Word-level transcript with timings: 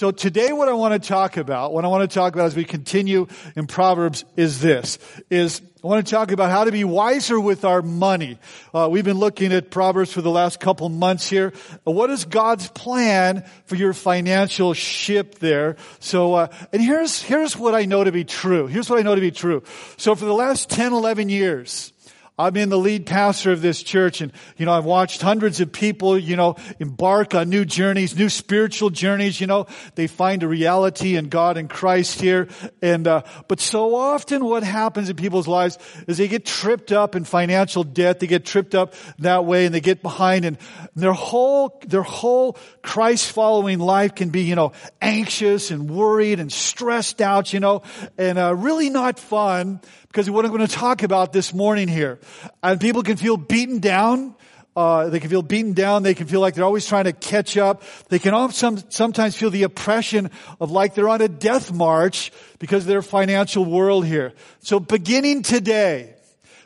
So 0.00 0.10
today 0.10 0.50
what 0.50 0.66
I 0.66 0.72
want 0.72 0.94
to 0.94 1.08
talk 1.08 1.36
about, 1.36 1.74
what 1.74 1.84
I 1.84 1.88
want 1.88 2.10
to 2.10 2.14
talk 2.14 2.32
about 2.32 2.46
as 2.46 2.56
we 2.56 2.64
continue 2.64 3.26
in 3.54 3.66
Proverbs 3.66 4.24
is 4.34 4.58
this, 4.58 4.98
is 5.28 5.60
I 5.84 5.86
want 5.86 6.06
to 6.06 6.10
talk 6.10 6.32
about 6.32 6.50
how 6.50 6.64
to 6.64 6.72
be 6.72 6.84
wiser 6.84 7.38
with 7.38 7.66
our 7.66 7.82
money. 7.82 8.38
Uh, 8.72 8.88
we've 8.90 9.04
been 9.04 9.18
looking 9.18 9.52
at 9.52 9.70
Proverbs 9.70 10.10
for 10.10 10.22
the 10.22 10.30
last 10.30 10.58
couple 10.58 10.88
months 10.88 11.28
here. 11.28 11.52
What 11.84 12.08
is 12.08 12.24
God's 12.24 12.66
plan 12.68 13.44
for 13.66 13.76
your 13.76 13.92
financial 13.92 14.72
ship 14.72 15.34
there? 15.34 15.76
So, 15.98 16.32
uh, 16.32 16.48
and 16.72 16.80
here's, 16.80 17.20
here's 17.20 17.54
what 17.54 17.74
I 17.74 17.84
know 17.84 18.02
to 18.02 18.10
be 18.10 18.24
true. 18.24 18.68
Here's 18.68 18.88
what 18.88 18.98
I 18.98 19.02
know 19.02 19.14
to 19.14 19.20
be 19.20 19.30
true. 19.30 19.64
So 19.98 20.14
for 20.14 20.24
the 20.24 20.32
last 20.32 20.70
10, 20.70 20.94
11 20.94 21.28
years, 21.28 21.92
I've 22.40 22.54
been 22.54 22.70
the 22.70 22.78
lead 22.78 23.04
pastor 23.04 23.52
of 23.52 23.60
this 23.60 23.82
church 23.82 24.22
and, 24.22 24.32
you 24.56 24.64
know, 24.64 24.72
I've 24.72 24.86
watched 24.86 25.20
hundreds 25.20 25.60
of 25.60 25.72
people, 25.72 26.18
you 26.18 26.36
know, 26.36 26.56
embark 26.78 27.34
on 27.34 27.50
new 27.50 27.66
journeys, 27.66 28.16
new 28.16 28.30
spiritual 28.30 28.88
journeys, 28.88 29.38
you 29.42 29.46
know. 29.46 29.66
They 29.94 30.06
find 30.06 30.42
a 30.42 30.48
reality 30.48 31.16
in 31.16 31.28
God 31.28 31.58
and 31.58 31.68
Christ 31.68 32.18
here. 32.18 32.48
And, 32.80 33.06
uh, 33.06 33.24
but 33.46 33.60
so 33.60 33.94
often 33.94 34.42
what 34.42 34.62
happens 34.62 35.10
in 35.10 35.16
people's 35.16 35.46
lives 35.46 35.76
is 36.08 36.16
they 36.16 36.28
get 36.28 36.46
tripped 36.46 36.92
up 36.92 37.14
in 37.14 37.24
financial 37.24 37.84
debt. 37.84 38.20
They 38.20 38.26
get 38.26 38.46
tripped 38.46 38.74
up 38.74 38.94
that 39.18 39.44
way 39.44 39.66
and 39.66 39.74
they 39.74 39.82
get 39.82 40.00
behind 40.00 40.46
and 40.46 40.56
their 40.96 41.12
whole, 41.12 41.78
their 41.86 42.02
whole 42.02 42.56
Christ 42.80 43.30
following 43.32 43.80
life 43.80 44.14
can 44.14 44.30
be, 44.30 44.44
you 44.44 44.54
know, 44.54 44.72
anxious 45.02 45.70
and 45.70 45.90
worried 45.90 46.40
and 46.40 46.50
stressed 46.50 47.20
out, 47.20 47.52
you 47.52 47.60
know, 47.60 47.82
and, 48.16 48.38
uh, 48.38 48.54
really 48.54 48.88
not 48.88 49.18
fun 49.18 49.80
because 50.10 50.28
what 50.28 50.44
I'm 50.44 50.50
going 50.50 50.66
to 50.66 50.72
talk 50.72 51.04
about 51.04 51.32
this 51.32 51.54
morning 51.54 51.86
here. 51.86 52.18
And 52.64 52.80
people 52.80 53.04
can 53.04 53.16
feel 53.16 53.36
beaten 53.36 53.78
down. 53.78 54.34
Uh, 54.74 55.08
they 55.08 55.20
can 55.20 55.30
feel 55.30 55.42
beaten 55.42 55.72
down. 55.72 56.02
They 56.02 56.14
can 56.14 56.26
feel 56.26 56.40
like 56.40 56.54
they're 56.54 56.64
always 56.64 56.84
trying 56.84 57.04
to 57.04 57.12
catch 57.12 57.56
up. 57.56 57.84
They 58.08 58.18
can 58.18 58.34
also 58.34 58.76
sometimes 58.88 59.36
feel 59.36 59.50
the 59.50 59.62
oppression 59.62 60.30
of 60.60 60.72
like 60.72 60.94
they're 60.94 61.08
on 61.08 61.20
a 61.20 61.28
death 61.28 61.72
march 61.72 62.32
because 62.58 62.82
of 62.84 62.88
their 62.88 63.02
financial 63.02 63.64
world 63.64 64.04
here. 64.04 64.32
So 64.58 64.80
beginning 64.80 65.42
today, 65.42 66.16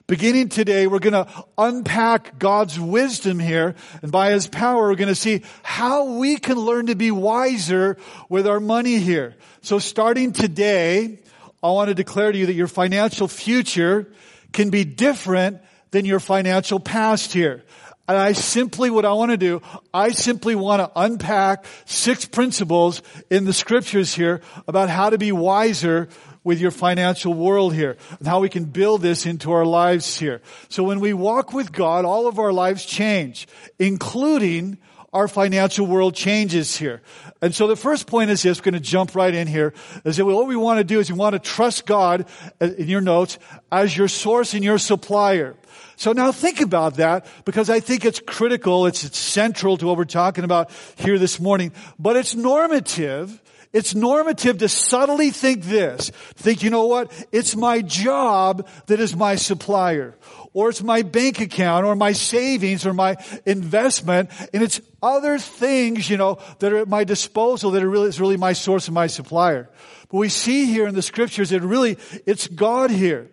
beginning 0.07 0.49
today, 0.49 0.87
we're 0.87 0.99
going 0.99 1.13
to 1.13 1.45
unpack 1.59 2.39
God's 2.39 2.81
wisdom 2.81 3.39
here. 3.39 3.75
And 4.01 4.11
by 4.11 4.31
His 4.31 4.47
power, 4.47 4.89
we're 4.89 4.97
going 4.97 5.09
to 5.09 5.15
see 5.15 5.43
how 5.63 6.17
we 6.17 6.39
can 6.39 6.57
learn 6.57 6.87
to 6.87 6.95
be 6.95 7.11
wiser 7.11 7.99
with 8.31 8.47
our 8.47 8.61
money 8.61 8.99
here. 9.01 9.35
So 9.61 9.79
starting 9.79 10.33
today, 10.33 11.19
I 11.65 11.69
want 11.69 11.89
to 11.89 11.95
declare 11.95 12.31
to 12.31 12.37
you 12.37 12.45
that 12.45 12.53
your 12.53 12.69
financial 12.69 13.27
future 13.27 14.13
can 14.53 14.69
be 14.69 14.85
different 14.85 15.63
than 15.93 16.05
your 16.05 16.21
financial 16.21 16.79
past 16.79 17.33
here. 17.33 17.65
And 18.07 18.19
I 18.19 18.33
simply, 18.33 18.91
what 18.91 19.07
I 19.07 19.15
want 19.15 19.31
to 19.31 19.39
do, 19.39 19.63
I 19.95 20.11
simply 20.11 20.55
want 20.55 20.81
to 20.81 20.93
unpack 20.95 21.65
six 21.87 22.27
principles 22.27 23.01
in 23.31 23.47
the 23.47 23.55
scriptures 23.55 24.15
here 24.15 24.43
about 24.69 24.91
how 24.91 25.09
to 25.09 25.17
be 25.17 25.33
wiser 25.33 26.11
with 26.45 26.61
your 26.61 26.71
financial 26.71 27.33
world 27.33 27.73
here 27.73 27.97
and 28.19 28.29
how 28.29 28.41
we 28.41 28.51
can 28.51 28.67
build 28.67 29.01
this 29.01 29.25
into 29.25 29.51
our 29.51 29.65
lives 29.65 30.19
here. 30.19 30.43
So 30.69 30.85
when 30.85 31.01
we 31.01 31.15
walk 31.15 31.55
with 31.55 31.73
God, 31.73 32.05
all 32.05 32.27
of 32.27 32.39
our 32.39 32.53
lives 32.53 32.85
change, 32.85 33.49
including 33.79 34.77
our 35.15 35.29
financial 35.29 35.87
world 35.87 36.15
changes 36.15 36.77
here. 36.77 37.01
And 37.41 37.55
so 37.55 37.69
the 37.69 37.77
first 37.77 38.09
point 38.09 38.31
is 38.31 38.43
this, 38.43 38.59
we're 38.59 38.65
going 38.65 38.75
to 38.75 38.81
jump 38.81 39.15
right 39.15 39.33
in 39.33 39.47
here, 39.47 39.73
is 40.05 40.17
that 40.17 40.25
what 40.25 40.49
we 40.49 40.57
want 40.57 40.79
to 40.79 40.85
do 40.85 40.99
is 40.99 41.11
we 41.11 41.17
want 41.17 41.35
to 41.35 41.39
trust 41.39 41.87
God, 41.87 42.27
uh, 42.61 42.67
in 42.77 42.89
your 42.89 43.01
notes, 43.01 43.39
as 43.71 43.97
your 43.97 44.09
source 44.09 44.55
and 44.55 44.65
your 44.65 44.77
supplier. 44.77 45.55
So 45.97 46.13
now 46.13 46.33
think 46.33 46.61
about 46.61 46.97
that 46.97 47.27
because 47.45 47.71
I 47.71 47.79
think 47.79 48.05
it's 48.05 48.19
critical, 48.19 48.87
it's, 48.87 49.05
it's 49.05 49.19
central 49.19 49.77
to 49.77 49.87
what 49.87 49.97
we're 49.97 50.05
talking 50.05 50.43
about 50.43 50.71
here 50.97 51.19
this 51.19 51.39
morning, 51.39 51.73
but 51.99 52.17
it's 52.17 52.35
normative. 52.35 53.41
It's 53.73 53.93
normative 53.93 54.59
to 54.59 54.69
subtly 54.69 55.31
think 55.31 55.65
this. 55.65 56.11
Think, 56.37 56.63
you 56.63 56.71
know 56.71 56.87
what? 56.87 57.11
It's 57.33 57.57
my 57.57 57.83
job 57.83 58.69
that 58.87 59.01
is 59.01 59.17
my 59.17 59.35
supplier 59.35 60.15
or 60.55 60.71
it's 60.71 60.83
my 60.83 61.03
bank 61.03 61.41
account 61.41 61.85
or 61.85 61.95
my 61.95 62.13
savings 62.13 62.87
or 62.87 62.95
my 62.95 63.17
investment 63.45 64.31
and 64.55 64.63
it's 64.63 64.81
other 65.03 65.39
things, 65.39 66.09
you 66.09 66.17
know, 66.17 66.39
that 66.61 66.73
are 66.73 66.79
at 66.79 66.89
my 66.89 67.05
disposal 67.05 67.73
that 67.73 67.83
are 67.83 67.91
really, 67.91 68.09
is 68.09 68.21
really 68.21 68.39
my 68.39 68.55
source 68.55 68.89
and 68.89 68.95
my 68.95 69.07
supplier. 69.07 69.69
But 70.11 70.17
we 70.17 70.29
see 70.31 70.65
here 70.67 70.87
in 70.87 70.95
the 70.95 71.03
scriptures 71.03 71.51
that 71.51 71.61
really, 71.61 71.99
it's 72.25 72.49
God 72.49 72.91
here. 72.91 73.31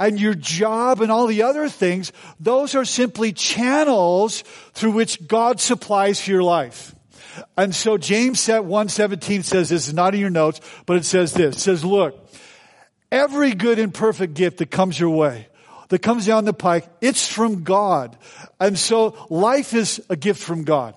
And 0.00 0.18
your 0.20 0.34
job 0.34 1.00
and 1.00 1.12
all 1.12 1.28
the 1.28 1.42
other 1.42 1.68
things, 1.68 2.10
those 2.40 2.74
are 2.74 2.84
simply 2.84 3.32
channels 3.32 4.42
through 4.72 4.92
which 4.92 5.28
God 5.28 5.60
supplies 5.60 6.20
for 6.20 6.30
your 6.30 6.42
life. 6.42 6.94
And 7.56 7.74
so 7.74 7.98
James 7.98 8.48
117 8.48 9.42
says 9.44 9.68
this 9.68 9.86
is 9.86 9.94
not 9.94 10.14
in 10.14 10.20
your 10.20 10.30
notes, 10.30 10.60
but 10.86 10.96
it 10.96 11.04
says 11.04 11.34
this. 11.34 11.56
It 11.56 11.60
says, 11.60 11.84
look, 11.84 12.18
every 13.12 13.54
good 13.54 13.78
and 13.78 13.94
perfect 13.94 14.34
gift 14.34 14.58
that 14.58 14.70
comes 14.70 14.98
your 14.98 15.10
way 15.10 15.48
that 15.92 16.00
comes 16.00 16.24
down 16.24 16.46
the 16.46 16.54
pike, 16.54 16.88
it's 17.02 17.28
from 17.28 17.64
God. 17.64 18.16
And 18.58 18.78
so 18.78 19.14
life 19.28 19.74
is 19.74 20.02
a 20.08 20.16
gift 20.16 20.42
from 20.42 20.64
God. 20.64 20.94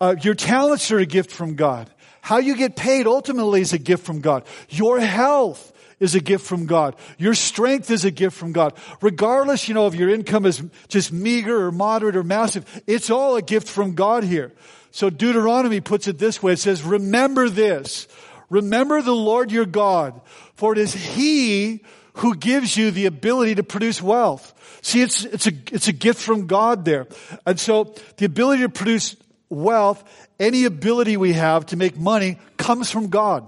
Uh, 0.00 0.14
your 0.22 0.36
talents 0.36 0.92
are 0.92 1.00
a 1.00 1.06
gift 1.06 1.32
from 1.32 1.56
God. 1.56 1.90
How 2.20 2.38
you 2.38 2.54
get 2.54 2.76
paid 2.76 3.08
ultimately 3.08 3.62
is 3.62 3.72
a 3.72 3.78
gift 3.78 4.06
from 4.06 4.20
God. 4.20 4.44
Your 4.68 5.00
health 5.00 5.72
is 5.98 6.14
a 6.14 6.20
gift 6.20 6.46
from 6.46 6.66
God. 6.66 6.94
Your 7.18 7.34
strength 7.34 7.90
is 7.90 8.04
a 8.04 8.12
gift 8.12 8.36
from 8.36 8.52
God. 8.52 8.74
Regardless, 9.00 9.66
you 9.66 9.74
know, 9.74 9.88
if 9.88 9.96
your 9.96 10.08
income 10.08 10.46
is 10.46 10.62
just 10.86 11.12
meager 11.12 11.66
or 11.66 11.72
moderate 11.72 12.14
or 12.14 12.22
massive, 12.22 12.64
it's 12.86 13.10
all 13.10 13.34
a 13.34 13.42
gift 13.42 13.66
from 13.66 13.96
God 13.96 14.22
here. 14.22 14.52
So 14.92 15.10
Deuteronomy 15.10 15.80
puts 15.80 16.06
it 16.06 16.18
this 16.18 16.40
way. 16.40 16.52
It 16.52 16.60
says, 16.60 16.84
remember 16.84 17.48
this. 17.48 18.06
Remember 18.50 19.02
the 19.02 19.16
Lord 19.16 19.50
your 19.50 19.66
God, 19.66 20.20
for 20.54 20.74
it 20.74 20.78
is 20.78 20.94
He 20.94 21.82
who 22.18 22.34
gives 22.34 22.76
you 22.76 22.90
the 22.90 23.06
ability 23.06 23.56
to 23.56 23.62
produce 23.62 24.02
wealth. 24.02 24.52
See, 24.82 25.02
it's, 25.02 25.24
it's 25.24 25.46
a, 25.46 25.52
it's 25.72 25.88
a 25.88 25.92
gift 25.92 26.20
from 26.20 26.46
God 26.46 26.84
there. 26.84 27.06
And 27.46 27.58
so 27.58 27.94
the 28.16 28.24
ability 28.26 28.62
to 28.62 28.68
produce 28.68 29.16
wealth, 29.48 30.02
any 30.38 30.64
ability 30.64 31.16
we 31.16 31.34
have 31.34 31.66
to 31.66 31.76
make 31.76 31.96
money 31.96 32.38
comes 32.56 32.90
from 32.90 33.08
God. 33.08 33.46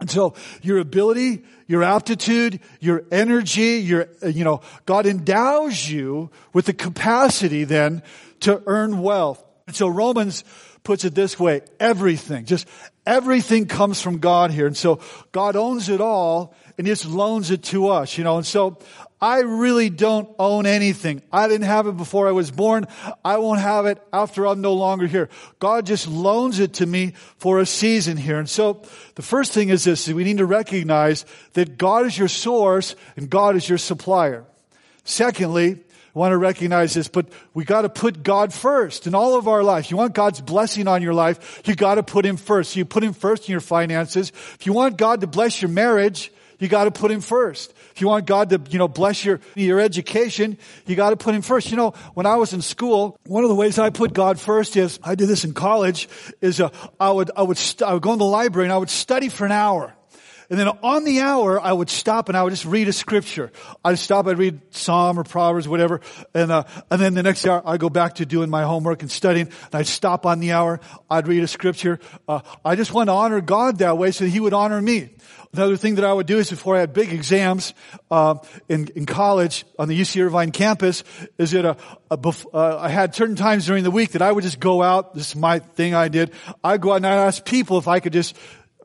And 0.00 0.10
so 0.10 0.34
your 0.62 0.78
ability, 0.78 1.44
your 1.66 1.82
aptitude, 1.82 2.60
your 2.80 3.04
energy, 3.12 3.78
your, 3.80 4.08
uh, 4.22 4.28
you 4.28 4.44
know, 4.44 4.62
God 4.86 5.06
endows 5.06 5.88
you 5.88 6.30
with 6.52 6.66
the 6.66 6.72
capacity 6.72 7.64
then 7.64 8.02
to 8.40 8.62
earn 8.66 9.02
wealth. 9.02 9.44
And 9.66 9.76
so 9.76 9.88
Romans 9.88 10.42
puts 10.82 11.04
it 11.04 11.14
this 11.14 11.38
way, 11.38 11.60
everything, 11.78 12.46
just 12.46 12.66
everything 13.04 13.66
comes 13.66 14.00
from 14.00 14.18
God 14.18 14.50
here. 14.50 14.66
And 14.66 14.76
so 14.76 15.00
God 15.32 15.54
owns 15.54 15.88
it 15.88 16.00
all 16.00 16.54
and 16.80 16.86
just 16.86 17.04
loans 17.04 17.50
it 17.50 17.62
to 17.62 17.88
us, 17.88 18.16
you 18.16 18.24
know. 18.24 18.38
And 18.38 18.46
so 18.46 18.78
I 19.20 19.40
really 19.40 19.90
don't 19.90 20.34
own 20.38 20.64
anything. 20.64 21.20
I 21.30 21.46
didn't 21.46 21.66
have 21.66 21.86
it 21.86 21.98
before 21.98 22.26
I 22.26 22.32
was 22.32 22.50
born. 22.50 22.86
I 23.22 23.36
won't 23.36 23.60
have 23.60 23.84
it 23.84 24.02
after 24.14 24.46
I'm 24.46 24.62
no 24.62 24.72
longer 24.72 25.06
here. 25.06 25.28
God 25.58 25.84
just 25.84 26.08
loans 26.08 26.58
it 26.58 26.72
to 26.74 26.86
me 26.86 27.12
for 27.36 27.60
a 27.60 27.66
season 27.66 28.16
here. 28.16 28.38
And 28.38 28.48
so 28.48 28.80
the 29.16 29.20
first 29.20 29.52
thing 29.52 29.68
is 29.68 29.84
this, 29.84 30.08
is 30.08 30.14
we 30.14 30.24
need 30.24 30.38
to 30.38 30.46
recognize 30.46 31.26
that 31.52 31.76
God 31.76 32.06
is 32.06 32.16
your 32.16 32.28
source 32.28 32.96
and 33.14 33.28
God 33.28 33.56
is 33.56 33.68
your 33.68 33.76
supplier. 33.76 34.46
Secondly, 35.04 35.72
I 35.72 36.18
want 36.18 36.32
to 36.32 36.38
recognize 36.38 36.94
this, 36.94 37.08
but 37.08 37.26
we 37.52 37.66
got 37.66 37.82
to 37.82 37.90
put 37.90 38.22
God 38.22 38.54
first 38.54 39.06
in 39.06 39.14
all 39.14 39.36
of 39.36 39.48
our 39.48 39.62
life. 39.62 39.90
You 39.90 39.98
want 39.98 40.14
God's 40.14 40.40
blessing 40.40 40.88
on 40.88 41.02
your 41.02 41.12
life, 41.12 41.60
you 41.66 41.74
got 41.74 41.96
to 41.96 42.02
put 42.02 42.24
Him 42.24 42.38
first. 42.38 42.74
You 42.74 42.86
put 42.86 43.04
Him 43.04 43.12
first 43.12 43.50
in 43.50 43.52
your 43.52 43.60
finances. 43.60 44.30
If 44.54 44.64
you 44.64 44.72
want 44.72 44.96
God 44.96 45.20
to 45.20 45.26
bless 45.26 45.60
your 45.60 45.68
marriage, 45.68 46.32
you 46.60 46.68
got 46.68 46.84
to 46.84 46.92
put 46.92 47.10
Him 47.10 47.20
first. 47.20 47.74
If 47.92 48.00
you 48.00 48.06
want 48.06 48.26
God 48.26 48.50
to, 48.50 48.60
you 48.70 48.78
know, 48.78 48.86
bless 48.86 49.24
your, 49.24 49.40
your 49.56 49.80
education, 49.80 50.58
you 50.86 50.94
got 50.94 51.10
to 51.10 51.16
put 51.16 51.34
Him 51.34 51.42
first. 51.42 51.70
You 51.70 51.76
know, 51.76 51.90
when 52.14 52.26
I 52.26 52.36
was 52.36 52.52
in 52.52 52.62
school, 52.62 53.18
one 53.26 53.42
of 53.42 53.48
the 53.48 53.56
ways 53.56 53.78
I 53.78 53.90
put 53.90 54.12
God 54.12 54.38
first 54.38 54.76
is, 54.76 55.00
I 55.02 55.16
did 55.16 55.28
this 55.28 55.44
in 55.44 55.54
college, 55.54 56.08
is 56.40 56.60
uh, 56.60 56.70
I 57.00 57.10
would, 57.10 57.30
I 57.36 57.42
would, 57.42 57.58
st- 57.58 57.88
I 57.88 57.94
would 57.94 58.02
go 58.02 58.12
in 58.12 58.18
the 58.18 58.24
library 58.24 58.66
and 58.66 58.72
I 58.72 58.78
would 58.78 58.90
study 58.90 59.28
for 59.28 59.44
an 59.44 59.52
hour. 59.52 59.94
And 60.50 60.58
then 60.58 60.68
on 60.68 61.04
the 61.04 61.20
hour, 61.20 61.60
I 61.60 61.72
would 61.72 61.88
stop 61.88 62.28
and 62.28 62.36
I 62.36 62.42
would 62.42 62.50
just 62.50 62.64
read 62.64 62.88
a 62.88 62.92
scripture. 62.92 63.52
I'd 63.84 64.00
stop, 64.00 64.26
I'd 64.26 64.36
read 64.36 64.60
Psalm 64.70 65.18
or 65.18 65.22
Proverbs, 65.22 65.68
whatever. 65.68 66.00
And, 66.34 66.50
uh, 66.50 66.64
and 66.90 67.00
then 67.00 67.14
the 67.14 67.22
next 67.22 67.46
hour, 67.46 67.62
I'd 67.64 67.78
go 67.78 67.88
back 67.88 68.16
to 68.16 68.26
doing 68.26 68.50
my 68.50 68.64
homework 68.64 69.02
and 69.02 69.10
studying. 69.10 69.46
And 69.46 69.74
I'd 69.74 69.86
stop 69.86 70.26
on 70.26 70.40
the 70.40 70.50
hour. 70.50 70.80
I'd 71.08 71.28
read 71.28 71.44
a 71.44 71.48
scripture. 71.48 72.00
Uh, 72.26 72.40
I 72.64 72.74
just 72.74 72.92
want 72.92 73.08
to 73.08 73.12
honor 73.12 73.40
God 73.40 73.78
that 73.78 73.96
way 73.96 74.10
so 74.10 74.24
that 74.24 74.30
He 74.30 74.40
would 74.40 74.52
honor 74.52 74.82
me. 74.82 75.10
Another 75.52 75.76
thing 75.76 75.96
that 75.96 76.04
I 76.04 76.12
would 76.12 76.26
do 76.26 76.38
is 76.38 76.48
before 76.48 76.76
I 76.76 76.80
had 76.80 76.92
big 76.92 77.12
exams 77.12 77.74
uh, 78.08 78.36
in, 78.68 78.86
in 78.94 79.04
college 79.04 79.64
on 79.80 79.88
the 79.88 80.00
UC 80.00 80.24
Irvine 80.24 80.52
campus, 80.52 81.02
is 81.38 81.50
that 81.52 81.64
a, 81.64 81.76
a 82.08 82.16
bef- 82.16 82.46
uh, 82.54 82.78
I 82.78 82.88
had 82.88 83.16
certain 83.16 83.34
times 83.34 83.66
during 83.66 83.82
the 83.82 83.90
week 83.90 84.12
that 84.12 84.22
I 84.22 84.30
would 84.30 84.44
just 84.44 84.60
go 84.60 84.80
out. 84.80 85.14
This 85.14 85.30
is 85.30 85.36
my 85.36 85.58
thing 85.58 85.92
I 85.92 86.06
did. 86.06 86.30
I'd 86.62 86.80
go 86.80 86.92
out 86.92 86.96
and 86.96 87.06
I'd 87.06 87.26
ask 87.26 87.44
people 87.44 87.78
if 87.78 87.88
I 87.88 87.98
could 87.98 88.12
just 88.12 88.36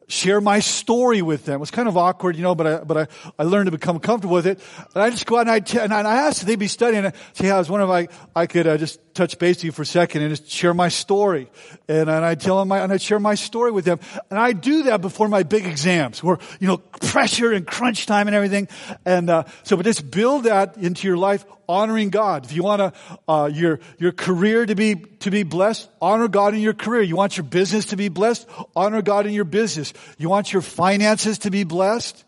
share 0.08 0.42
my 0.42 0.60
story 0.60 1.22
with 1.22 1.46
them. 1.46 1.56
It 1.56 1.60
was 1.60 1.72
kind 1.72 1.88
of 1.88 1.98
awkward, 1.98 2.36
you 2.36 2.44
know, 2.44 2.56
but 2.56 2.68
I, 2.68 2.78
but 2.84 2.98
I, 2.98 3.08
I 3.40 3.44
learned 3.44 3.68
to 3.68 3.72
become 3.72 4.00
comfortable 4.00 4.36
with 4.36 4.48
it. 4.48 4.60
And 4.94 5.04
I 5.04 5.10
just 5.10 5.26
go 5.26 5.38
out 5.38 5.42
and 5.42 5.52
I, 5.52 5.60
t- 5.60 5.80
and 5.80 5.94
I 5.94 6.28
asked 6.28 6.42
if 6.42 6.48
they'd 6.48 6.60
be 6.60 6.68
studying. 6.68 7.06
And 7.06 7.14
I 7.42 7.58
was 7.58 7.70
wondering 7.70 8.06
if 8.06 8.10
I, 8.36 8.42
I 8.42 8.46
could 8.48 8.68
uh, 8.68 8.78
just 8.78 9.00
touch 9.16 9.40
base 9.40 9.58
with 9.58 9.64
you 9.64 9.72
for 9.72 9.82
a 9.82 9.86
second 9.86 10.22
and 10.22 10.30
just 10.30 10.50
share 10.50 10.74
my 10.74 10.90
story. 10.90 11.50
And, 11.88 12.10
and 12.10 12.26
I 12.26 12.36
tell 12.36 12.60
them 12.60 12.68
my, 12.68 12.80
and 12.80 12.92
I 12.92 12.98
share 12.98 13.20
my 13.20 13.36
story 13.36 13.72
with 13.72 13.86
them. 13.86 14.00
And 14.30 14.38
I 14.38 14.52
do 14.52 14.84
that 14.84 15.02
before 15.02 15.28
my 15.28 15.44
big 15.44 15.66
exams 15.66 16.22
where, 16.22 16.38
you 16.60 16.68
know, 16.68 16.78
pressure 16.78 17.52
and 17.52 17.66
crunch 17.66 18.06
time 18.06 18.28
and 18.28 18.36
everything. 18.36 18.68
And, 19.06 19.30
uh, 19.30 19.46
so, 19.64 19.78
but 19.78 19.84
just 19.84 20.12
build 20.12 20.44
that 20.44 20.78
into 20.78 21.08
your 21.08 21.18
life, 21.18 21.46
honoring 21.68 22.10
God. 22.10 22.46
If 22.46 22.54
you 22.54 22.62
want 22.62 22.82
to, 22.82 23.20
uh, 23.28 23.50
your, 23.52 23.80
your 23.98 24.12
career 24.12 24.66
to 24.66 24.76
be, 24.76 24.96
to 24.96 25.32
be 25.32 25.44
blessed, 25.44 25.90
honor 26.02 26.28
God 26.28 26.54
in 26.54 26.60
your 26.60 26.74
career. 26.74 27.02
You 27.02 27.16
want 27.16 27.38
your 27.38 27.46
business 27.46 27.88
to 27.88 27.96
be 27.96 28.10
blessed, 28.10 28.48
honor 28.76 29.02
God 29.02 29.26
in 29.26 29.34
your 29.34 29.46
business. 29.46 29.94
You 30.18 30.30
want 30.30 30.52
your 30.52 30.62
finances 30.62 31.40
to 31.40 31.52
be 31.52 31.64
blessed, 31.64 32.24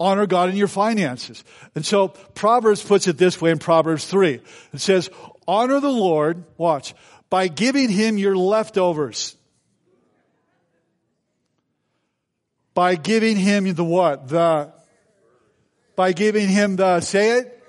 honor 0.00 0.26
God 0.26 0.48
in 0.48 0.56
your 0.56 0.68
finances. 0.68 1.44
And 1.74 1.84
so 1.84 2.08
Proverbs 2.08 2.82
puts 2.82 3.06
it 3.06 3.18
this 3.18 3.40
way 3.40 3.50
in 3.50 3.58
Proverbs 3.58 4.06
3. 4.06 4.40
It 4.72 4.80
says, 4.80 5.10
honor 5.50 5.80
the 5.80 5.90
Lord, 5.90 6.44
watch, 6.56 6.94
by 7.28 7.48
giving 7.48 7.88
him 7.88 8.16
your 8.16 8.36
leftovers. 8.36 9.36
By 12.72 12.94
giving 12.94 13.36
him 13.36 13.74
the 13.74 13.82
what? 13.82 14.28
The, 14.28 14.72
by 15.96 16.12
giving 16.12 16.48
him 16.48 16.76
the, 16.76 17.00
say 17.00 17.40
it? 17.40 17.66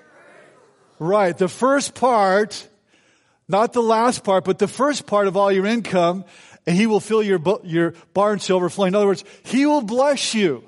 Right. 1.00 1.36
The 1.36 1.48
first 1.48 1.96
part, 1.96 2.68
not 3.48 3.72
the 3.72 3.82
last 3.82 4.22
part, 4.22 4.44
but 4.44 4.60
the 4.60 4.68
first 4.68 5.04
part 5.06 5.26
of 5.26 5.36
all 5.36 5.50
your 5.50 5.66
income, 5.66 6.24
and 6.64 6.76
he 6.76 6.86
will 6.86 7.00
fill 7.00 7.20
your, 7.20 7.40
your 7.64 7.94
barns 8.14 8.48
overflowing. 8.48 8.92
In 8.92 8.94
other 8.94 9.06
words, 9.06 9.24
he 9.42 9.66
will 9.66 9.82
bless 9.82 10.34
you. 10.34 10.62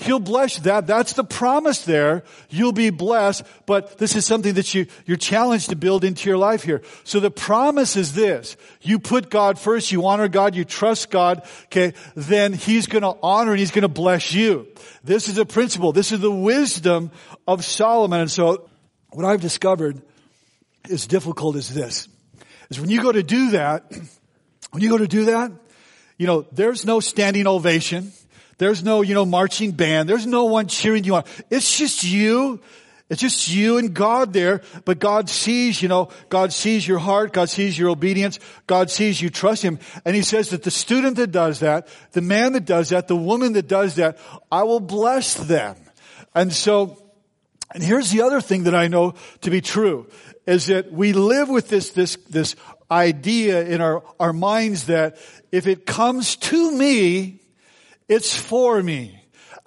He'll 0.00 0.18
bless 0.18 0.58
that. 0.60 0.86
That's 0.86 1.12
the 1.12 1.24
promise 1.24 1.84
there. 1.84 2.24
You'll 2.48 2.72
be 2.72 2.88
blessed, 2.88 3.42
but 3.66 3.98
this 3.98 4.16
is 4.16 4.24
something 4.24 4.54
that 4.54 4.72
you, 4.72 4.86
you're 5.04 5.18
challenged 5.18 5.68
to 5.68 5.76
build 5.76 6.04
into 6.04 6.26
your 6.26 6.38
life 6.38 6.62
here. 6.62 6.80
So 7.04 7.20
the 7.20 7.30
promise 7.30 7.96
is 7.96 8.14
this. 8.14 8.56
You 8.80 8.98
put 8.98 9.28
God 9.28 9.58
first, 9.58 9.92
you 9.92 10.06
honor 10.06 10.28
God, 10.28 10.54
you 10.54 10.64
trust 10.64 11.10
God, 11.10 11.46
okay, 11.66 11.92
then 12.14 12.54
He's 12.54 12.86
gonna 12.86 13.12
honor 13.22 13.50
and 13.50 13.60
He's 13.60 13.72
gonna 13.72 13.88
bless 13.88 14.32
you. 14.32 14.68
This 15.04 15.28
is 15.28 15.36
a 15.36 15.44
principle. 15.44 15.92
This 15.92 16.12
is 16.12 16.20
the 16.20 16.30
wisdom 16.30 17.10
of 17.46 17.62
Solomon. 17.62 18.22
And 18.22 18.30
so 18.30 18.70
what 19.10 19.26
I've 19.26 19.42
discovered 19.42 20.00
is 20.88 21.06
difficult 21.06 21.56
is 21.56 21.74
this. 21.74 22.08
Is 22.70 22.80
when 22.80 22.88
you 22.88 23.02
go 23.02 23.12
to 23.12 23.22
do 23.22 23.50
that, 23.50 23.92
when 24.70 24.82
you 24.82 24.88
go 24.88 24.96
to 24.96 25.08
do 25.08 25.26
that, 25.26 25.52
you 26.16 26.26
know, 26.26 26.46
there's 26.52 26.86
no 26.86 27.00
standing 27.00 27.46
ovation. 27.46 28.12
There's 28.60 28.84
no, 28.84 29.00
you 29.00 29.14
know, 29.14 29.24
marching 29.24 29.70
band. 29.72 30.06
There's 30.06 30.26
no 30.26 30.44
one 30.44 30.66
cheering 30.66 31.04
you 31.04 31.14
on. 31.14 31.24
It's 31.48 31.78
just 31.78 32.04
you. 32.04 32.60
It's 33.08 33.22
just 33.22 33.48
you 33.48 33.78
and 33.78 33.94
God 33.94 34.34
there, 34.34 34.60
but 34.84 35.00
God 35.00 35.28
sees, 35.28 35.82
you 35.82 35.88
know, 35.88 36.10
God 36.28 36.52
sees 36.52 36.86
your 36.86 36.98
heart, 36.98 37.32
God 37.32 37.48
sees 37.48 37.76
your 37.76 37.88
obedience, 37.88 38.38
God 38.68 38.88
sees 38.88 39.20
you 39.20 39.30
trust 39.30 39.62
Him. 39.62 39.80
And 40.04 40.14
He 40.14 40.22
says 40.22 40.50
that 40.50 40.62
the 40.62 40.70
student 40.70 41.16
that 41.16 41.32
does 41.32 41.58
that, 41.58 41.88
the 42.12 42.20
man 42.20 42.52
that 42.52 42.66
does 42.66 42.90
that, 42.90 43.08
the 43.08 43.16
woman 43.16 43.54
that 43.54 43.66
does 43.66 43.96
that, 43.96 44.16
I 44.52 44.62
will 44.62 44.78
bless 44.78 45.34
them. 45.34 45.74
And 46.36 46.52
so, 46.52 47.02
and 47.74 47.82
here's 47.82 48.10
the 48.10 48.22
other 48.22 48.40
thing 48.40 48.64
that 48.64 48.76
I 48.76 48.86
know 48.86 49.14
to 49.40 49.50
be 49.50 49.60
true, 49.60 50.06
is 50.46 50.66
that 50.66 50.92
we 50.92 51.12
live 51.12 51.48
with 51.48 51.68
this, 51.68 51.90
this, 51.90 52.14
this 52.28 52.54
idea 52.90 53.64
in 53.64 53.80
our, 53.80 54.04
our 54.20 54.32
minds 54.32 54.84
that 54.84 55.16
if 55.50 55.66
it 55.66 55.84
comes 55.84 56.36
to 56.36 56.70
me, 56.70 57.39
it's 58.10 58.36
for 58.36 58.82
me. 58.82 59.16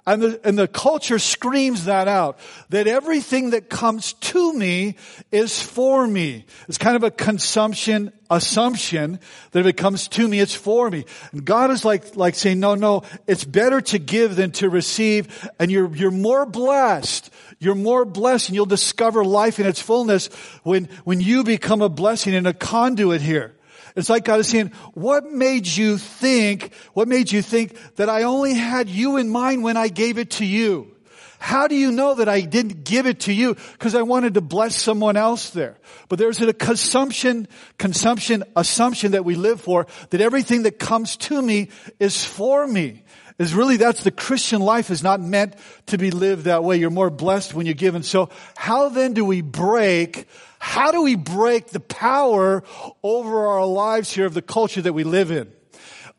And 0.06 0.20
the, 0.20 0.40
and 0.46 0.58
the 0.58 0.68
culture 0.68 1.18
screams 1.18 1.86
that 1.86 2.08
out, 2.08 2.38
that 2.68 2.86
everything 2.86 3.50
that 3.50 3.70
comes 3.70 4.12
to 4.12 4.52
me 4.52 4.96
is 5.32 5.62
for 5.62 6.06
me. 6.06 6.44
It's 6.68 6.76
kind 6.76 6.94
of 6.94 7.04
a 7.04 7.10
consumption 7.10 8.12
assumption 8.28 9.18
that 9.52 9.60
if 9.60 9.66
it 9.66 9.78
comes 9.78 10.08
to 10.08 10.28
me, 10.28 10.40
it's 10.40 10.54
for 10.54 10.90
me. 10.90 11.06
And 11.32 11.42
God 11.42 11.70
is 11.70 11.86
like, 11.86 12.16
like 12.16 12.34
saying, 12.34 12.60
no, 12.60 12.74
no, 12.74 13.04
it's 13.26 13.44
better 13.44 13.80
to 13.80 13.98
give 13.98 14.36
than 14.36 14.50
to 14.52 14.68
receive. 14.68 15.48
And 15.58 15.70
you're, 15.70 15.94
you're 15.96 16.10
more 16.10 16.44
blessed. 16.44 17.30
You're 17.58 17.74
more 17.74 18.04
blessed 18.04 18.50
and 18.50 18.56
you'll 18.56 18.66
discover 18.66 19.24
life 19.24 19.58
in 19.58 19.64
its 19.64 19.80
fullness 19.80 20.26
when, 20.64 20.90
when 21.04 21.22
you 21.22 21.44
become 21.44 21.80
a 21.80 21.88
blessing 21.88 22.34
and 22.34 22.46
a 22.46 22.52
conduit 22.52 23.22
here. 23.22 23.54
It's 23.96 24.10
like 24.10 24.24
God 24.24 24.40
is 24.40 24.48
saying, 24.48 24.72
what 24.94 25.30
made 25.30 25.66
you 25.66 25.98
think, 25.98 26.72
what 26.94 27.06
made 27.06 27.30
you 27.30 27.42
think 27.42 27.76
that 27.96 28.08
I 28.08 28.24
only 28.24 28.54
had 28.54 28.88
you 28.88 29.16
in 29.16 29.28
mind 29.28 29.62
when 29.62 29.76
I 29.76 29.88
gave 29.88 30.18
it 30.18 30.30
to 30.32 30.44
you? 30.44 30.94
How 31.38 31.68
do 31.68 31.76
you 31.76 31.92
know 31.92 32.14
that 32.14 32.28
I 32.28 32.40
didn't 32.40 32.84
give 32.84 33.06
it 33.06 33.20
to 33.20 33.32
you? 33.32 33.54
Because 33.72 33.94
I 33.94 34.02
wanted 34.02 34.34
to 34.34 34.40
bless 34.40 34.76
someone 34.76 35.16
else 35.16 35.50
there. 35.50 35.76
But 36.08 36.18
there's 36.18 36.40
a 36.40 36.52
consumption, 36.54 37.46
consumption 37.76 38.44
assumption 38.56 39.12
that 39.12 39.26
we 39.26 39.34
live 39.34 39.60
for 39.60 39.86
that 40.08 40.22
everything 40.22 40.62
that 40.62 40.78
comes 40.78 41.18
to 41.18 41.42
me 41.42 41.68
is 42.00 42.24
for 42.24 42.66
me. 42.66 43.02
Is 43.36 43.52
really 43.52 43.76
that's 43.76 44.04
the 44.04 44.12
Christian 44.12 44.60
life 44.60 44.90
is 44.90 45.02
not 45.02 45.20
meant 45.20 45.54
to 45.86 45.98
be 45.98 46.12
lived 46.12 46.44
that 46.44 46.62
way. 46.62 46.76
You're 46.76 46.90
more 46.90 47.10
blessed 47.10 47.52
when 47.52 47.66
you 47.66 47.74
give. 47.74 47.96
And 47.96 48.04
so 48.04 48.30
how 48.56 48.90
then 48.90 49.12
do 49.12 49.24
we 49.24 49.40
break 49.40 50.28
how 50.64 50.92
do 50.92 51.02
we 51.02 51.14
break 51.14 51.68
the 51.68 51.80
power 51.80 52.64
over 53.02 53.46
our 53.48 53.66
lives 53.66 54.10
here 54.10 54.24
of 54.24 54.32
the 54.32 54.40
culture 54.40 54.80
that 54.80 54.94
we 54.94 55.04
live 55.04 55.30
in? 55.30 55.52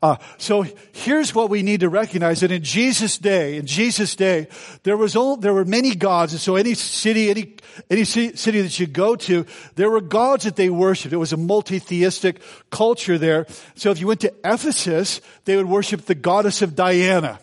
Uh, 0.02 0.18
so 0.38 0.66
here's 0.92 1.34
what 1.34 1.50
we 1.50 1.64
need 1.64 1.80
to 1.80 1.90
recognize 1.90 2.42
that 2.42 2.52
in 2.52 2.62
Jesus' 2.62 3.18
day, 3.18 3.58
in 3.58 3.66
Jesus' 3.66 4.16
day, 4.16 4.48
there 4.84 4.98
was 4.98 5.16
all, 5.16 5.36
there 5.36 5.54
were 5.54 5.66
many 5.66 5.96
gods, 5.96 6.32
and 6.34 6.40
so 6.40 6.58
any 6.58 6.76
city, 6.76 7.30
any 7.30 7.56
any 7.90 8.04
city 8.04 8.62
that 8.62 8.80
you 8.80 8.88
go 8.88 9.16
to, 9.16 9.46
there 9.76 9.90
were 9.90 10.02
gods 10.02 10.44
that 10.44 10.58
they 10.58 10.70
worshipped. 10.70 11.14
It 11.14 11.18
was 11.18 11.34
a 11.34 11.38
multi-theistic 11.38 12.40
culture 12.70 13.18
there. 13.18 13.48
So 13.76 13.90
if 13.90 14.00
you 14.00 14.08
went 14.08 14.20
to 14.22 14.34
Ephesus, 14.44 15.22
they 15.46 15.56
would 15.56 15.66
worship 15.66 16.06
the 16.06 16.16
goddess 16.16 16.62
of 16.62 16.76
Diana. 16.76 17.40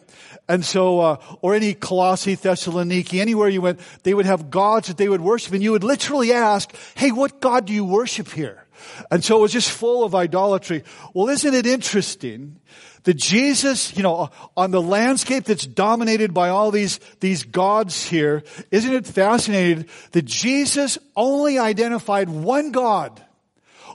And 0.49 0.65
so, 0.65 1.01
uh, 1.01 1.17
or 1.41 1.55
any 1.55 1.75
Colossae, 1.75 2.37
Thessaloniki, 2.37 3.21
anywhere 3.21 3.49
you 3.49 3.63
went, 3.63 3.81
they 4.03 4.15
would 4.15 4.27
have 4.27 4.51
gods 4.51 4.89
that 4.89 4.99
they 4.99 5.09
would 5.09 5.21
worship, 5.21 5.53
and 5.55 5.63
you 5.63 5.73
would 5.73 5.85
literally 5.85 6.33
ask, 6.33 6.71
"Hey, 6.95 7.11
what 7.11 7.41
God 7.41 7.65
do 7.65 7.73
you 7.73 7.85
worship 7.85 8.31
here?" 8.31 8.62
And 9.11 9.25
so 9.25 9.39
it 9.39 9.41
was 9.43 9.53
just 9.53 9.71
full 9.71 10.05
of 10.05 10.15
idolatry. 10.15 10.85
Well, 11.15 11.29
isn't 11.29 11.55
it 11.55 11.67
interesting 11.67 12.61
that 13.05 13.15
Jesus, 13.15 13.97
you 13.97 14.03
know, 14.03 14.31
on 14.57 14.71
the 14.71 14.81
landscape 14.81 15.45
that's 15.45 15.67
dominated 15.67 16.33
by 16.33 16.51
all 16.51 16.71
these, 16.71 17.01
these 17.21 17.45
gods 17.45 18.07
here, 18.07 18.45
isn't 18.71 18.93
it 18.93 19.07
fascinating 19.07 19.87
that 20.13 20.25
Jesus 20.25 20.99
only 21.17 21.59
identified 21.59 22.29
one 22.29 22.71
God? 22.71 23.23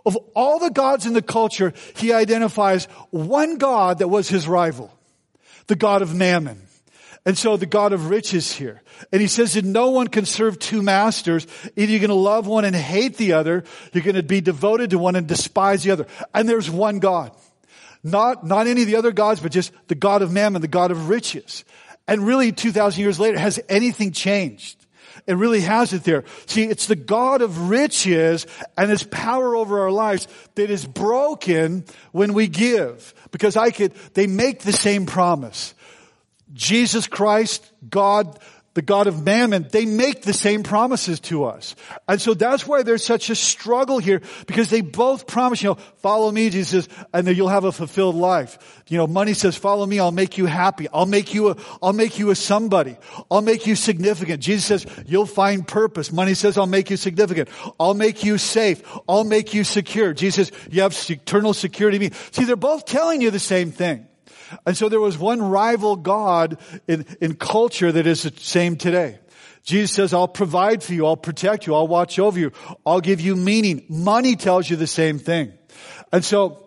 Of 0.06 0.18
all 0.36 0.60
the 0.60 0.70
gods 0.70 1.06
in 1.06 1.14
the 1.14 1.22
culture, 1.22 1.74
he 1.96 2.14
identifies 2.14 2.86
one 3.10 3.58
God 3.58 4.00
that 4.00 4.08
was 4.08 4.30
his 4.30 4.48
rival 4.48 4.94
the 5.68 5.76
God 5.76 6.02
of 6.02 6.16
mammon. 6.16 6.67
And 7.28 7.38
so 7.38 7.58
the 7.58 7.66
God 7.66 7.92
of 7.92 8.10
riches 8.10 8.54
here. 8.54 8.82
And 9.12 9.20
he 9.20 9.28
says 9.28 9.56
that 9.56 9.66
no 9.66 9.90
one 9.90 10.08
can 10.08 10.26
serve 10.26 10.60
two 10.60 10.82
masters. 10.82 11.46
Either 11.76 11.92
you're 11.92 12.00
going 12.00 12.08
to 12.08 12.16
love 12.16 12.48
one 12.48 12.64
and 12.64 12.74
hate 12.74 13.18
the 13.18 13.34
other. 13.34 13.66
You're 13.92 14.06
going 14.06 14.16
to 14.16 14.24
be 14.24 14.40
devoted 14.40 14.92
to 14.92 14.98
one 14.98 15.18
and 15.18 15.28
despise 15.28 15.84
the 15.84 15.92
other. 15.92 16.08
And 16.34 16.48
there's 16.48 16.72
one 16.72 17.00
God. 17.00 17.34
Not, 18.02 18.48
not 18.48 18.68
any 18.68 18.84
of 18.84 18.88
the 18.88 18.96
other 18.96 19.12
gods, 19.12 19.42
but 19.42 19.52
just 19.52 19.74
the 19.90 19.96
God 19.96 20.22
of 20.22 20.32
mammon, 20.32 20.62
the 20.62 20.70
God 20.70 20.90
of 20.90 21.10
riches. 21.10 21.66
And 22.08 22.26
really 22.26 22.54
2,000 22.54 23.02
years 23.02 23.20
later, 23.20 23.38
has 23.38 23.60
anything 23.68 24.14
changed? 24.14 24.78
It 25.26 25.34
really 25.34 25.60
has 25.62 25.92
it 25.92 26.06
there. 26.06 26.24
See, 26.46 26.64
it's 26.64 26.86
the 26.86 26.96
God 26.96 27.42
of 27.42 27.70
riches 27.70 28.48
and 28.78 28.90
his 28.90 29.04
power 29.04 29.54
over 29.54 29.82
our 29.82 29.92
lives 29.92 30.30
that 30.56 30.70
is 30.70 30.86
broken 30.86 31.84
when 32.14 32.32
we 32.32 32.48
give. 32.48 33.14
Because 33.32 33.58
I 33.58 33.72
could, 33.72 33.94
they 34.14 34.28
make 34.28 34.60
the 34.60 34.72
same 34.72 35.06
promise. 35.06 35.74
Jesus 36.54 37.08
Christ, 37.08 37.72
God, 37.90 38.40
the 38.74 38.82
God 38.84 39.08
of 39.08 39.26
mammon, 39.26 39.68
they 39.72 39.86
make 39.86 40.22
the 40.22 40.34
same 40.34 40.64
promises 40.64 41.20
to 41.20 41.46
us. 41.46 41.76
And 42.08 42.22
so 42.22 42.34
that's 42.34 42.68
why 42.68 42.84
there's 42.84 43.04
such 43.04 43.30
a 43.30 43.36
struggle 43.36 43.98
here 43.98 44.22
because 44.46 44.70
they 44.70 44.82
both 44.82 45.28
promise, 45.28 45.64
you 45.64 45.70
know, 45.70 45.76
follow 45.98 46.32
me, 46.32 46.50
Jesus, 46.50 46.88
and 47.14 47.26
then 47.26 47.36
you'll 47.36 47.50
have 47.50 47.64
a 47.64 47.72
fulfilled 47.72 48.16
life. 48.16 48.84
You 48.88 48.98
know, 48.98 49.08
money 49.08 49.34
says, 49.34 49.58
follow 49.58 49.86
me, 49.86 50.00
I'll 50.00 50.12
make 50.12 50.38
you 50.38 50.46
happy. 50.46 50.88
I'll 50.94 51.08
make 51.08 51.34
you 51.34 51.50
a, 51.50 51.58
I'll 51.82 51.92
make 51.92 52.20
you 52.20 52.30
a 52.30 52.36
somebody. 52.36 52.98
I'll 53.30 53.42
make 53.42 53.68
you 53.68 53.76
significant. 53.76 54.42
Jesus 54.42 54.66
says, 54.66 55.04
you'll 55.08 55.26
find 55.26 55.68
purpose. 55.68 56.12
Money 56.12 56.36
says, 56.36 56.58
I'll 56.58 56.68
make 56.68 56.90
you 56.90 56.98
significant. 56.98 57.50
I'll 57.80 57.96
make 57.96 58.24
you 58.24 58.38
safe. 58.38 58.84
I'll 59.10 59.24
make 59.24 59.54
you 59.54 59.64
secure. 59.64 60.14
Jesus 60.14 60.52
you 60.70 60.84
have 60.84 60.96
eternal 61.10 61.54
security. 61.54 62.12
See, 62.32 62.46
they're 62.46 62.56
both 62.56 62.86
telling 62.86 63.22
you 63.22 63.32
the 63.32 63.40
same 63.40 63.72
thing. 63.72 64.07
And 64.66 64.78
so 64.78 64.90
there 64.90 65.00
was 65.00 65.18
one 65.18 65.42
rival 65.42 65.96
God 65.96 66.58
in, 66.88 67.06
in 67.22 67.36
culture 67.36 67.92
that 67.92 68.08
is 68.08 68.24
the 68.24 68.34
same 68.38 68.76
today. 68.76 69.20
Jesus 69.64 69.92
says, 69.92 70.14
I'll 70.14 70.30
provide 70.30 70.82
for 70.82 70.94
you. 70.94 71.06
I'll 71.06 71.18
protect 71.18 71.68
you. 71.68 71.76
I'll 71.76 71.90
watch 71.90 72.20
over 72.20 72.40
you. 72.40 72.54
I'll 72.86 73.02
give 73.02 73.20
you 73.20 73.36
meaning. 73.36 73.86
Money 73.90 74.38
tells 74.38 74.70
you 74.70 74.78
the 74.78 74.88
same 74.88 75.20
thing. 75.20 75.52
And 76.14 76.24
so, 76.24 76.67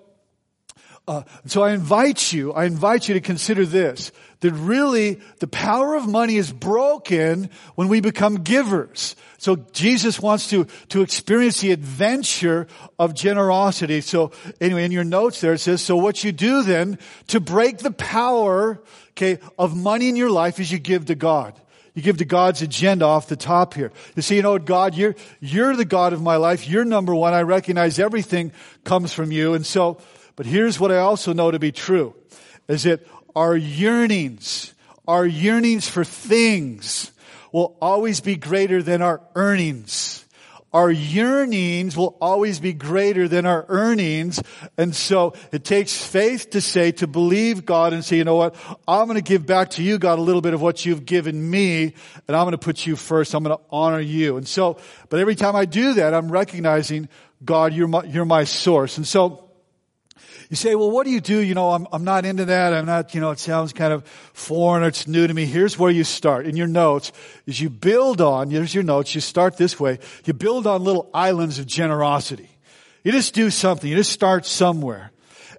Uh, 1.11 1.25
so 1.45 1.65
I 1.65 1.73
invite 1.73 2.33
you, 2.33 2.53
I 2.53 2.67
invite 2.67 3.09
you 3.09 3.15
to 3.15 3.21
consider 3.21 3.67
this, 3.67 4.13
that 4.39 4.53
really 4.53 5.21
the 5.41 5.49
power 5.49 5.97
of 5.97 6.07
money 6.07 6.37
is 6.37 6.53
broken 6.53 7.51
when 7.75 7.89
we 7.89 8.01
become 8.01 8.45
givers. 8.45 9.17
So 9.37 9.57
Jesus 9.73 10.21
wants 10.21 10.51
to, 10.51 10.69
to 10.91 11.03
experience 11.03 11.63
the 11.63 11.73
adventure 11.73 12.69
of 12.97 13.13
generosity. 13.15 14.03
So 14.03 14.31
anyway, 14.61 14.85
in 14.85 14.93
your 14.93 15.03
notes 15.03 15.41
there 15.41 15.55
it 15.55 15.59
says, 15.59 15.83
so 15.83 15.97
what 15.97 16.23
you 16.23 16.31
do 16.31 16.63
then 16.63 16.97
to 17.27 17.41
break 17.41 17.79
the 17.79 17.91
power, 17.91 18.81
okay, 19.11 19.41
of 19.59 19.77
money 19.77 20.09
in 20.09 20.15
your 20.15 20.31
life 20.31 20.61
is 20.61 20.71
you 20.71 20.79
give 20.79 21.07
to 21.07 21.17
God. 21.17 21.61
You 21.93 22.03
give 22.03 22.19
to 22.19 22.25
God's 22.25 22.63
agenda 22.63 23.05
off 23.05 23.27
the 23.27 23.35
top 23.35 23.75
here. 23.75 23.91
You 24.15 24.23
see, 24.23 24.37
you 24.37 24.43
know 24.43 24.57
God, 24.61 24.95
you're, 24.95 25.17
you're 25.41 25.75
the 25.75 25.85
God 25.85 26.13
of 26.13 26.23
my 26.23 26.37
life. 26.37 26.69
You're 26.69 26.85
number 26.85 27.17
one. 27.17 27.35
I 27.35 27.43
recognize 27.43 27.99
everything 27.99 28.53
comes 28.85 29.13
from 29.13 29.33
you. 29.33 29.55
And 29.55 29.67
so, 29.67 29.99
but 30.41 30.47
here's 30.47 30.81
what 30.81 30.91
I 30.91 30.97
also 30.97 31.35
know 31.35 31.51
to 31.51 31.59
be 31.59 31.71
true, 31.71 32.15
is 32.67 32.85
that 32.85 33.07
our 33.37 33.55
yearnings, 33.55 34.73
our 35.07 35.27
yearnings 35.27 35.87
for 35.87 36.03
things 36.03 37.13
will 37.53 37.77
always 37.79 38.23
be 38.23 38.37
greater 38.37 38.83
than 38.83 39.03
our 39.03 39.21
earnings 39.35 40.25
our 40.73 40.91
yearnings 40.91 41.97
will 41.97 42.17
always 42.21 42.61
be 42.61 42.73
greater 42.73 43.27
than 43.27 43.45
our 43.45 43.65
earnings. 43.69 44.41
And 44.79 44.95
so 44.95 45.35
it 45.51 45.65
takes 45.65 45.97
faith 46.05 46.51
to 46.51 46.61
say, 46.61 46.93
to 46.93 47.09
believe 47.09 47.67
God 47.67 47.93
and 47.93 48.05
say, 48.05 48.17
you 48.17 48.25
know 48.25 48.37
what? 48.37 48.55
I'm 48.87 49.07
going 49.07 49.17
to 49.17 49.23
give 49.23 49.45
back 49.47 49.71
to 49.71 49.83
you, 49.83 49.99
God, 49.99 50.19
a 50.19 50.23
little 50.23 50.41
bit 50.41 50.55
of 50.55 50.63
what 50.63 50.87
you've 50.87 51.05
given 51.05 51.51
me, 51.51 51.95
and 52.29 52.37
I'm 52.37 52.45
going 52.45 52.53
to 52.53 52.59
put 52.59 52.87
you 52.87 52.95
first. 52.95 53.35
I'm 53.35 53.43
going 53.43 53.57
to 53.57 53.63
honor 53.71 54.01
you. 54.01 54.37
And 54.37 54.47
so, 54.47 54.79
but 55.09 55.19
every 55.19 55.35
time 55.35 55.57
I 55.57 55.65
do 55.65 55.95
that, 55.95 56.15
I'm 56.15 56.31
recognizing, 56.31 57.09
God, 57.45 57.73
you're 57.73 57.89
my, 57.89 58.05
you're 58.05 58.25
my 58.25 58.45
source. 58.45 58.97
And 58.97 59.07
so, 59.07 59.50
you 60.51 60.57
say, 60.57 60.75
well, 60.75 60.91
what 60.91 61.05
do 61.05 61.13
you 61.13 61.21
do? 61.21 61.39
You 61.39 61.55
know, 61.55 61.71
I'm, 61.71 61.87
I'm 61.93 62.03
not 62.03 62.25
into 62.25 62.45
that. 62.47 62.75
I'm 62.75 62.85
not, 62.85 63.15
you 63.15 63.21
know, 63.21 63.31
it 63.31 63.39
sounds 63.39 63.73
kind 63.73 63.93
of 63.93 64.05
foreign 64.05 64.83
or 64.83 64.89
it's 64.89 65.07
new 65.07 65.25
to 65.25 65.33
me. 65.33 65.47
Here's 65.47 65.79
where 65.79 65.93
you 65.93 66.03
start. 66.03 66.45
In 66.45 66.57
your 66.57 66.67
notes, 66.67 67.13
is 67.47 67.61
you 67.61 67.71
build 67.71 68.21
on, 68.21 68.51
here's 68.51 68.75
your 68.75 68.83
notes, 68.83 69.15
you 69.15 69.21
start 69.21 69.57
this 69.57 69.79
way. 69.79 70.01
You 70.25 70.33
build 70.33 70.67
on 70.67 70.83
little 70.83 71.09
islands 71.15 71.61
of 71.61 71.67
generosity. 71.67 72.51
You 73.05 73.13
just 73.13 73.33
do 73.33 73.49
something. 73.49 73.89
You 73.89 73.97
just 73.97 74.11
start 74.11 74.45
somewhere. 74.45 75.13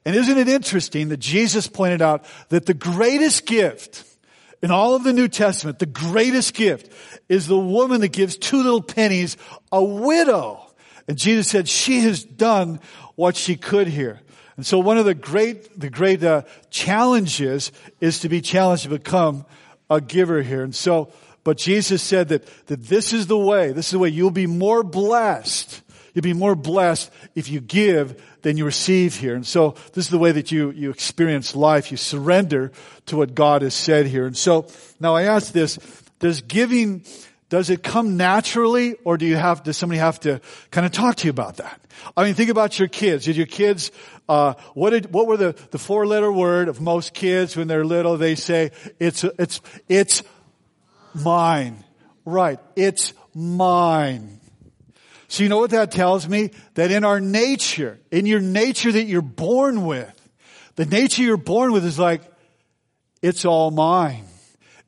And 0.06 0.14
isn't 0.14 0.38
it 0.38 0.50
interesting 0.50 1.08
that 1.10 1.22
Jesus 1.22 1.68
pointed 1.68 2.02
out 2.02 2.26
that 2.50 2.66
the 2.66 2.74
greatest 2.74 3.46
gift 3.46 4.04
in 4.62 4.72
all 4.72 4.94
of 4.94 5.06
the 5.06 5.14
New 5.14 5.30
Testament, 5.30 5.80
the 5.80 5.86
greatest 5.86 6.54
gift 6.54 6.92
is 7.30 7.48
the 7.48 7.58
woman 7.58 8.02
that 8.02 8.12
gives 8.12 8.36
two 8.36 8.62
little 8.62 8.82
pennies, 8.82 9.38
a 9.72 9.82
widow. 9.82 10.70
And 11.08 11.18
Jesus 11.18 11.48
said 11.48 11.70
she 11.70 12.02
has 12.02 12.26
done 12.26 12.82
what 13.16 13.38
she 13.38 13.56
could 13.56 13.88
here. 13.88 14.20
And 14.58 14.66
so 14.66 14.80
one 14.80 14.98
of 14.98 15.06
the 15.06 15.16
great, 15.16 15.80
the 15.80 15.90
great 15.90 16.24
uh, 16.24 16.44
challenges 16.70 17.72
is 18.00 18.20
to 18.20 18.30
be 18.30 18.42
challenged 18.42 18.84
to 18.84 18.90
become 18.90 19.46
a 19.90 20.02
giver 20.02 20.42
here. 20.42 20.64
And 20.64 20.76
so, 20.76 21.12
but 21.44 21.58
Jesus 21.58 22.02
said 22.02 22.30
that, 22.30 22.46
that 22.68 22.84
this 22.84 23.14
is 23.14 23.28
the 23.28 23.38
way, 23.38 23.72
this 23.72 23.88
is 23.88 23.92
the 23.92 24.00
way 24.00 24.10
you'll 24.10 24.32
be 24.32 24.48
more 24.48 24.84
blessed. 24.84 25.82
You'll 26.14 26.24
be 26.24 26.34
more 26.34 26.56
blessed 26.56 27.10
if 27.36 27.50
you 27.50 27.62
give 27.62 28.22
than 28.42 28.58
you 28.58 28.66
receive 28.66 29.16
here. 29.16 29.36
And 29.36 29.46
so 29.46 29.76
this 29.94 30.06
is 30.06 30.10
the 30.10 30.18
way 30.18 30.32
that 30.34 30.52
you, 30.52 30.72
you 30.72 30.90
experience 30.90 31.56
life. 31.56 31.92
You 31.92 31.98
surrender 31.98 32.72
to 33.06 33.18
what 33.18 33.34
God 33.34 33.62
has 33.62 33.74
said 33.74 34.08
here. 34.08 34.26
And 34.26 34.36
so 34.36 34.68
now 35.00 35.16
I 35.16 35.24
ask 35.24 35.54
this, 35.54 35.80
does 36.20 36.42
giving, 36.42 37.06
does 37.52 37.70
it 37.70 37.84
come 37.84 38.16
naturally 38.16 38.96
or 39.04 39.18
do 39.18 39.26
you 39.26 39.36
have, 39.36 39.62
does 39.62 39.76
somebody 39.76 40.00
have 40.00 40.22
to 40.22 40.40
kind 40.72 40.86
of 40.86 40.94
talk 40.94 41.18
to 41.18 41.26
you 41.26 41.32
about 41.32 41.58
that? 41.58 41.82
I 42.16 42.24
mean, 42.24 42.34
think 42.34 42.50
about 42.50 42.80
your 42.80 42.88
kids. 42.88 43.26
Did 43.26 43.36
your 43.36 43.46
kids 43.46 43.92
uh, 44.30 44.54
what 44.74 44.92
did 44.92 45.12
what 45.12 45.28
were 45.28 45.36
the 45.36 45.56
the 45.72 45.78
four 45.78 46.08
letter 46.08 46.32
word 46.32 46.70
of 46.70 46.80
most 46.80 47.14
kids 47.14 47.58
when 47.58 47.68
they're 47.68 47.84
little? 47.84 48.16
They 48.16 48.36
say 48.36 48.72
it's 48.98 49.26
it's 49.38 49.60
it's 49.90 50.24
mine. 51.14 51.84
Right? 52.24 52.58
It's 52.78 53.14
mine. 53.36 54.40
So 55.28 55.44
you 55.44 55.50
know 55.50 55.58
what 55.58 55.72
that 55.72 55.92
tells 55.92 56.30
me? 56.30 56.52
That 56.76 56.92
in 56.92 57.04
our 57.04 57.20
nature, 57.20 58.00
in 58.10 58.26
your 58.26 58.40
nature 58.40 58.94
that 58.94 59.04
you're 59.04 59.22
born 59.22 59.86
with, 59.86 60.30
the 60.78 60.86
nature 60.86 61.24
you're 61.24 61.36
born 61.36 61.74
with 61.74 61.84
is 61.84 62.00
like, 62.00 62.22
it's 63.22 63.44
all 63.44 63.70
mine. 63.70 64.24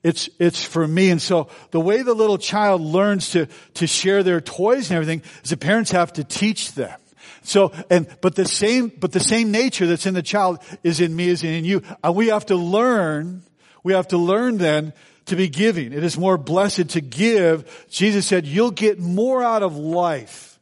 It's, 0.03 0.29
it's 0.37 0.63
for 0.63 0.85
me. 0.85 1.09
And 1.09 1.21
so 1.21 1.47
the 1.71 1.79
way 1.79 2.01
the 2.01 2.13
little 2.13 2.37
child 2.37 2.81
learns 2.81 3.31
to, 3.31 3.47
to 3.75 3.87
share 3.87 4.21
their 4.21 4.41
toys 4.41 4.89
and 4.89 4.97
everything 4.97 5.23
is 5.43 5.49
the 5.49 5.57
parents 5.57 5.91
have 5.91 6.13
to 6.13 6.23
teach 6.23 6.73
them. 6.73 6.99
So, 7.43 7.71
and, 7.89 8.07
but 8.21 8.35
the 8.35 8.45
same, 8.45 8.89
but 8.89 9.11
the 9.11 9.19
same 9.19 9.51
nature 9.51 9.87
that's 9.87 10.05
in 10.05 10.13
the 10.13 10.21
child 10.21 10.59
is 10.83 10.99
in 10.99 11.15
me, 11.15 11.29
is 11.29 11.43
in 11.43 11.65
you. 11.65 11.81
And 12.03 12.15
we 12.15 12.27
have 12.27 12.45
to 12.47 12.55
learn, 12.55 13.43
we 13.83 13.93
have 13.93 14.09
to 14.09 14.17
learn 14.17 14.57
then 14.57 14.93
to 15.25 15.35
be 15.35 15.47
giving. 15.47 15.93
It 15.93 16.03
is 16.03 16.17
more 16.17 16.37
blessed 16.37 16.89
to 16.89 17.01
give. 17.01 17.87
Jesus 17.89 18.25
said, 18.27 18.45
you'll 18.45 18.71
get 18.71 18.99
more 18.99 19.43
out 19.43 19.63
of 19.63 19.75
life. 19.75 20.52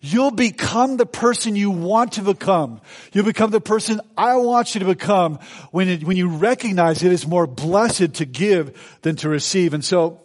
You'll 0.00 0.30
become 0.30 0.96
the 0.96 1.06
person 1.06 1.56
you 1.56 1.70
want 1.70 2.12
to 2.12 2.22
become. 2.22 2.80
You'll 3.12 3.24
become 3.24 3.50
the 3.50 3.60
person 3.60 4.00
I 4.16 4.36
want 4.36 4.74
you 4.74 4.80
to 4.80 4.86
become 4.86 5.38
when 5.72 5.88
it, 5.88 6.04
when 6.04 6.16
you 6.16 6.28
recognize 6.28 7.02
it 7.02 7.12
is 7.12 7.26
more 7.26 7.46
blessed 7.46 8.14
to 8.14 8.24
give 8.24 8.98
than 9.02 9.16
to 9.16 9.28
receive. 9.28 9.74
And 9.74 9.84
so, 9.84 10.20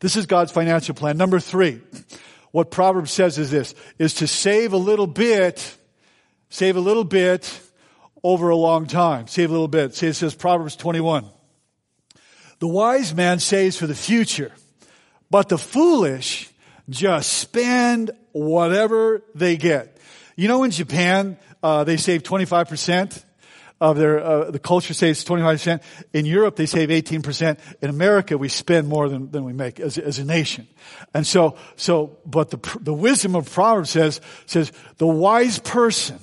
this 0.00 0.16
is 0.16 0.26
God's 0.26 0.52
financial 0.52 0.94
plan. 0.94 1.16
Number 1.16 1.40
three, 1.40 1.80
what 2.52 2.70
Proverbs 2.70 3.10
says 3.10 3.38
is 3.38 3.50
this, 3.50 3.74
is 3.98 4.14
to 4.14 4.28
save 4.28 4.72
a 4.72 4.76
little 4.76 5.08
bit, 5.08 5.76
save 6.50 6.76
a 6.76 6.80
little 6.80 7.04
bit 7.04 7.60
over 8.22 8.48
a 8.48 8.56
long 8.56 8.86
time. 8.86 9.26
Save 9.26 9.50
a 9.50 9.52
little 9.52 9.68
bit. 9.68 9.94
See, 9.94 10.06
it 10.06 10.14
says 10.14 10.34
Proverbs 10.34 10.76
21. 10.76 11.26
The 12.58 12.68
wise 12.68 13.14
man 13.14 13.38
saves 13.38 13.76
for 13.76 13.86
the 13.86 13.94
future, 13.94 14.52
but 15.30 15.48
the 15.48 15.58
foolish 15.58 16.50
just 16.88 17.32
spend 17.32 18.10
whatever 18.32 19.22
they 19.34 19.56
get. 19.56 19.96
You 20.36 20.48
know, 20.48 20.64
in 20.64 20.70
Japan, 20.70 21.36
uh, 21.62 21.84
they 21.84 21.96
save 21.96 22.22
25% 22.22 23.24
of 23.80 23.96
their, 23.96 24.20
uh, 24.24 24.50
the 24.50 24.58
culture 24.58 24.94
saves 24.94 25.24
25%. 25.24 25.80
In 26.12 26.26
Europe, 26.26 26.56
they 26.56 26.66
save 26.66 26.88
18%. 26.88 27.58
In 27.80 27.90
America, 27.90 28.36
we 28.36 28.48
spend 28.48 28.88
more 28.88 29.08
than, 29.08 29.30
than 29.30 29.44
we 29.44 29.52
make 29.52 29.78
as, 29.78 29.98
as 29.98 30.18
a 30.18 30.24
nation. 30.24 30.66
And 31.14 31.26
so, 31.26 31.56
so, 31.76 32.18
but 32.26 32.50
the, 32.50 32.78
the 32.80 32.92
wisdom 32.92 33.36
of 33.36 33.50
Proverbs 33.50 33.90
says, 33.90 34.20
says, 34.46 34.72
the 34.96 35.06
wise 35.06 35.58
person, 35.58 36.18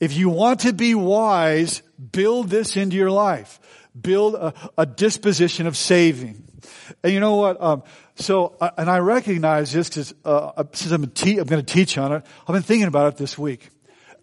if 0.00 0.16
you 0.16 0.28
want 0.28 0.60
to 0.60 0.72
be 0.72 0.94
wise, 0.94 1.82
build 2.12 2.48
this 2.48 2.76
into 2.76 2.96
your 2.96 3.10
life. 3.10 3.60
Build 4.00 4.34
a, 4.34 4.54
a 4.78 4.86
disposition 4.86 5.66
of 5.66 5.76
saving. 5.76 6.44
And 7.02 7.12
you 7.12 7.20
know 7.20 7.36
what? 7.36 7.60
Um, 7.60 7.82
so, 8.20 8.56
uh, 8.60 8.70
and 8.76 8.90
I 8.90 8.98
recognize 8.98 9.72
this 9.72 9.88
because 9.88 10.14
uh, 10.24 10.64
since 10.72 10.92
I'm, 10.92 11.06
te- 11.10 11.38
I'm 11.38 11.46
going 11.46 11.64
to 11.64 11.72
teach 11.72 11.96
on 11.98 12.12
it, 12.12 12.24
I've 12.46 12.54
been 12.54 12.62
thinking 12.62 12.88
about 12.88 13.14
it 13.14 13.16
this 13.18 13.38
week. 13.38 13.70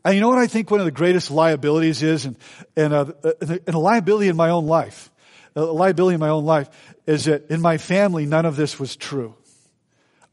And 0.05 0.15
you 0.15 0.21
know 0.21 0.29
what 0.29 0.37
I 0.37 0.47
think 0.47 0.71
one 0.71 0.79
of 0.79 0.85
the 0.85 0.91
greatest 0.91 1.31
liabilities 1.31 2.01
is, 2.03 2.25
and, 2.25 2.37
and, 2.75 2.93
uh, 2.93 3.11
and 3.41 3.61
a 3.67 3.79
liability 3.79 4.29
in 4.29 4.35
my 4.35 4.49
own 4.51 4.65
life, 4.65 5.11
a 5.55 5.61
liability 5.61 6.13
in 6.13 6.19
my 6.19 6.29
own 6.29 6.45
life 6.45 6.69
is 7.05 7.25
that 7.25 7.49
in 7.49 7.61
my 7.61 7.77
family, 7.77 8.25
none 8.25 8.45
of 8.45 8.55
this 8.55 8.79
was 8.79 8.95
true. 8.95 9.35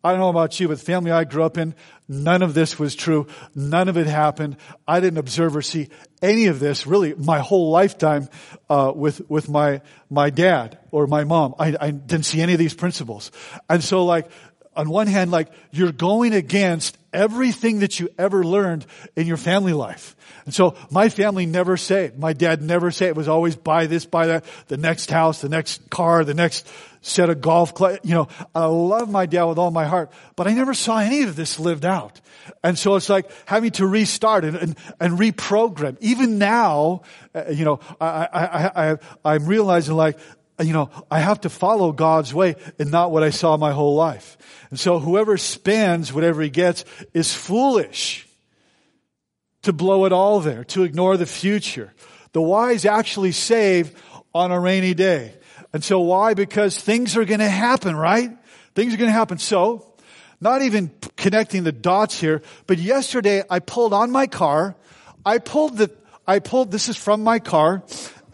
I 0.04 0.10
don't 0.10 0.20
know 0.20 0.28
about 0.28 0.60
you, 0.60 0.68
but 0.68 0.78
the 0.78 0.84
family 0.84 1.10
I 1.10 1.24
grew 1.24 1.44
up 1.44 1.56
in, 1.56 1.74
none 2.06 2.42
of 2.42 2.52
this 2.52 2.78
was 2.78 2.94
true. 2.94 3.26
None 3.54 3.88
of 3.88 3.96
it 3.96 4.06
happened. 4.06 4.58
I 4.86 5.00
didn't 5.00 5.16
observe 5.16 5.56
or 5.56 5.62
see 5.62 5.88
any 6.20 6.46
of 6.46 6.60
this 6.60 6.86
really 6.86 7.14
my 7.14 7.38
whole 7.38 7.70
lifetime 7.70 8.28
uh, 8.68 8.92
with 8.94 9.28
with 9.30 9.48
my 9.48 9.80
my 10.10 10.28
dad 10.28 10.78
or 10.90 11.06
my 11.06 11.24
mom. 11.24 11.54
I, 11.58 11.74
I 11.80 11.90
didn't 11.90 12.26
see 12.26 12.42
any 12.42 12.52
of 12.52 12.58
these 12.58 12.74
principles, 12.74 13.32
and 13.70 13.82
so 13.82 14.04
like 14.04 14.30
on 14.76 14.88
one 14.88 15.06
hand, 15.06 15.30
like 15.30 15.48
you're 15.70 15.92
going 15.92 16.34
against 16.34 16.98
everything 17.12 17.80
that 17.80 18.00
you 18.00 18.08
ever 18.18 18.44
learned 18.44 18.84
in 19.16 19.26
your 19.26 19.36
family 19.36 19.72
life. 19.72 20.16
And 20.44 20.54
so 20.54 20.76
my 20.90 21.08
family 21.08 21.46
never 21.46 21.76
saved. 21.76 22.18
My 22.18 22.32
dad 22.32 22.60
never 22.60 22.90
saved. 22.90 23.10
It 23.10 23.16
was 23.16 23.28
always 23.28 23.56
buy 23.56 23.86
this, 23.86 24.04
buy 24.04 24.26
that, 24.26 24.44
the 24.68 24.76
next 24.76 25.10
house, 25.10 25.40
the 25.40 25.48
next 25.48 25.88
car, 25.90 26.24
the 26.24 26.34
next 26.34 26.68
set 27.00 27.30
of 27.30 27.40
golf 27.40 27.74
clubs. 27.74 28.00
You 28.02 28.14
know, 28.14 28.28
I 28.54 28.66
love 28.66 29.10
my 29.10 29.26
dad 29.26 29.44
with 29.44 29.58
all 29.58 29.70
my 29.70 29.86
heart, 29.86 30.10
but 30.36 30.46
I 30.46 30.52
never 30.52 30.74
saw 30.74 30.98
any 30.98 31.22
of 31.22 31.36
this 31.36 31.58
lived 31.58 31.84
out. 31.84 32.20
And 32.62 32.78
so 32.78 32.96
it's 32.96 33.08
like 33.08 33.30
having 33.46 33.70
to 33.72 33.86
restart 33.86 34.44
and, 34.44 34.56
and, 34.56 34.76
and 35.00 35.18
reprogram. 35.18 35.96
Even 36.00 36.38
now, 36.38 37.02
uh, 37.34 37.44
you 37.50 37.64
know, 37.64 37.80
I, 38.00 38.28
I, 38.32 38.90
I, 38.92 38.98
I'm 39.24 39.46
realizing 39.46 39.94
like, 39.94 40.18
you 40.60 40.72
know, 40.72 40.90
I 41.10 41.20
have 41.20 41.40
to 41.42 41.48
follow 41.48 41.92
God's 41.92 42.32
way 42.32 42.56
and 42.78 42.90
not 42.90 43.10
what 43.10 43.22
I 43.22 43.30
saw 43.30 43.56
my 43.56 43.72
whole 43.72 43.94
life. 43.94 44.36
And 44.70 44.78
so 44.78 44.98
whoever 44.98 45.36
spends 45.36 46.12
whatever 46.12 46.42
he 46.42 46.50
gets 46.50 46.84
is 47.12 47.34
foolish 47.34 48.28
to 49.62 49.72
blow 49.72 50.04
it 50.04 50.12
all 50.12 50.40
there, 50.40 50.64
to 50.64 50.84
ignore 50.84 51.16
the 51.16 51.26
future. 51.26 51.92
The 52.32 52.42
wise 52.42 52.84
actually 52.84 53.32
save 53.32 54.00
on 54.34 54.52
a 54.52 54.60
rainy 54.60 54.94
day. 54.94 55.34
And 55.72 55.82
so 55.82 56.00
why? 56.00 56.34
Because 56.34 56.78
things 56.78 57.16
are 57.16 57.24
going 57.24 57.40
to 57.40 57.48
happen, 57.48 57.96
right? 57.96 58.30
Things 58.74 58.94
are 58.94 58.96
going 58.96 59.08
to 59.08 59.12
happen. 59.12 59.38
So, 59.38 59.86
not 60.40 60.62
even 60.62 60.90
connecting 61.16 61.64
the 61.64 61.72
dots 61.72 62.20
here, 62.20 62.42
but 62.66 62.78
yesterday 62.78 63.42
I 63.48 63.60
pulled 63.60 63.92
on 63.92 64.10
my 64.10 64.26
car, 64.26 64.76
I 65.24 65.38
pulled 65.38 65.78
the, 65.78 65.90
I 66.26 66.38
pulled, 66.38 66.70
this 66.70 66.88
is 66.88 66.96
from 66.96 67.22
my 67.22 67.38
car, 67.38 67.82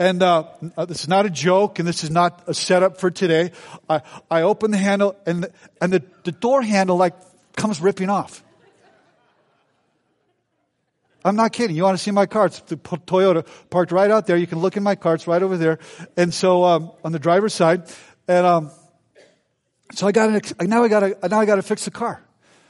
and 0.00 0.22
uh, 0.22 0.44
uh, 0.78 0.86
this 0.86 1.02
is 1.02 1.08
not 1.08 1.26
a 1.26 1.30
joke, 1.30 1.78
and 1.78 1.86
this 1.86 2.02
is 2.02 2.10
not 2.10 2.44
a 2.46 2.54
setup 2.54 2.98
for 2.98 3.10
today. 3.10 3.52
I, 3.88 4.00
I 4.30 4.42
open 4.42 4.70
the 4.70 4.78
handle, 4.78 5.14
and, 5.26 5.44
the, 5.44 5.52
and 5.78 5.92
the, 5.92 6.02
the 6.24 6.32
door 6.32 6.62
handle 6.62 6.96
like 6.96 7.12
comes 7.54 7.82
ripping 7.82 8.08
off. 8.08 8.42
I'm 11.22 11.36
not 11.36 11.52
kidding. 11.52 11.76
You 11.76 11.82
want 11.82 11.98
to 11.98 12.02
see 12.02 12.12
my 12.12 12.24
car? 12.24 12.46
It's 12.46 12.60
the 12.60 12.78
Toyota 12.78 13.46
parked 13.68 13.92
right 13.92 14.10
out 14.10 14.26
there. 14.26 14.38
You 14.38 14.46
can 14.46 14.60
look 14.60 14.78
in 14.78 14.82
my 14.82 14.94
car. 14.94 15.16
It's 15.16 15.26
right 15.26 15.42
over 15.42 15.58
there. 15.58 15.78
And 16.16 16.32
so, 16.32 16.64
um, 16.64 16.92
on 17.04 17.12
the 17.12 17.18
driver's 17.18 17.52
side, 17.52 17.82
and, 18.26 18.46
um, 18.46 18.70
so 19.92 20.06
I 20.06 20.12
got 20.12 20.42
to, 20.42 20.66
now 20.66 20.82
I 20.82 20.88
got 20.88 21.00
to, 21.00 21.28
now 21.28 21.40
I 21.40 21.44
got 21.44 21.56
to 21.56 21.62
fix 21.62 21.84
the 21.84 21.90
car. 21.90 22.22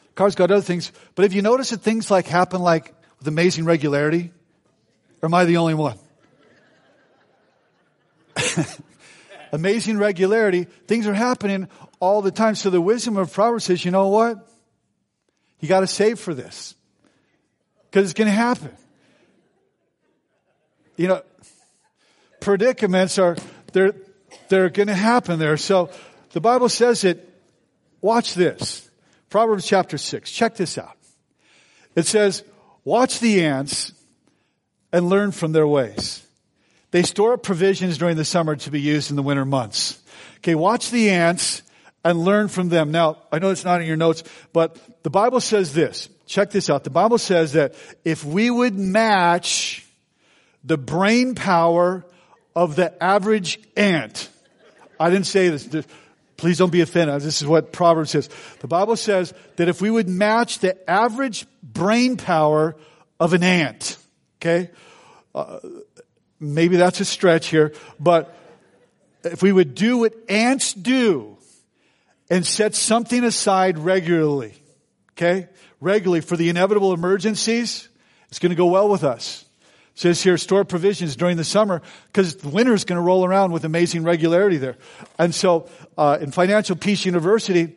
The 0.08 0.14
car's 0.14 0.34
got 0.34 0.50
other 0.50 0.62
things. 0.62 0.90
But 1.14 1.26
if 1.26 1.32
you 1.32 1.42
notice 1.42 1.70
that 1.70 1.80
things 1.82 2.10
like 2.10 2.26
happen 2.26 2.60
like 2.60 2.92
with 3.20 3.28
amazing 3.28 3.66
regularity, 3.66 4.32
or 5.22 5.28
am 5.28 5.34
I 5.34 5.44
the 5.44 5.58
only 5.58 5.74
one? 5.74 5.96
amazing 9.52 9.98
regularity, 9.98 10.64
things 10.64 11.06
are 11.06 11.14
happening 11.14 11.68
all 11.98 12.22
the 12.22 12.30
time. 12.30 12.54
So 12.54 12.70
the 12.70 12.80
wisdom 12.80 13.16
of 13.16 13.32
Proverbs 13.32 13.64
says, 13.64 13.84
you 13.84 13.90
know 13.90 14.08
what? 14.08 14.48
You 15.60 15.68
got 15.68 15.80
to 15.80 15.86
save 15.86 16.18
for 16.18 16.34
this. 16.34 16.74
Because 17.90 18.10
it's 18.10 18.18
going 18.18 18.28
to 18.28 18.34
happen. 18.34 18.70
You 20.96 21.08
know, 21.08 21.22
predicaments 22.40 23.18
are, 23.18 23.36
they're, 23.72 23.94
they're 24.48 24.70
going 24.70 24.88
to 24.88 24.94
happen 24.94 25.38
there. 25.38 25.56
So 25.56 25.90
the 26.32 26.40
Bible 26.40 26.68
says 26.68 27.04
it. 27.04 27.26
Watch 28.00 28.34
this. 28.34 28.88
Proverbs 29.28 29.66
chapter 29.66 29.98
6. 29.98 30.30
Check 30.30 30.56
this 30.56 30.78
out. 30.78 30.96
It 31.94 32.06
says, 32.06 32.44
watch 32.84 33.20
the 33.20 33.44
ants 33.44 33.92
and 34.92 35.08
learn 35.08 35.32
from 35.32 35.52
their 35.52 35.66
ways. 35.66 36.26
They 36.90 37.02
store 37.02 37.34
up 37.34 37.42
provisions 37.42 37.98
during 37.98 38.16
the 38.16 38.24
summer 38.24 38.56
to 38.56 38.70
be 38.70 38.80
used 38.80 39.10
in 39.10 39.16
the 39.16 39.22
winter 39.22 39.44
months. 39.44 40.00
Okay, 40.38 40.54
watch 40.54 40.90
the 40.90 41.10
ants 41.10 41.62
and 42.04 42.24
learn 42.24 42.48
from 42.48 42.68
them. 42.68 42.90
Now, 42.90 43.18
I 43.30 43.38
know 43.38 43.50
it's 43.50 43.64
not 43.64 43.80
in 43.80 43.86
your 43.86 43.96
notes, 43.96 44.24
but 44.52 44.76
the 45.02 45.10
Bible 45.10 45.40
says 45.40 45.72
this. 45.74 46.08
Check 46.26 46.50
this 46.50 46.70
out. 46.70 46.84
The 46.84 46.90
Bible 46.90 47.18
says 47.18 47.52
that 47.52 47.74
if 48.04 48.24
we 48.24 48.50
would 48.50 48.78
match 48.78 49.86
the 50.64 50.78
brain 50.78 51.34
power 51.34 52.04
of 52.54 52.76
the 52.76 53.02
average 53.02 53.60
ant, 53.76 54.28
I 54.98 55.10
didn't 55.10 55.26
say 55.26 55.48
this. 55.48 55.86
Please 56.36 56.58
don't 56.58 56.72
be 56.72 56.80
offended. 56.80 57.20
This 57.20 57.42
is 57.42 57.46
what 57.46 57.72
Proverbs 57.72 58.10
says. 58.10 58.30
The 58.60 58.68
Bible 58.68 58.96
says 58.96 59.34
that 59.56 59.68
if 59.68 59.82
we 59.82 59.90
would 59.90 60.08
match 60.08 60.60
the 60.60 60.90
average 60.90 61.46
brain 61.62 62.16
power 62.16 62.76
of 63.18 63.34
an 63.34 63.42
ant, 63.42 63.98
okay, 64.38 64.70
uh, 65.34 65.58
maybe 66.40 66.76
that's 66.76 67.00
a 67.00 67.04
stretch 67.04 67.48
here, 67.48 67.72
but 68.00 68.34
if 69.22 69.42
we 69.42 69.52
would 69.52 69.74
do 69.74 69.98
what 69.98 70.14
ants 70.28 70.72
do 70.72 71.36
and 72.30 72.46
set 72.46 72.74
something 72.74 73.22
aside 73.22 73.78
regularly, 73.78 74.54
okay, 75.12 75.48
regularly 75.80 76.22
for 76.22 76.36
the 76.36 76.48
inevitable 76.48 76.92
emergencies, 76.92 77.88
it's 78.28 78.38
going 78.38 78.50
to 78.50 78.56
go 78.56 78.66
well 78.66 78.88
with 78.88 79.04
us. 79.04 79.44
It 79.94 79.98
says 80.00 80.22
here, 80.22 80.38
store 80.38 80.64
provisions 80.64 81.16
during 81.16 81.36
the 81.36 81.44
summer 81.44 81.82
because 82.06 82.36
the 82.36 82.48
winter 82.48 82.72
is 82.72 82.84
going 82.84 82.96
to 82.96 83.02
roll 83.02 83.24
around 83.24 83.52
with 83.52 83.64
amazing 83.64 84.04
regularity 84.04 84.56
there. 84.56 84.78
And 85.18 85.34
so, 85.34 85.68
uh, 85.98 86.18
in 86.20 86.30
Financial 86.30 86.76
Peace 86.76 87.04
University, 87.04 87.76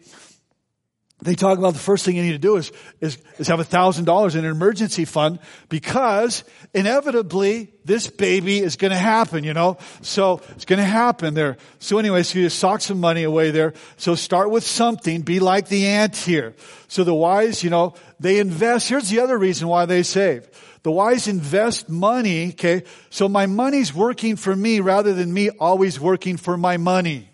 they 1.21 1.35
talk 1.35 1.57
about 1.57 1.73
the 1.73 1.79
first 1.79 2.03
thing 2.05 2.17
you 2.17 2.23
need 2.23 2.33
to 2.33 2.37
do 2.37 2.57
is, 2.57 2.71
is, 2.99 3.17
is 3.37 3.47
have 3.47 3.59
a 3.59 3.63
thousand 3.63 4.05
dollars 4.05 4.35
in 4.35 4.43
an 4.43 4.51
emergency 4.51 5.05
fund 5.05 5.39
because 5.69 6.43
inevitably 6.73 7.71
this 7.85 8.09
baby 8.09 8.59
is 8.59 8.75
going 8.75 8.91
to 8.91 8.97
happen, 8.97 9.43
you 9.43 9.53
know? 9.53 9.77
So 10.01 10.41
it's 10.49 10.65
going 10.65 10.79
to 10.79 10.85
happen 10.85 11.33
there. 11.33 11.57
So 11.79 11.97
anyway, 11.97 12.23
so 12.23 12.39
you 12.39 12.45
just 12.45 12.59
sock 12.59 12.81
some 12.81 12.99
money 12.99 13.23
away 13.23 13.51
there. 13.51 13.73
So 13.95 14.15
start 14.15 14.49
with 14.49 14.65
something. 14.65 15.21
Be 15.21 15.39
like 15.39 15.69
the 15.69 15.87
ant 15.87 16.15
here. 16.17 16.55
So 16.89 17.05
the 17.05 17.13
wise, 17.13 17.63
you 17.63 17.69
know, 17.69 17.93
they 18.19 18.39
invest. 18.39 18.89
Here's 18.89 19.09
the 19.09 19.21
other 19.21 19.37
reason 19.37 19.69
why 19.69 19.85
they 19.85 20.03
save. 20.03 20.49
The 20.83 20.91
wise 20.91 21.29
invest 21.29 21.87
money, 21.87 22.49
okay? 22.49 22.83
So 23.09 23.29
my 23.29 23.45
money's 23.45 23.93
working 23.93 24.35
for 24.35 24.53
me 24.53 24.81
rather 24.81 25.13
than 25.13 25.33
me 25.33 25.51
always 25.51 25.99
working 25.99 26.35
for 26.35 26.57
my 26.57 26.75
money. 26.75 27.29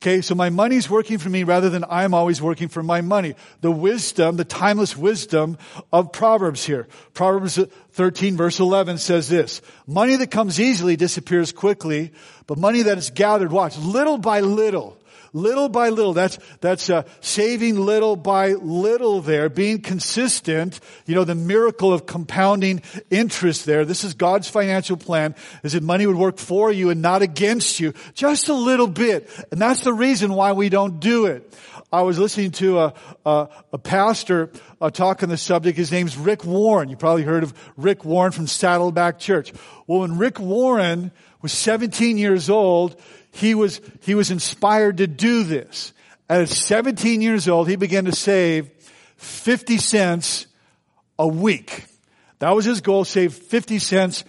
Okay, 0.00 0.20
so 0.20 0.36
my 0.36 0.48
money's 0.48 0.88
working 0.88 1.18
for 1.18 1.28
me 1.28 1.42
rather 1.42 1.70
than 1.70 1.84
I'm 1.88 2.14
always 2.14 2.40
working 2.40 2.68
for 2.68 2.84
my 2.84 3.00
money. 3.00 3.34
The 3.62 3.72
wisdom, 3.72 4.36
the 4.36 4.44
timeless 4.44 4.96
wisdom 4.96 5.58
of 5.92 6.12
Proverbs 6.12 6.64
here. 6.64 6.86
Proverbs 7.14 7.58
13 7.92 8.36
verse 8.36 8.60
11 8.60 8.98
says 8.98 9.28
this, 9.28 9.60
money 9.88 10.14
that 10.14 10.30
comes 10.30 10.60
easily 10.60 10.94
disappears 10.94 11.50
quickly, 11.50 12.12
but 12.46 12.58
money 12.58 12.82
that 12.82 12.96
is 12.96 13.10
gathered, 13.10 13.50
watch, 13.50 13.76
little 13.76 14.18
by 14.18 14.38
little, 14.38 14.96
little 15.32 15.68
by 15.68 15.88
little. 15.88 16.12
That's, 16.12 16.38
that's 16.60 16.90
uh, 16.90 17.02
saving 17.20 17.78
little 17.78 18.16
by 18.16 18.52
little 18.52 19.20
there, 19.20 19.48
being 19.48 19.80
consistent. 19.80 20.80
You 21.06 21.14
know, 21.14 21.24
the 21.24 21.34
miracle 21.34 21.92
of 21.92 22.06
compounding 22.06 22.82
interest 23.10 23.66
there. 23.66 23.84
This 23.84 24.04
is 24.04 24.14
God's 24.14 24.48
financial 24.48 24.96
plan, 24.96 25.34
is 25.62 25.72
that 25.72 25.82
money 25.82 26.06
would 26.06 26.16
work 26.16 26.38
for 26.38 26.72
you 26.72 26.90
and 26.90 27.02
not 27.02 27.22
against 27.22 27.80
you. 27.80 27.94
Just 28.14 28.48
a 28.48 28.54
little 28.54 28.86
bit. 28.86 29.28
And 29.50 29.60
that's 29.60 29.82
the 29.82 29.92
reason 29.92 30.32
why 30.32 30.52
we 30.52 30.68
don't 30.68 31.00
do 31.00 31.26
it. 31.26 31.54
I 31.90 32.02
was 32.02 32.18
listening 32.18 32.50
to 32.52 32.80
a, 32.80 32.94
a, 33.24 33.48
a 33.72 33.78
pastor 33.78 34.50
uh, 34.78 34.90
talk 34.90 35.22
on 35.22 35.30
the 35.30 35.38
subject. 35.38 35.78
His 35.78 35.90
name's 35.90 36.18
Rick 36.18 36.44
Warren. 36.44 36.90
You 36.90 36.96
probably 36.96 37.22
heard 37.22 37.42
of 37.42 37.54
Rick 37.78 38.04
Warren 38.04 38.30
from 38.30 38.46
Saddleback 38.46 39.18
Church. 39.18 39.52
Well, 39.86 40.00
when 40.00 40.18
Rick 40.18 40.38
Warren 40.38 41.12
was 41.40 41.52
17 41.52 42.18
years 42.18 42.50
old, 42.50 43.00
he 43.30 43.54
was, 43.54 43.80
he 44.02 44.14
was 44.14 44.30
inspired 44.30 44.98
to 44.98 45.06
do 45.06 45.44
this. 45.44 45.92
At 46.28 46.48
17 46.48 47.22
years 47.22 47.48
old, 47.48 47.68
he 47.68 47.76
began 47.76 48.04
to 48.04 48.12
save 48.12 48.70
50 49.16 49.78
cents 49.78 50.46
a 51.18 51.26
week. 51.26 51.84
That 52.38 52.54
was 52.54 52.64
his 52.64 52.80
goal, 52.80 53.04
save 53.04 53.34
50 53.34 53.78
cents 53.78 54.24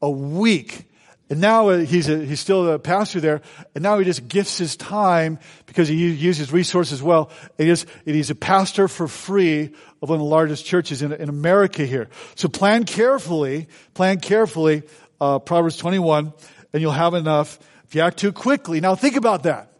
a 0.00 0.10
week. 0.10 0.84
And 1.30 1.40
now 1.40 1.68
uh, 1.68 1.78
he's 1.78 2.08
a, 2.08 2.24
he's 2.24 2.40
still 2.40 2.72
a 2.72 2.78
pastor 2.78 3.20
there, 3.20 3.42
and 3.74 3.82
now 3.82 3.98
he 3.98 4.04
just 4.04 4.28
gifts 4.28 4.56
his 4.56 4.76
time 4.76 5.38
because 5.66 5.86
he 5.86 6.10
uses 6.10 6.52
resources 6.52 7.02
well. 7.02 7.30
And 7.58 7.68
he's, 7.68 7.84
and 8.06 8.14
he's 8.16 8.30
a 8.30 8.34
pastor 8.34 8.88
for 8.88 9.08
free 9.08 9.70
of 10.00 10.08
one 10.08 10.16
of 10.16 10.20
the 10.20 10.30
largest 10.30 10.64
churches 10.64 11.02
in, 11.02 11.12
in 11.12 11.28
America 11.28 11.84
here. 11.84 12.08
So 12.34 12.48
plan 12.48 12.84
carefully, 12.84 13.68
plan 13.92 14.20
carefully, 14.20 14.84
uh, 15.20 15.38
Proverbs 15.38 15.76
21, 15.76 16.32
and 16.72 16.82
you'll 16.82 16.92
have 16.92 17.12
enough 17.12 17.58
if 17.88 17.94
you 17.94 18.02
act 18.02 18.18
too 18.18 18.32
quickly, 18.32 18.80
now 18.80 18.94
think 18.94 19.16
about 19.16 19.44
that. 19.44 19.72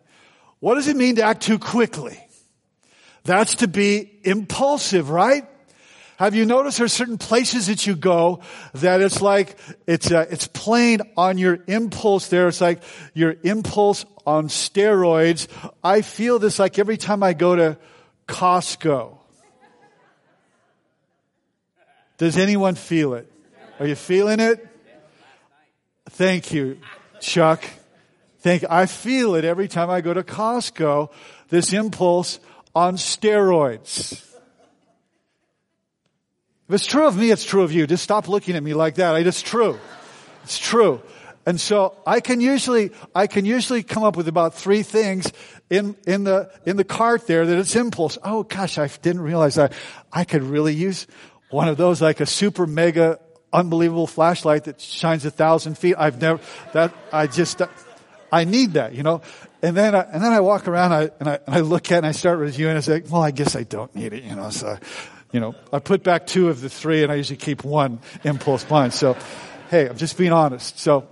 What 0.60 0.76
does 0.76 0.88
it 0.88 0.96
mean 0.96 1.16
to 1.16 1.22
act 1.22 1.42
too 1.42 1.58
quickly? 1.58 2.18
That's 3.24 3.56
to 3.56 3.68
be 3.68 4.18
impulsive, 4.24 5.10
right? 5.10 5.46
Have 6.18 6.34
you 6.34 6.46
noticed 6.46 6.78
there's 6.78 6.94
certain 6.94 7.18
places 7.18 7.66
that 7.66 7.86
you 7.86 7.94
go 7.94 8.40
that 8.72 9.02
it's 9.02 9.20
like, 9.20 9.58
it's, 9.86 10.10
uh, 10.10 10.24
it's 10.30 10.46
playing 10.48 11.00
on 11.18 11.36
your 11.36 11.58
impulse 11.66 12.28
there. 12.28 12.48
It's 12.48 12.62
like 12.62 12.82
your 13.12 13.36
impulse 13.42 14.06
on 14.26 14.48
steroids. 14.48 15.46
I 15.84 16.00
feel 16.00 16.38
this 16.38 16.58
like 16.58 16.78
every 16.78 16.96
time 16.96 17.22
I 17.22 17.34
go 17.34 17.56
to 17.56 17.78
Costco. 18.26 19.18
Does 22.16 22.38
anyone 22.38 22.74
feel 22.74 23.12
it? 23.12 23.30
Are 23.78 23.86
you 23.86 23.94
feeling 23.94 24.40
it? 24.40 24.66
Thank 26.08 26.54
you, 26.54 26.78
Chuck 27.20 27.62
think 28.48 28.70
I 28.70 28.87
feel 28.87 29.34
it 29.34 29.44
every 29.44 29.68
time 29.68 29.90
I 29.90 30.00
go 30.00 30.14
to 30.14 30.22
Costco, 30.22 31.11
this 31.50 31.74
impulse 31.74 32.40
on 32.74 32.96
steroids. 32.96 34.12
If 36.68 36.74
it's 36.74 36.87
true 36.87 37.06
of 37.06 37.16
me, 37.16 37.30
it's 37.30 37.44
true 37.44 37.62
of 37.62 37.72
you. 37.72 37.87
Just 37.87 38.02
stop 38.02 38.28
looking 38.28 38.56
at 38.56 38.62
me 38.62 38.72
like 38.72 38.96
that. 38.96 39.26
It's 39.26 39.42
true. 39.42 39.78
It's 40.44 40.58
true. 40.58 41.02
And 41.44 41.61
so 41.61 41.94
I 42.06 42.20
can 42.20 42.40
usually, 42.40 42.90
I 43.14 43.26
can 43.26 43.44
usually 43.44 43.82
come 43.82 44.02
up 44.02 44.16
with 44.16 44.28
about 44.28 44.54
three 44.54 44.82
things 44.82 45.30
in, 45.70 45.96
in 46.06 46.24
the, 46.24 46.50
in 46.66 46.76
the 46.76 46.84
cart 46.84 47.26
there 47.26 47.44
that 47.44 47.58
it's 47.58 47.76
impulse. 47.76 48.18
Oh 48.22 48.42
gosh, 48.44 48.78
I 48.78 48.87
didn't 48.87 49.22
realize 49.22 49.56
that 49.56 49.72
I 50.12 50.24
could 50.24 50.42
really 50.42 50.74
use 50.74 51.06
one 51.50 51.68
of 51.68 51.76
those 51.76 52.00
like 52.00 52.20
a 52.20 52.26
super 52.26 52.66
mega 52.66 53.18
unbelievable 53.50 54.06
flashlight 54.06 54.64
that 54.64 54.80
shines 54.80 55.24
a 55.24 55.30
thousand 55.30 55.78
feet. 55.78 55.96
I've 55.98 56.20
never, 56.20 56.40
that, 56.74 56.94
I 57.12 57.26
just, 57.26 57.62
I 58.30 58.44
need 58.44 58.74
that, 58.74 58.94
you 58.94 59.02
know. 59.02 59.22
And 59.62 59.76
then, 59.76 59.94
I, 59.94 60.02
and 60.02 60.22
then 60.22 60.32
I 60.32 60.40
walk 60.40 60.68
around 60.68 60.92
I, 60.92 61.10
and, 61.18 61.28
I, 61.28 61.38
and 61.46 61.54
I 61.54 61.60
look 61.60 61.90
at 61.90 61.94
it 61.94 61.98
and 61.98 62.06
I 62.06 62.12
start 62.12 62.38
reviewing. 62.38 62.70
And 62.70 62.78
I 62.78 62.80
say, 62.82 63.02
well, 63.08 63.22
I 63.22 63.30
guess 63.30 63.56
I 63.56 63.62
don't 63.62 63.94
need 63.94 64.12
it, 64.12 64.22
you 64.24 64.36
know. 64.36 64.50
So, 64.50 64.78
you 65.32 65.40
know, 65.40 65.54
I 65.72 65.78
put 65.78 66.02
back 66.02 66.26
two 66.26 66.48
of 66.48 66.60
the 66.60 66.68
three, 66.68 67.02
and 67.02 67.12
I 67.12 67.16
usually 67.16 67.36
keep 67.36 67.64
one 67.64 68.00
impulse 68.24 68.64
blind. 68.64 68.94
So, 68.94 69.16
hey, 69.70 69.88
I'm 69.88 69.96
just 69.96 70.16
being 70.16 70.32
honest. 70.32 70.78
So, 70.78 71.08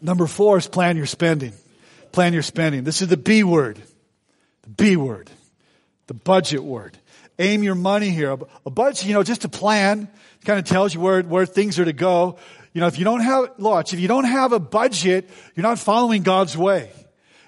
number 0.00 0.26
four 0.26 0.58
is 0.58 0.66
plan 0.66 0.96
your 0.96 1.06
spending. 1.06 1.52
Plan 2.12 2.32
your 2.32 2.42
spending. 2.42 2.84
This 2.84 3.02
is 3.02 3.08
the 3.08 3.16
B 3.16 3.44
word, 3.44 3.80
the 4.62 4.70
B 4.70 4.96
word, 4.96 5.30
the 6.06 6.14
budget 6.14 6.64
word. 6.64 6.98
aim 7.38 7.62
your 7.62 7.74
money 7.74 8.10
here. 8.10 8.36
A 8.64 8.70
budget, 8.70 9.06
you 9.06 9.14
know, 9.14 9.22
just 9.22 9.44
a 9.44 9.48
plan 9.48 10.08
kind 10.44 10.58
of 10.58 10.64
tells 10.64 10.94
you 10.94 11.00
where, 11.00 11.22
where 11.22 11.46
things 11.46 11.78
are 11.78 11.84
to 11.84 11.92
go. 11.92 12.38
You 12.76 12.80
know, 12.80 12.88
if 12.88 12.98
you 12.98 13.06
don't 13.06 13.20
have, 13.20 13.52
watch, 13.56 13.94
if 13.94 14.00
you 14.00 14.06
don't 14.06 14.26
have 14.26 14.52
a 14.52 14.60
budget, 14.60 15.30
you're 15.54 15.62
not 15.62 15.78
following 15.78 16.22
God's 16.22 16.58
way. 16.58 16.90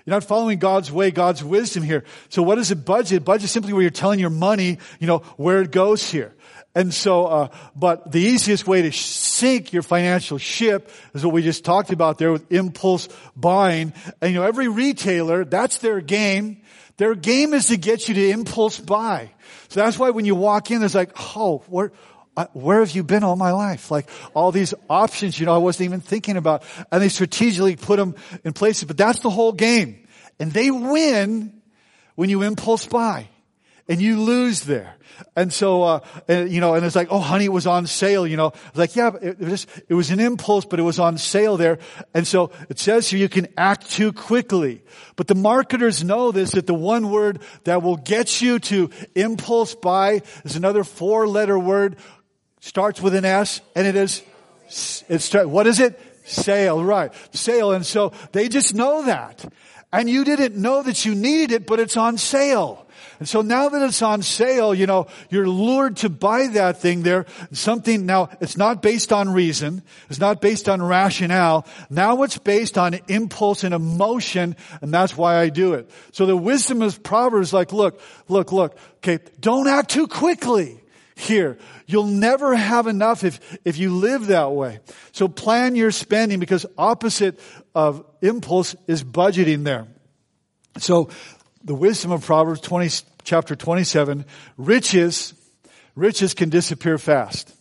You're 0.06 0.16
not 0.16 0.24
following 0.24 0.58
God's 0.58 0.90
way, 0.90 1.10
God's 1.10 1.44
wisdom 1.44 1.82
here. 1.82 2.04
So 2.30 2.42
what 2.42 2.56
is 2.56 2.70
a 2.70 2.76
budget? 2.76 3.26
Budget 3.26 3.44
is 3.44 3.50
simply 3.50 3.74
where 3.74 3.82
you're 3.82 3.90
telling 3.90 4.20
your 4.20 4.30
money, 4.30 4.78
you 4.98 5.06
know, 5.06 5.18
where 5.36 5.60
it 5.60 5.70
goes 5.70 6.10
here. 6.10 6.34
And 6.74 6.94
so, 6.94 7.26
uh, 7.26 7.48
but 7.76 8.10
the 8.10 8.20
easiest 8.20 8.66
way 8.66 8.80
to 8.80 8.90
sink 8.90 9.74
your 9.74 9.82
financial 9.82 10.38
ship 10.38 10.90
is 11.12 11.22
what 11.22 11.34
we 11.34 11.42
just 11.42 11.62
talked 11.62 11.92
about 11.92 12.16
there 12.16 12.32
with 12.32 12.50
impulse 12.50 13.10
buying. 13.36 13.92
And 14.22 14.32
you 14.32 14.40
know, 14.40 14.46
every 14.46 14.68
retailer, 14.68 15.44
that's 15.44 15.76
their 15.76 16.00
game. 16.00 16.62
Their 16.96 17.14
game 17.14 17.52
is 17.52 17.66
to 17.66 17.76
get 17.76 18.08
you 18.08 18.14
to 18.14 18.30
impulse 18.30 18.80
buy. 18.80 19.30
So 19.68 19.80
that's 19.80 19.98
why 19.98 20.08
when 20.08 20.24
you 20.24 20.36
walk 20.36 20.70
in, 20.70 20.82
it's 20.82 20.94
like, 20.94 21.10
oh, 21.36 21.62
where, 21.66 21.92
where 22.52 22.80
have 22.80 22.92
you 22.92 23.02
been 23.02 23.24
all 23.24 23.36
my 23.36 23.52
life? 23.52 23.90
Like 23.90 24.08
all 24.34 24.52
these 24.52 24.74
options, 24.88 25.38
you 25.38 25.46
know, 25.46 25.54
I 25.54 25.58
wasn't 25.58 25.86
even 25.86 26.00
thinking 26.00 26.36
about. 26.36 26.62
And 26.90 27.02
they 27.02 27.08
strategically 27.08 27.76
put 27.76 27.96
them 27.96 28.14
in 28.44 28.52
places, 28.52 28.84
but 28.84 28.96
that's 28.96 29.20
the 29.20 29.30
whole 29.30 29.52
game. 29.52 30.06
And 30.38 30.52
they 30.52 30.70
win 30.70 31.60
when 32.14 32.30
you 32.30 32.42
impulse 32.42 32.86
buy 32.86 33.28
and 33.88 34.02
you 34.02 34.20
lose 34.20 34.62
there. 34.62 34.94
And 35.34 35.52
so, 35.52 35.82
uh, 35.82 36.00
and, 36.28 36.50
you 36.50 36.60
know, 36.60 36.74
and 36.74 36.84
it's 36.84 36.94
like, 36.94 37.08
oh, 37.10 37.18
honey, 37.18 37.46
it 37.46 37.52
was 37.52 37.66
on 37.66 37.86
sale, 37.86 38.26
you 38.26 38.36
know. 38.36 38.52
Like, 38.74 38.94
yeah, 38.94 39.12
it, 39.20 39.40
it, 39.40 39.48
was, 39.48 39.66
it 39.88 39.94
was 39.94 40.10
an 40.10 40.20
impulse, 40.20 40.64
but 40.64 40.78
it 40.78 40.82
was 40.82 40.98
on 40.98 41.18
sale 41.18 41.56
there. 41.56 41.78
And 42.14 42.26
so 42.26 42.52
it 42.68 42.78
says 42.78 43.08
here 43.08 43.18
you 43.18 43.28
can 43.28 43.48
act 43.56 43.90
too 43.90 44.12
quickly. 44.12 44.82
But 45.16 45.26
the 45.26 45.34
marketers 45.34 46.04
know 46.04 46.30
this, 46.30 46.52
that 46.52 46.66
the 46.66 46.74
one 46.74 47.10
word 47.10 47.40
that 47.64 47.82
will 47.82 47.96
get 47.96 48.40
you 48.40 48.58
to 48.60 48.90
impulse 49.14 49.74
buy 49.74 50.22
is 50.44 50.56
another 50.56 50.84
four 50.84 51.26
letter 51.26 51.58
word, 51.58 51.96
starts 52.60 53.00
with 53.00 53.14
an 53.14 53.24
S, 53.24 53.60
and 53.74 53.86
it 53.86 53.96
is, 53.96 54.22
it's, 55.08 55.32
what 55.32 55.66
is 55.66 55.80
it? 55.80 55.98
Sale, 56.24 56.84
right. 56.84 57.12
Sale. 57.32 57.72
And 57.72 57.86
so 57.86 58.12
they 58.32 58.48
just 58.48 58.74
know 58.74 59.04
that. 59.06 59.50
And 59.92 60.10
you 60.10 60.24
didn't 60.24 60.56
know 60.56 60.82
that 60.82 61.06
you 61.06 61.14
needed 61.14 61.52
it, 61.52 61.66
but 61.66 61.80
it's 61.80 61.96
on 61.96 62.18
sale. 62.18 62.86
And 63.18 63.28
so 63.28 63.40
now 63.40 63.68
that 63.70 63.82
it's 63.82 64.02
on 64.02 64.22
sale, 64.22 64.74
you 64.74 64.86
know, 64.86 65.06
you're 65.30 65.48
lured 65.48 65.96
to 65.98 66.10
buy 66.10 66.46
that 66.48 66.80
thing 66.80 67.02
there. 67.02 67.26
Something 67.52 68.06
now, 68.06 68.28
it's 68.40 68.56
not 68.56 68.82
based 68.82 69.12
on 69.12 69.30
reason. 69.30 69.82
It's 70.08 70.20
not 70.20 70.40
based 70.40 70.68
on 70.68 70.82
rationale. 70.82 71.66
Now 71.90 72.22
it's 72.22 72.38
based 72.38 72.78
on 72.78 72.94
impulse 73.08 73.64
and 73.64 73.74
emotion, 73.74 74.54
and 74.82 74.92
that's 74.92 75.16
why 75.16 75.38
I 75.38 75.48
do 75.48 75.74
it. 75.74 75.90
So 76.12 76.26
the 76.26 76.36
wisdom 76.36 76.82
of 76.82 77.02
Proverbs 77.02 77.52
like, 77.52 77.72
look, 77.72 78.00
look, 78.28 78.52
look, 78.52 78.76
okay, 78.98 79.18
don't 79.40 79.66
act 79.66 79.90
too 79.90 80.06
quickly 80.06 80.80
here. 81.18 81.58
You'll 81.86 82.06
never 82.06 82.54
have 82.54 82.86
enough 82.86 83.24
if, 83.24 83.58
if 83.64 83.76
you 83.76 83.90
live 83.94 84.28
that 84.28 84.52
way. 84.52 84.80
So 85.12 85.28
plan 85.28 85.74
your 85.74 85.90
spending 85.90 86.38
because 86.38 86.64
opposite 86.76 87.38
of 87.74 88.04
impulse 88.22 88.76
is 88.86 89.02
budgeting 89.02 89.64
there. 89.64 89.88
So 90.78 91.10
the 91.64 91.74
wisdom 91.74 92.12
of 92.12 92.24
Proverbs 92.24 92.60
20, 92.60 92.90
chapter 93.24 93.56
27, 93.56 94.24
riches, 94.56 95.34
riches 95.96 96.34
can 96.34 96.50
disappear 96.50 96.98
fast. 96.98 97.54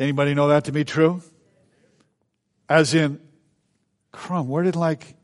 Anybody 0.00 0.34
know 0.34 0.48
that 0.48 0.64
to 0.64 0.72
be 0.72 0.84
true? 0.84 1.22
As 2.68 2.94
in, 2.94 3.20
crumb, 4.10 4.48
where 4.48 4.62
did 4.62 4.74
like, 4.74 5.14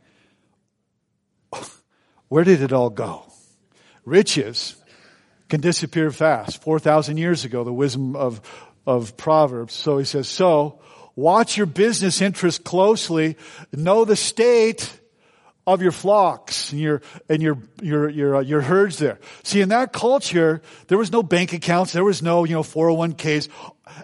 where 2.28 2.44
did 2.44 2.60
it 2.60 2.72
all 2.72 2.90
go? 2.90 3.24
Riches 4.04 4.76
can 5.50 5.60
disappear 5.60 6.10
fast. 6.10 6.62
4,000 6.62 7.18
years 7.18 7.44
ago, 7.44 7.64
the 7.64 7.72
wisdom 7.72 8.16
of, 8.16 8.40
of 8.86 9.16
Proverbs. 9.16 9.74
So 9.74 9.98
he 9.98 10.04
says, 10.04 10.28
so 10.28 10.80
watch 11.16 11.56
your 11.56 11.66
business 11.66 12.22
interests 12.22 12.62
closely, 12.62 13.36
know 13.72 14.04
the 14.04 14.16
state 14.16 14.98
of 15.66 15.82
your 15.82 15.92
flocks 15.92 16.72
and 16.72 16.80
your 16.80 17.02
and 17.28 17.42
your 17.42 17.58
your 17.82 18.08
your 18.08 18.36
uh, 18.36 18.40
your 18.40 18.60
herds 18.62 18.98
there. 18.98 19.18
See, 19.42 19.60
in 19.60 19.68
that 19.68 19.92
culture, 19.92 20.62
there 20.88 20.96
was 20.96 21.12
no 21.12 21.22
bank 21.22 21.52
accounts, 21.52 21.92
there 21.92 22.04
was 22.04 22.22
no 22.22 22.44
you 22.44 22.54
know 22.54 22.62
401ks. 22.62 23.48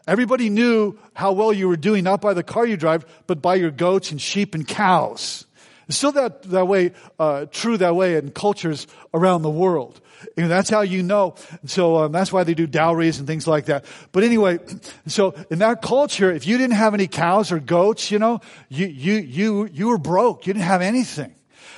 Everybody 0.07 0.51
knew 0.51 0.99
how 1.15 1.33
well 1.33 1.53
you 1.53 1.69
were 1.69 1.77
doing, 1.77 2.05
not 2.05 2.21
by 2.21 2.35
the 2.35 2.43
car 2.43 2.67
you 2.67 2.77
drive, 2.77 3.07
but 3.27 3.41
by 3.41 3.55
your 3.55 3.71
goats 3.71 4.11
and 4.11 4.21
sheep 4.21 4.55
and 4.55 4.67
cows. 4.67 5.46
It's 5.89 5.97
still 5.97 6.13
that 6.13 6.43
that 6.45 6.67
way, 6.67 6.93
uh, 7.19 7.47
true 7.51 7.77
that 7.79 7.95
way 7.95 8.17
in 8.17 8.31
cultures 8.31 8.87
around 9.15 9.43
the 9.43 9.51
world. 9.51 10.01
You 10.37 10.45
know, 10.45 10.49
that's 10.49 10.71
how 10.71 10.81
you 10.81 11.03
know. 11.03 11.35
So 11.67 11.99
um, 11.99 12.13
that's 12.13 12.33
why 12.33 12.45
they 12.45 12.55
do 12.55 12.67
dowries 12.67 13.19
and 13.19 13.27
things 13.27 13.47
like 13.47 13.67
that. 13.67 13.85
But 14.13 14.25
anyway, 14.25 14.59
so 15.07 15.35
in 15.51 15.61
that 15.61 15.83
culture, 15.83 16.33
if 16.33 16.47
you 16.47 16.59
didn't 16.59 16.77
have 16.77 16.95
any 16.95 17.07
cows 17.07 17.53
or 17.53 17.61
goats, 17.61 18.11
you 18.11 18.19
know, 18.19 18.41
you 18.69 18.87
you 18.87 19.15
you 19.15 19.67
you 19.67 19.89
were 19.89 19.99
broke. 19.99 20.47
You 20.47 20.55
didn't 20.55 20.67
have 20.67 20.83
anything. 20.83 21.35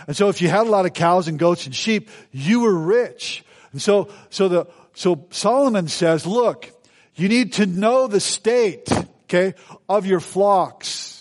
And 0.06 0.16
so 0.16 0.28
if 0.28 0.40
you 0.40 0.48
had 0.48 0.66
a 0.66 0.70
lot 0.70 0.86
of 0.86 0.94
cows 0.94 1.28
and 1.28 1.38
goats 1.38 1.66
and 1.66 1.74
sheep, 1.74 2.08
you 2.32 2.60
were 2.60 2.74
rich. 2.74 3.44
And 3.72 3.82
so, 3.82 4.08
so 4.30 4.48
the, 4.48 4.66
so 4.94 5.26
Solomon 5.30 5.88
says, 5.88 6.26
look, 6.26 6.70
you 7.14 7.28
need 7.28 7.54
to 7.54 7.66
know 7.66 8.06
the 8.06 8.20
state, 8.20 8.90
okay, 9.24 9.54
of 9.88 10.06
your 10.06 10.20
flocks. 10.20 11.17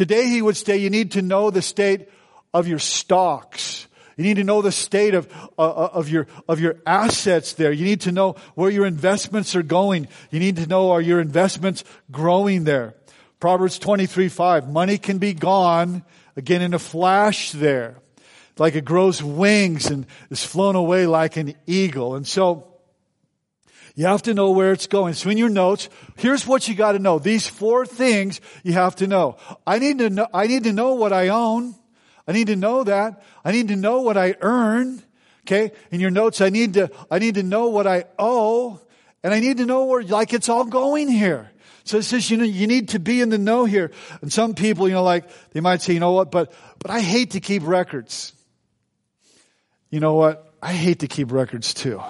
Today 0.00 0.28
he 0.28 0.40
would 0.40 0.56
say 0.56 0.78
you 0.78 0.88
need 0.88 1.10
to 1.10 1.20
know 1.20 1.50
the 1.50 1.60
state 1.60 2.08
of 2.54 2.66
your 2.66 2.78
stocks. 2.78 3.86
You 4.16 4.24
need 4.24 4.38
to 4.38 4.44
know 4.44 4.62
the 4.62 4.72
state 4.72 5.12
of, 5.12 5.30
uh, 5.58 5.60
uh 5.60 5.90
of 5.92 6.08
your, 6.08 6.26
of 6.48 6.58
your 6.58 6.76
assets 6.86 7.52
there. 7.52 7.70
You 7.70 7.84
need 7.84 8.00
to 8.00 8.10
know 8.10 8.36
where 8.54 8.70
your 8.70 8.86
investments 8.86 9.54
are 9.54 9.62
going. 9.62 10.08
You 10.30 10.40
need 10.40 10.56
to 10.56 10.66
know 10.66 10.92
are 10.92 11.02
your 11.02 11.20
investments 11.20 11.84
growing 12.10 12.64
there. 12.64 12.94
Proverbs 13.40 13.78
23, 13.78 14.30
5. 14.30 14.70
Money 14.70 14.96
can 14.96 15.18
be 15.18 15.34
gone 15.34 16.02
again 16.34 16.62
in 16.62 16.72
a 16.72 16.78
flash 16.78 17.52
there 17.52 17.98
like 18.56 18.76
it 18.76 18.86
grows 18.86 19.22
wings 19.22 19.90
and 19.90 20.06
is 20.30 20.42
flown 20.42 20.76
away 20.76 21.06
like 21.06 21.36
an 21.36 21.54
eagle. 21.66 22.14
And 22.14 22.26
so, 22.26 22.69
you 23.94 24.06
have 24.06 24.22
to 24.22 24.34
know 24.34 24.50
where 24.50 24.72
it's 24.72 24.86
going. 24.86 25.14
So 25.14 25.30
in 25.30 25.38
your 25.38 25.48
notes, 25.48 25.88
here's 26.16 26.46
what 26.46 26.68
you 26.68 26.74
got 26.74 26.92
to 26.92 26.98
know. 26.98 27.18
These 27.18 27.48
four 27.48 27.86
things 27.86 28.40
you 28.62 28.72
have 28.72 28.96
to 28.96 29.06
know. 29.06 29.36
I 29.66 29.78
need 29.78 29.98
to 29.98 30.10
know, 30.10 30.28
I 30.32 30.46
need 30.46 30.64
to 30.64 30.72
know 30.72 30.94
what 30.94 31.12
I 31.12 31.28
own. 31.28 31.74
I 32.26 32.32
need 32.32 32.48
to 32.48 32.56
know 32.56 32.84
that. 32.84 33.22
I 33.44 33.52
need 33.52 33.68
to 33.68 33.76
know 33.76 34.00
what 34.02 34.16
I 34.16 34.36
earn. 34.40 35.02
Okay. 35.42 35.72
In 35.90 36.00
your 36.00 36.10
notes, 36.10 36.40
I 36.40 36.50
need 36.50 36.74
to, 36.74 36.90
I 37.10 37.18
need 37.18 37.34
to 37.34 37.42
know 37.42 37.68
what 37.68 37.86
I 37.86 38.04
owe 38.18 38.80
and 39.22 39.34
I 39.34 39.40
need 39.40 39.58
to 39.58 39.66
know 39.66 39.84
where, 39.84 40.02
like 40.02 40.32
it's 40.32 40.48
all 40.48 40.64
going 40.64 41.08
here. 41.08 41.50
So 41.84 41.98
it 41.98 42.04
says, 42.04 42.30
you 42.30 42.36
know, 42.36 42.44
you 42.44 42.66
need 42.66 42.90
to 42.90 42.98
be 42.98 43.20
in 43.20 43.30
the 43.30 43.38
know 43.38 43.64
here. 43.64 43.90
And 44.22 44.32
some 44.32 44.54
people, 44.54 44.86
you 44.86 44.94
know, 44.94 45.02
like, 45.02 45.28
they 45.52 45.60
might 45.60 45.82
say, 45.82 45.94
you 45.94 46.00
know 46.00 46.12
what, 46.12 46.30
but, 46.30 46.52
but 46.78 46.90
I 46.90 47.00
hate 47.00 47.32
to 47.32 47.40
keep 47.40 47.66
records. 47.66 48.32
You 49.90 49.98
know 49.98 50.14
what? 50.14 50.54
I 50.62 50.72
hate 50.72 51.00
to 51.00 51.08
keep 51.08 51.32
records 51.32 51.74
too. 51.74 52.00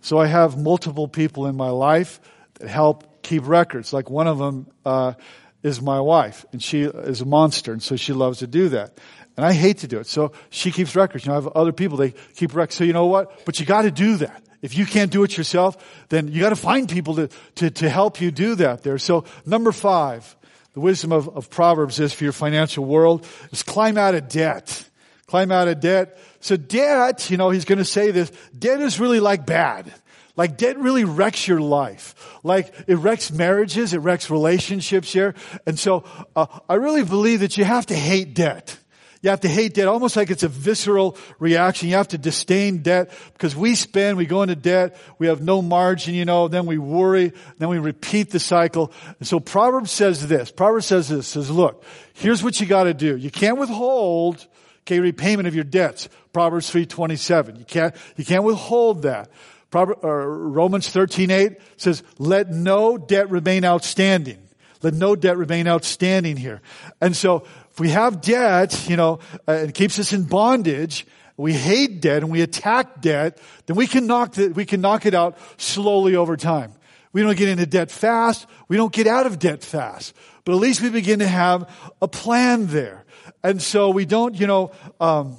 So 0.00 0.18
I 0.18 0.26
have 0.26 0.56
multiple 0.58 1.08
people 1.08 1.46
in 1.46 1.56
my 1.56 1.70
life 1.70 2.20
that 2.54 2.68
help 2.68 3.22
keep 3.22 3.46
records. 3.46 3.92
Like 3.92 4.10
one 4.10 4.26
of 4.26 4.38
them 4.38 4.66
uh, 4.84 5.14
is 5.62 5.82
my 5.82 6.00
wife, 6.00 6.46
and 6.52 6.62
she 6.62 6.82
is 6.82 7.20
a 7.20 7.26
monster, 7.26 7.72
and 7.72 7.82
so 7.82 7.96
she 7.96 8.12
loves 8.12 8.38
to 8.40 8.46
do 8.46 8.70
that. 8.70 8.98
And 9.36 9.46
I 9.46 9.52
hate 9.52 9.78
to 9.78 9.88
do 9.88 9.98
it. 10.00 10.06
So 10.06 10.32
she 10.50 10.72
keeps 10.72 10.96
records. 10.96 11.24
You 11.24 11.30
know, 11.30 11.38
I 11.38 11.42
have 11.42 11.48
other 11.48 11.72
people, 11.72 11.96
they 11.96 12.14
keep 12.34 12.54
records. 12.54 12.76
So 12.76 12.84
you 12.84 12.92
know 12.92 13.06
what? 13.06 13.44
But 13.44 13.60
you 13.60 13.66
gotta 13.66 13.90
do 13.90 14.16
that. 14.16 14.42
If 14.62 14.76
you 14.76 14.86
can't 14.86 15.12
do 15.12 15.22
it 15.22 15.36
yourself, 15.36 15.76
then 16.08 16.28
you 16.28 16.40
gotta 16.40 16.56
find 16.56 16.88
people 16.88 17.14
to, 17.16 17.28
to, 17.56 17.70
to 17.70 17.88
help 17.88 18.20
you 18.20 18.30
do 18.30 18.56
that 18.56 18.82
there. 18.82 18.98
So 18.98 19.24
number 19.46 19.70
five, 19.70 20.36
the 20.72 20.80
wisdom 20.80 21.12
of, 21.12 21.28
of 21.28 21.50
Proverbs 21.50 22.00
is 22.00 22.12
for 22.12 22.24
your 22.24 22.32
financial 22.32 22.84
world 22.84 23.26
is 23.52 23.62
climb 23.62 23.96
out 23.96 24.14
of 24.14 24.28
debt. 24.28 24.87
Climb 25.28 25.52
out 25.52 25.68
of 25.68 25.80
debt. 25.80 26.18
So 26.40 26.56
debt, 26.56 27.30
you 27.30 27.36
know, 27.36 27.50
he's 27.50 27.66
going 27.66 27.78
to 27.78 27.84
say 27.84 28.10
this, 28.10 28.32
debt 28.58 28.80
is 28.80 28.98
really 28.98 29.20
like 29.20 29.46
bad. 29.46 29.92
Like 30.36 30.56
debt 30.56 30.78
really 30.78 31.04
wrecks 31.04 31.46
your 31.46 31.60
life. 31.60 32.14
Like 32.42 32.72
it 32.86 32.94
wrecks 32.94 33.30
marriages, 33.30 33.92
it 33.92 33.98
wrecks 33.98 34.30
relationships 34.30 35.12
here. 35.12 35.34
And 35.66 35.78
so 35.78 36.04
uh, 36.34 36.46
I 36.68 36.74
really 36.74 37.04
believe 37.04 37.40
that 37.40 37.58
you 37.58 37.64
have 37.64 37.86
to 37.86 37.94
hate 37.94 38.34
debt. 38.34 38.78
You 39.20 39.30
have 39.30 39.40
to 39.40 39.48
hate 39.48 39.74
debt 39.74 39.88
almost 39.88 40.16
like 40.16 40.30
it's 40.30 40.44
a 40.44 40.48
visceral 40.48 41.18
reaction. 41.40 41.88
You 41.88 41.96
have 41.96 42.08
to 42.08 42.18
disdain 42.18 42.78
debt 42.78 43.10
because 43.32 43.54
we 43.56 43.74
spend, 43.74 44.16
we 44.16 44.26
go 44.26 44.42
into 44.42 44.54
debt, 44.54 44.96
we 45.18 45.26
have 45.26 45.42
no 45.42 45.60
margin, 45.60 46.14
you 46.14 46.24
know, 46.24 46.48
then 46.48 46.66
we 46.66 46.78
worry, 46.78 47.32
then 47.58 47.68
we 47.68 47.78
repeat 47.78 48.30
the 48.30 48.40
cycle. 48.40 48.92
And 49.18 49.26
so 49.26 49.40
Proverbs 49.40 49.90
says 49.90 50.26
this. 50.26 50.52
Proverbs 50.52 50.86
says 50.86 51.08
this, 51.08 51.26
says, 51.26 51.50
look, 51.50 51.84
here's 52.14 52.42
what 52.44 52.60
you 52.60 52.66
gotta 52.66 52.94
do. 52.94 53.16
You 53.16 53.30
can't 53.30 53.58
withhold 53.58 54.46
Okay, 54.88 55.00
repayment 55.00 55.46
of 55.46 55.54
your 55.54 55.64
debts. 55.64 56.08
Proverbs 56.32 56.72
3.27. 56.72 57.58
You 57.58 57.66
can't, 57.66 57.94
you 58.16 58.24
can't 58.24 58.42
withhold 58.42 59.02
that. 59.02 59.30
Proverbs, 59.70 60.00
uh, 60.02 60.08
Romans 60.08 60.88
13.8 60.88 61.60
says, 61.76 62.02
let 62.16 62.48
no 62.48 62.96
debt 62.96 63.28
remain 63.28 63.66
outstanding. 63.66 64.38
Let 64.80 64.94
no 64.94 65.14
debt 65.14 65.36
remain 65.36 65.68
outstanding 65.68 66.38
here. 66.38 66.62
And 67.02 67.14
so, 67.14 67.44
if 67.70 67.78
we 67.78 67.90
have 67.90 68.22
debt, 68.22 68.88
you 68.88 68.96
know, 68.96 69.18
uh, 69.46 69.52
it 69.52 69.74
keeps 69.74 69.98
us 69.98 70.14
in 70.14 70.22
bondage, 70.22 71.06
we 71.36 71.52
hate 71.52 72.00
debt 72.00 72.22
and 72.22 72.32
we 72.32 72.40
attack 72.40 73.02
debt, 73.02 73.38
then 73.66 73.76
we 73.76 73.86
can 73.86 74.06
knock 74.06 74.32
the, 74.32 74.48
we 74.48 74.64
can 74.64 74.80
knock 74.80 75.04
it 75.04 75.12
out 75.12 75.36
slowly 75.58 76.16
over 76.16 76.34
time. 76.34 76.72
We 77.12 77.20
don't 77.20 77.36
get 77.36 77.50
into 77.50 77.66
debt 77.66 77.90
fast. 77.90 78.46
We 78.68 78.78
don't 78.78 78.92
get 78.92 79.06
out 79.06 79.26
of 79.26 79.38
debt 79.38 79.62
fast. 79.62 80.14
But 80.46 80.52
at 80.52 80.60
least 80.60 80.80
we 80.80 80.88
begin 80.88 81.18
to 81.18 81.28
have 81.28 81.70
a 82.00 82.08
plan 82.08 82.68
there. 82.68 82.97
And 83.42 83.62
so 83.62 83.90
we 83.90 84.04
don't, 84.04 84.34
you 84.34 84.46
know, 84.46 84.72
um, 85.00 85.36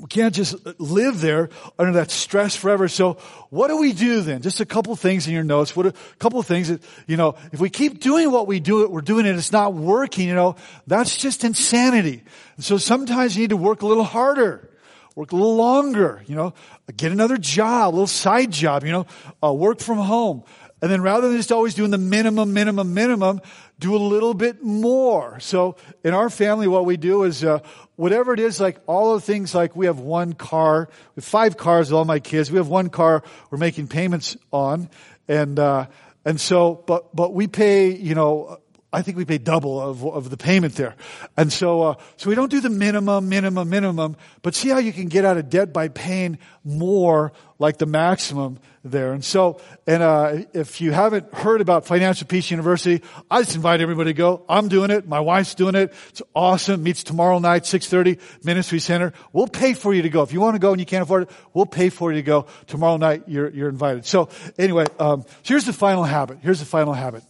we 0.00 0.06
can't 0.06 0.32
just 0.32 0.54
live 0.78 1.20
there 1.20 1.48
under 1.76 1.94
that 1.94 2.12
stress 2.12 2.54
forever. 2.54 2.86
So 2.86 3.14
what 3.50 3.66
do 3.66 3.78
we 3.78 3.92
do 3.92 4.20
then? 4.20 4.42
Just 4.42 4.60
a 4.60 4.64
couple 4.64 4.94
things 4.94 5.26
in 5.26 5.34
your 5.34 5.42
notes. 5.42 5.74
What 5.74 5.86
a 5.86 5.94
couple 6.20 6.40
things 6.44 6.68
that, 6.68 6.82
you 7.08 7.16
know, 7.16 7.34
if 7.50 7.58
we 7.58 7.68
keep 7.68 7.98
doing 7.98 8.30
what 8.30 8.46
we 8.46 8.60
do, 8.60 8.84
it 8.84 8.92
we're 8.92 9.00
doing 9.00 9.26
it, 9.26 9.34
it's 9.34 9.50
not 9.50 9.74
working, 9.74 10.28
you 10.28 10.36
know, 10.36 10.54
that's 10.86 11.16
just 11.16 11.42
insanity. 11.42 12.22
And 12.54 12.64
so 12.64 12.78
sometimes 12.78 13.34
you 13.34 13.42
need 13.42 13.50
to 13.50 13.56
work 13.56 13.82
a 13.82 13.86
little 13.86 14.04
harder, 14.04 14.70
work 15.16 15.32
a 15.32 15.36
little 15.36 15.56
longer, 15.56 16.22
you 16.28 16.36
know, 16.36 16.54
get 16.96 17.10
another 17.10 17.36
job, 17.36 17.88
a 17.88 17.94
little 17.94 18.06
side 18.06 18.52
job, 18.52 18.84
you 18.84 18.92
know, 18.92 19.06
uh, 19.42 19.52
work 19.52 19.80
from 19.80 19.98
home. 19.98 20.44
And 20.80 20.90
then 20.90 21.02
rather 21.02 21.28
than 21.28 21.36
just 21.36 21.50
always 21.50 21.74
doing 21.74 21.90
the 21.90 21.98
minimum, 21.98 22.52
minimum, 22.52 22.94
minimum, 22.94 23.40
do 23.80 23.96
a 23.96 23.98
little 23.98 24.34
bit 24.34 24.62
more. 24.62 25.40
So 25.40 25.76
in 26.04 26.14
our 26.14 26.30
family, 26.30 26.68
what 26.68 26.84
we 26.84 26.96
do 26.96 27.24
is, 27.24 27.42
uh, 27.42 27.60
whatever 27.96 28.32
it 28.32 28.40
is, 28.40 28.60
like 28.60 28.78
all 28.86 29.14
the 29.14 29.20
things 29.20 29.54
like 29.54 29.74
we 29.74 29.86
have 29.86 29.98
one 29.98 30.34
car, 30.34 30.88
with 31.16 31.24
five 31.24 31.56
cars 31.56 31.90
with 31.90 31.96
all 31.96 32.04
my 32.04 32.20
kids. 32.20 32.50
We 32.50 32.58
have 32.58 32.68
one 32.68 32.90
car 32.90 33.24
we're 33.50 33.58
making 33.58 33.88
payments 33.88 34.36
on. 34.52 34.88
And, 35.26 35.58
uh, 35.58 35.86
and 36.24 36.40
so, 36.40 36.84
but, 36.86 37.14
but 37.14 37.34
we 37.34 37.48
pay, 37.48 37.90
you 37.90 38.14
know, 38.14 38.60
I 38.90 39.02
think 39.02 39.18
we 39.18 39.26
pay 39.26 39.36
double 39.36 39.80
of, 39.80 40.02
of 40.02 40.30
the 40.30 40.38
payment 40.38 40.74
there. 40.76 40.96
And 41.36 41.52
so, 41.52 41.82
uh, 41.82 41.94
so 42.16 42.30
we 42.30 42.34
don't 42.34 42.50
do 42.50 42.60
the 42.60 42.70
minimum, 42.70 43.28
minimum, 43.28 43.68
minimum, 43.68 44.16
but 44.40 44.54
see 44.54 44.70
how 44.70 44.78
you 44.78 44.94
can 44.94 45.08
get 45.08 45.26
out 45.26 45.36
of 45.36 45.50
debt 45.50 45.74
by 45.74 45.88
paying 45.88 46.38
more 46.64 47.32
like 47.58 47.76
the 47.76 47.84
maximum 47.84 48.60
there. 48.82 49.12
And 49.12 49.22
so, 49.22 49.60
and, 49.86 50.02
uh, 50.02 50.38
if 50.54 50.80
you 50.80 50.92
haven't 50.92 51.34
heard 51.34 51.60
about 51.60 51.84
Financial 51.84 52.26
Peace 52.26 52.50
University, 52.50 53.04
I 53.30 53.42
just 53.42 53.56
invite 53.56 53.82
everybody 53.82 54.10
to 54.10 54.14
go. 54.14 54.46
I'm 54.48 54.68
doing 54.68 54.90
it. 54.90 55.06
My 55.06 55.20
wife's 55.20 55.54
doing 55.54 55.74
it. 55.74 55.92
It's 56.08 56.22
awesome. 56.34 56.82
Meets 56.82 57.02
tomorrow 57.02 57.38
night, 57.40 57.64
6.30, 57.64 58.18
Ministry 58.42 58.78
Center. 58.78 59.12
We'll 59.34 59.48
pay 59.48 59.74
for 59.74 59.92
you 59.92 60.00
to 60.00 60.08
go. 60.08 60.22
If 60.22 60.32
you 60.32 60.40
want 60.40 60.54
to 60.54 60.60
go 60.60 60.70
and 60.70 60.80
you 60.80 60.86
can't 60.86 61.02
afford 61.02 61.24
it, 61.24 61.30
we'll 61.52 61.66
pay 61.66 61.90
for 61.90 62.10
you 62.10 62.22
to 62.22 62.26
go. 62.26 62.46
Tomorrow 62.66 62.96
night, 62.96 63.24
you're, 63.26 63.50
you're 63.50 63.68
invited. 63.68 64.06
So 64.06 64.30
anyway, 64.56 64.86
um, 64.98 65.24
so 65.24 65.28
here's 65.44 65.66
the 65.66 65.74
final 65.74 66.04
habit. 66.04 66.38
Here's 66.40 66.60
the 66.60 66.66
final 66.66 66.94
habit. 66.94 67.22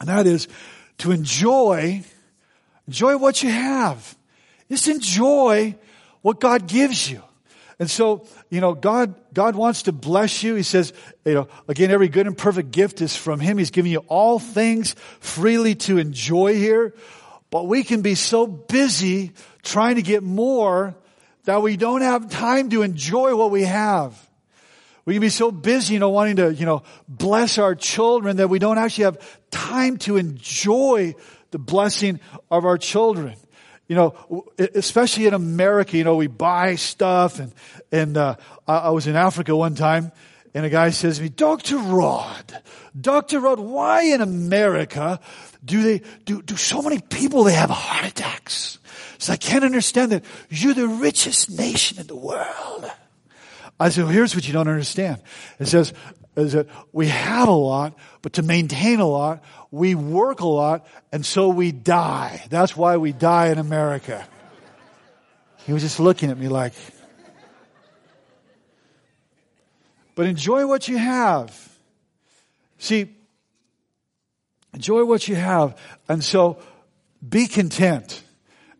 And 0.00 0.08
that 0.08 0.26
is 0.26 0.48
to 0.98 1.12
enjoy, 1.12 2.02
enjoy 2.86 3.16
what 3.16 3.42
you 3.42 3.50
have. 3.50 4.16
Just 4.70 4.88
enjoy 4.88 5.74
what 6.22 6.40
God 6.40 6.66
gives 6.66 7.10
you. 7.10 7.22
And 7.78 7.88
so, 7.88 8.26
you 8.50 8.60
know, 8.60 8.74
God, 8.74 9.14
God 9.32 9.54
wants 9.54 9.82
to 9.82 9.92
bless 9.92 10.42
you. 10.42 10.56
He 10.56 10.64
says, 10.64 10.92
you 11.24 11.34
know, 11.34 11.48
again, 11.68 11.90
every 11.90 12.08
good 12.08 12.26
and 12.26 12.36
perfect 12.36 12.72
gift 12.72 13.00
is 13.00 13.16
from 13.16 13.38
Him. 13.38 13.56
He's 13.58 13.70
giving 13.70 13.92
you 13.92 14.04
all 14.08 14.38
things 14.38 14.94
freely 15.20 15.76
to 15.76 15.98
enjoy 15.98 16.54
here. 16.54 16.94
But 17.50 17.66
we 17.66 17.84
can 17.84 18.02
be 18.02 18.14
so 18.14 18.46
busy 18.46 19.32
trying 19.62 19.94
to 19.94 20.02
get 20.02 20.22
more 20.22 20.96
that 21.44 21.62
we 21.62 21.76
don't 21.76 22.02
have 22.02 22.28
time 22.30 22.68
to 22.70 22.82
enjoy 22.82 23.36
what 23.36 23.50
we 23.50 23.62
have. 23.62 24.28
We 25.04 25.14
can 25.14 25.22
be 25.22 25.30
so 25.30 25.50
busy, 25.50 25.94
you 25.94 26.00
know, 26.00 26.10
wanting 26.10 26.36
to, 26.36 26.52
you 26.52 26.66
know, 26.66 26.82
bless 27.08 27.56
our 27.56 27.74
children 27.74 28.36
that 28.36 28.48
we 28.48 28.58
don't 28.58 28.76
actually 28.76 29.04
have 29.04 29.37
time 29.50 29.96
to 29.98 30.16
enjoy 30.16 31.14
the 31.50 31.58
blessing 31.58 32.20
of 32.50 32.64
our 32.64 32.78
children. 32.78 33.36
You 33.86 33.96
know, 33.96 34.44
especially 34.58 35.26
in 35.26 35.34
America, 35.34 35.96
you 35.96 36.04
know, 36.04 36.16
we 36.16 36.26
buy 36.26 36.74
stuff 36.74 37.38
and, 37.38 37.52
and, 37.90 38.16
uh, 38.16 38.36
I 38.66 38.90
was 38.90 39.06
in 39.06 39.16
Africa 39.16 39.56
one 39.56 39.74
time 39.74 40.12
and 40.54 40.66
a 40.66 40.70
guy 40.70 40.90
says 40.90 41.16
to 41.16 41.22
me, 41.22 41.28
Dr. 41.30 41.78
Rod, 41.78 42.62
Dr. 42.98 43.40
Rod, 43.40 43.60
why 43.60 44.02
in 44.02 44.20
America 44.20 45.20
do 45.64 45.82
they, 45.82 46.02
do, 46.24 46.42
do 46.42 46.56
so 46.56 46.82
many 46.82 47.00
people, 47.00 47.44
they 47.44 47.54
have 47.54 47.70
heart 47.70 48.06
attacks? 48.06 48.78
So 49.18 49.32
I 49.32 49.36
can't 49.36 49.64
understand 49.64 50.12
that 50.12 50.24
you're 50.48 50.74
the 50.74 50.88
richest 50.88 51.50
nation 51.50 51.98
in 51.98 52.06
the 52.06 52.16
world. 52.16 52.90
I 53.80 53.90
said, 53.90 54.04
well, 54.04 54.12
here's 54.12 54.34
what 54.34 54.46
you 54.46 54.52
don't 54.52 54.68
understand. 54.68 55.22
It 55.58 55.66
says, 55.66 55.92
is 56.38 56.52
that 56.52 56.68
we 56.92 57.08
have 57.08 57.48
a 57.48 57.52
lot, 57.52 57.98
but 58.22 58.34
to 58.34 58.42
maintain 58.42 59.00
a 59.00 59.06
lot, 59.06 59.42
we 59.70 59.94
work 59.94 60.40
a 60.40 60.46
lot, 60.46 60.86
and 61.12 61.24
so 61.24 61.48
we 61.48 61.72
die. 61.72 62.44
That's 62.50 62.76
why 62.76 62.96
we 62.96 63.12
die 63.12 63.48
in 63.48 63.58
America. 63.58 64.26
He 65.66 65.72
was 65.72 65.82
just 65.82 66.00
looking 66.00 66.30
at 66.30 66.38
me 66.38 66.48
like, 66.48 66.72
but 70.14 70.26
enjoy 70.26 70.66
what 70.66 70.88
you 70.88 70.98
have. 70.98 71.52
See, 72.78 73.14
enjoy 74.72 75.04
what 75.04 75.28
you 75.28 75.34
have. 75.34 75.78
And 76.08 76.22
so 76.22 76.58
be 77.26 77.46
content. 77.46 78.22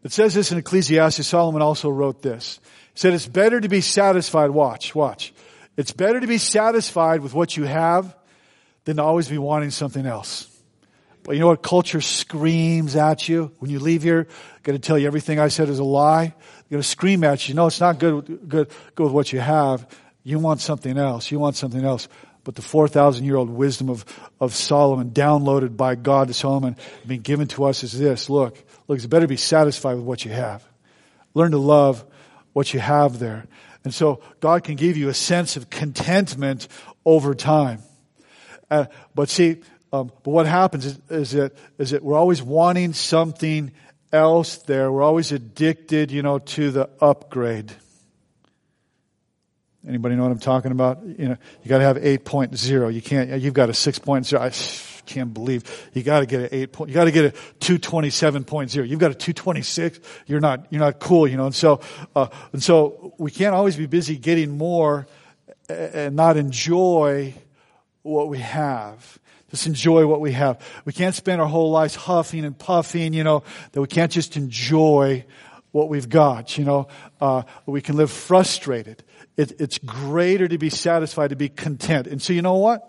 It 0.05 0.13
says 0.13 0.33
this 0.33 0.53
in 0.53 0.59
Ecclesiastes. 0.59 1.27
Solomon 1.27 1.63
also 1.63 1.91
wrote 1.91 2.23
this 2.23 2.61
said 2.99 3.15
it's 3.15 3.27
better 3.27 3.61
to 3.61 3.69
be 3.69 3.81
satisfied. 3.81 4.51
Watch, 4.51 4.93
watch. 4.93 5.33
It's 5.79 5.93
better 5.93 6.19
to 6.19 6.27
be 6.27 6.39
satisfied 6.39 7.21
with 7.21 7.35
what 7.35 7.57
you 7.57 7.63
have 7.63 8.17
than 8.85 8.97
to 8.97 9.03
always 9.05 9.29
be 9.29 9.39
wanting 9.39 9.71
something 9.71 10.05
else. 10.05 10.53
But 11.23 11.37
you 11.37 11.41
know 11.41 11.47
what 11.47 11.63
culture 11.63 12.01
screams 12.01 12.97
at 12.97 13.29
you 13.29 13.53
when 13.61 13.71
you 13.71 13.79
leave 13.79 14.03
here? 14.03 14.27
I'm 14.29 14.63
going 14.65 14.77
to 14.77 14.85
tell 14.85 14.99
you 14.99 15.07
everything 15.07 15.39
I 15.39 15.47
said 15.47 15.69
is 15.69 15.79
a 15.79 15.85
lie. 15.85 16.25
They're 16.25 16.71
going 16.71 16.83
to 16.83 16.89
scream 16.89 17.23
at 17.23 17.49
you. 17.49 17.55
No, 17.55 17.69
it's 17.69 17.79
not 17.79 18.01
good, 18.01 18.49
good, 18.49 18.73
good 18.97 19.05
with 19.05 19.13
what 19.13 19.33
you 19.33 19.39
have. 19.39 19.87
You 20.25 20.41
want 20.41 20.61
something 20.61 20.99
else. 20.99 21.31
You 21.31 21.39
want 21.39 21.55
something 21.55 21.85
else. 21.85 22.09
But 22.43 22.57
the 22.57 22.63
4,000 22.63 23.25
year 23.25 23.37
old 23.37 23.49
wisdom 23.49 23.89
of, 23.89 24.05
of 24.41 24.57
Solomon, 24.57 25.11
downloaded 25.11 25.77
by 25.77 25.95
God 25.95 26.27
to 26.27 26.35
Solomon, 26.35 26.77
being 27.07 27.21
given 27.21 27.47
to 27.49 27.65
us 27.65 27.85
is 27.85 27.97
this. 27.97 28.29
Look, 28.29 28.61
look, 28.89 28.97
it's 28.97 29.07
better 29.07 29.27
to 29.27 29.29
be 29.29 29.37
satisfied 29.37 29.95
with 29.95 30.05
what 30.05 30.25
you 30.25 30.33
have. 30.33 30.67
Learn 31.35 31.53
to 31.53 31.59
love 31.59 32.05
what 32.53 32.75
you 32.75 32.81
have 32.81 33.21
there. 33.21 33.47
And 33.85 33.95
so 33.95 34.21
God 34.41 34.65
can 34.65 34.77
give 34.77 34.97
you 34.97 35.09
a 35.09 35.15
sense 35.15 35.57
of 35.57 35.71
contentment 35.71 36.69
over 37.05 37.35
time. 37.35 37.81
Uh, 38.71 38.87
but 39.15 39.29
see, 39.29 39.63
um, 39.93 40.13
but 40.23 40.31
what 40.31 40.47
happens 40.47 40.85
is, 40.85 41.01
is, 41.09 41.31
that, 41.33 41.53
is 41.79 41.91
that 41.91 42.03
we're 42.03 42.17
always 42.17 42.43
wanting 42.43 42.93
something 42.93 43.73
else 44.13 44.59
there. 44.59 44.93
We're 44.93 45.03
always 45.03 45.33
addicted, 45.33 46.11
you 46.11 46.23
know, 46.23 46.39
to 46.39 46.71
the 46.71 46.91
upgrade. 47.01 47.73
Anybody 49.87 50.17
know 50.17 50.25
what 50.25 50.33
I'm 50.33 50.39
talking 50.39 50.73
about? 50.73 51.03
You 51.03 51.29
know, 51.29 51.37
you 51.63 51.69
got 51.69 51.79
to 51.79 51.85
have 51.85 51.97
8.0. 51.97 52.93
You 52.93 53.01
can't. 53.01 53.41
You've 53.41 53.55
got 53.55 53.71
a 53.71 53.73
6.0. 53.73 54.39
I 54.39 54.51
can't 55.09 55.33
believe 55.33 55.65
you 55.95 56.03
got 56.03 56.21
to 56.21 56.27
get 56.27 56.41
an 56.41 56.49
eight 56.53 56.73
point. 56.73 56.91
You 56.91 56.95
got 56.95 57.05
to 57.05 57.11
get 57.11 57.25
a 57.25 57.31
227.0. 57.61 58.87
You've 58.87 59.01
got 59.01 59.11
a 59.11 59.15
226. 59.15 60.01
You're 60.27 60.41
not. 60.41 60.67
You're 60.71 60.81
not 60.81 61.01
cool. 61.01 61.27
You 61.27 61.37
know. 61.37 61.47
And 61.47 61.55
so, 61.55 61.81
uh, 62.15 62.29
and 62.53 62.63
so 62.63 63.15
we 63.19 63.31
can't 63.31 63.55
always 63.55 63.77
be 63.77 63.87
busy 63.87 64.17
getting 64.17 64.57
more 64.57 65.07
and 65.69 66.15
not 66.15 66.37
enjoy 66.37 67.35
what 68.03 68.29
we 68.29 68.39
have. 68.39 69.19
Just 69.51 69.67
enjoy 69.67 70.07
what 70.07 70.21
we 70.21 70.33
have. 70.33 70.61
We 70.85 70.93
can't 70.93 71.15
spend 71.15 71.41
our 71.41 71.49
whole 71.49 71.71
lives 71.71 71.95
huffing 71.95 72.45
and 72.45 72.57
puffing. 72.57 73.15
You 73.15 73.25
know 73.25 73.45
that 73.73 73.81
we 73.81 73.87
can't 73.87 74.13
just 74.13 74.37
enjoy 74.37 75.25
what 75.73 75.89
we've 75.89 76.09
got. 76.09 76.59
You 76.59 76.65
know, 76.65 76.89
uh, 77.21 77.43
we 77.67 77.81
can 77.81 77.97
live 77.97 78.11
frustrated. 78.11 79.03
It, 79.37 79.61
it's 79.61 79.79
greater 79.79 80.49
to 80.49 80.59
be 80.59 80.71
satisfied, 80.71 81.31
to 81.31 81.37
be 81.37 81.49
content. 81.49 82.07
And 82.07 82.21
so, 82.21 82.33
you 82.33 82.43
know 82.43 82.57
what? 82.57 82.85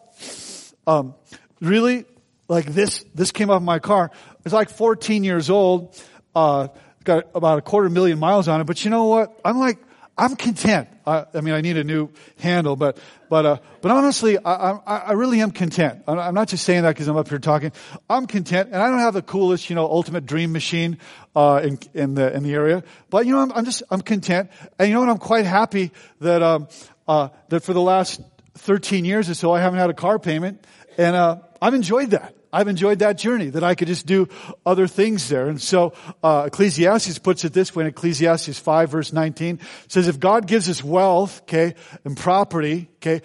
Um, 0.88 1.14
really, 1.62 2.06
like 2.48 2.66
this, 2.66 3.06
this 3.14 3.32
came 3.32 3.50
off 3.50 3.62
my 3.62 3.80
car. 3.80 4.12
It's 4.46 4.54
like 4.54 4.70
14 4.70 5.24
years 5.24 5.50
old. 5.50 6.02
Uh, 6.36 6.70
got 7.04 7.26
about 7.34 7.60
a 7.60 7.62
quarter 7.62 7.90
million 7.90 8.20
miles 8.20 8.48
on 8.48 8.62
it. 8.62 8.66
But 8.66 8.84
you 8.84 8.92
know 8.92 9.06
what? 9.06 9.40
I'm 9.44 9.58
like, 9.58 9.80
I'm 10.20 10.36
content. 10.36 10.90
I, 11.08 11.26
I 11.34 11.40
mean, 11.40 11.54
I 11.54 11.62
need 11.62 11.78
a 11.78 11.84
new 11.84 12.10
handle, 12.40 12.76
but, 12.76 12.98
but, 13.30 13.46
uh, 13.46 13.58
but 13.82 13.92
honestly, 13.92 14.38
I, 14.38 14.72
I, 14.72 14.98
I 14.98 15.12
really 15.14 15.40
am 15.40 15.52
content. 15.52 16.04
I'm 16.08 16.34
not 16.34 16.50
just 16.50 16.66
saying 16.66 16.84
that 16.84 16.90
because 16.90 17.08
I'm 17.08 17.16
up 17.16 17.30
here 17.30 17.40
talking. 17.40 17.72
I'm 18.10 18.28
content, 18.28 18.70
and 18.74 18.82
I 18.82 18.90
don't 18.90 19.00
have 19.00 19.14
the 19.14 19.22
coolest, 19.22 19.70
you 19.70 19.78
know, 19.78 19.86
ultimate 19.86 20.26
dream 20.26 20.52
machine, 20.52 20.98
uh, 21.38 21.62
in, 21.64 21.80
in 21.94 22.16
the, 22.16 22.36
in 22.36 22.44
the 22.44 22.54
area. 22.54 22.84
But, 23.10 23.28
you 23.28 23.32
know, 23.32 23.40
I'm, 23.40 23.54
I'm 23.54 23.64
just, 23.64 23.82
I'm 23.90 24.02
content. 24.02 24.50
And 24.78 24.90
you 24.90 24.94
know 24.94 25.00
what? 25.00 25.10
I'm 25.10 25.20
quite 25.20 25.46
happy 25.46 25.92
that, 26.20 26.44
um, 26.44 26.68
uh, 27.08 27.30
that 27.48 27.64
for 27.64 27.72
the 27.72 27.82
last 27.82 28.20
13 28.56 29.06
years 29.06 29.30
or 29.30 29.36
so, 29.36 29.54
I 29.54 29.62
haven't 29.62 29.80
had 29.80 29.90
a 29.90 29.94
car 29.94 30.20
payment. 30.20 30.66
And, 30.98 31.16
uh, 31.16 31.38
I've 31.62 31.74
enjoyed 31.74 32.12
that. 32.12 32.36
I've 32.52 32.68
enjoyed 32.68 33.00
that 33.00 33.18
journey, 33.18 33.50
that 33.50 33.64
I 33.64 33.76
could 33.76 33.88
just 33.88 34.06
do 34.06 34.28
other 34.66 34.88
things 34.88 35.30
there. 35.30 35.48
And 35.48 35.62
so, 35.62 35.94
uh, 36.24 36.46
Ecclesiastes 36.48 37.20
puts 37.20 37.46
it 37.46 37.54
this 37.54 37.76
way 37.76 37.84
in 37.84 37.88
Ecclesiastes 37.90 38.58
5 38.58 38.90
verse 38.90 39.14
19, 39.14 39.60
says 39.88 40.08
if 40.08 40.20
God 40.20 40.48
gives 40.48 40.68
us 40.68 40.84
wealth, 40.84 41.42
okay, 41.44 41.76
and 42.06 42.18
property, 42.18 42.90
okay, 42.98 43.22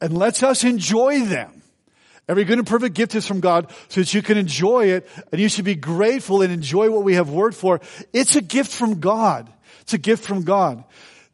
and 0.00 0.16
lets 0.16 0.42
us 0.42 0.62
enjoy 0.62 1.24
them, 1.24 1.62
every 2.28 2.44
good 2.44 2.58
and 2.58 2.66
perfect 2.66 2.94
gift 2.94 3.14
is 3.16 3.26
from 3.26 3.40
God 3.40 3.72
so 3.88 4.00
that 4.00 4.14
you 4.14 4.22
can 4.22 4.38
enjoy 4.38 4.86
it 4.86 5.08
and 5.32 5.40
you 5.40 5.48
should 5.48 5.64
be 5.64 5.74
grateful 5.74 6.42
and 6.42 6.52
enjoy 6.52 6.90
what 6.90 7.02
we 7.02 7.14
have 7.14 7.30
worked 7.30 7.56
for. 7.56 7.80
It's 8.12 8.36
a 8.36 8.42
gift 8.42 8.70
from 8.70 9.00
God. 9.00 9.52
It's 9.80 9.94
a 9.94 9.98
gift 9.98 10.24
from 10.24 10.42
God. 10.42 10.84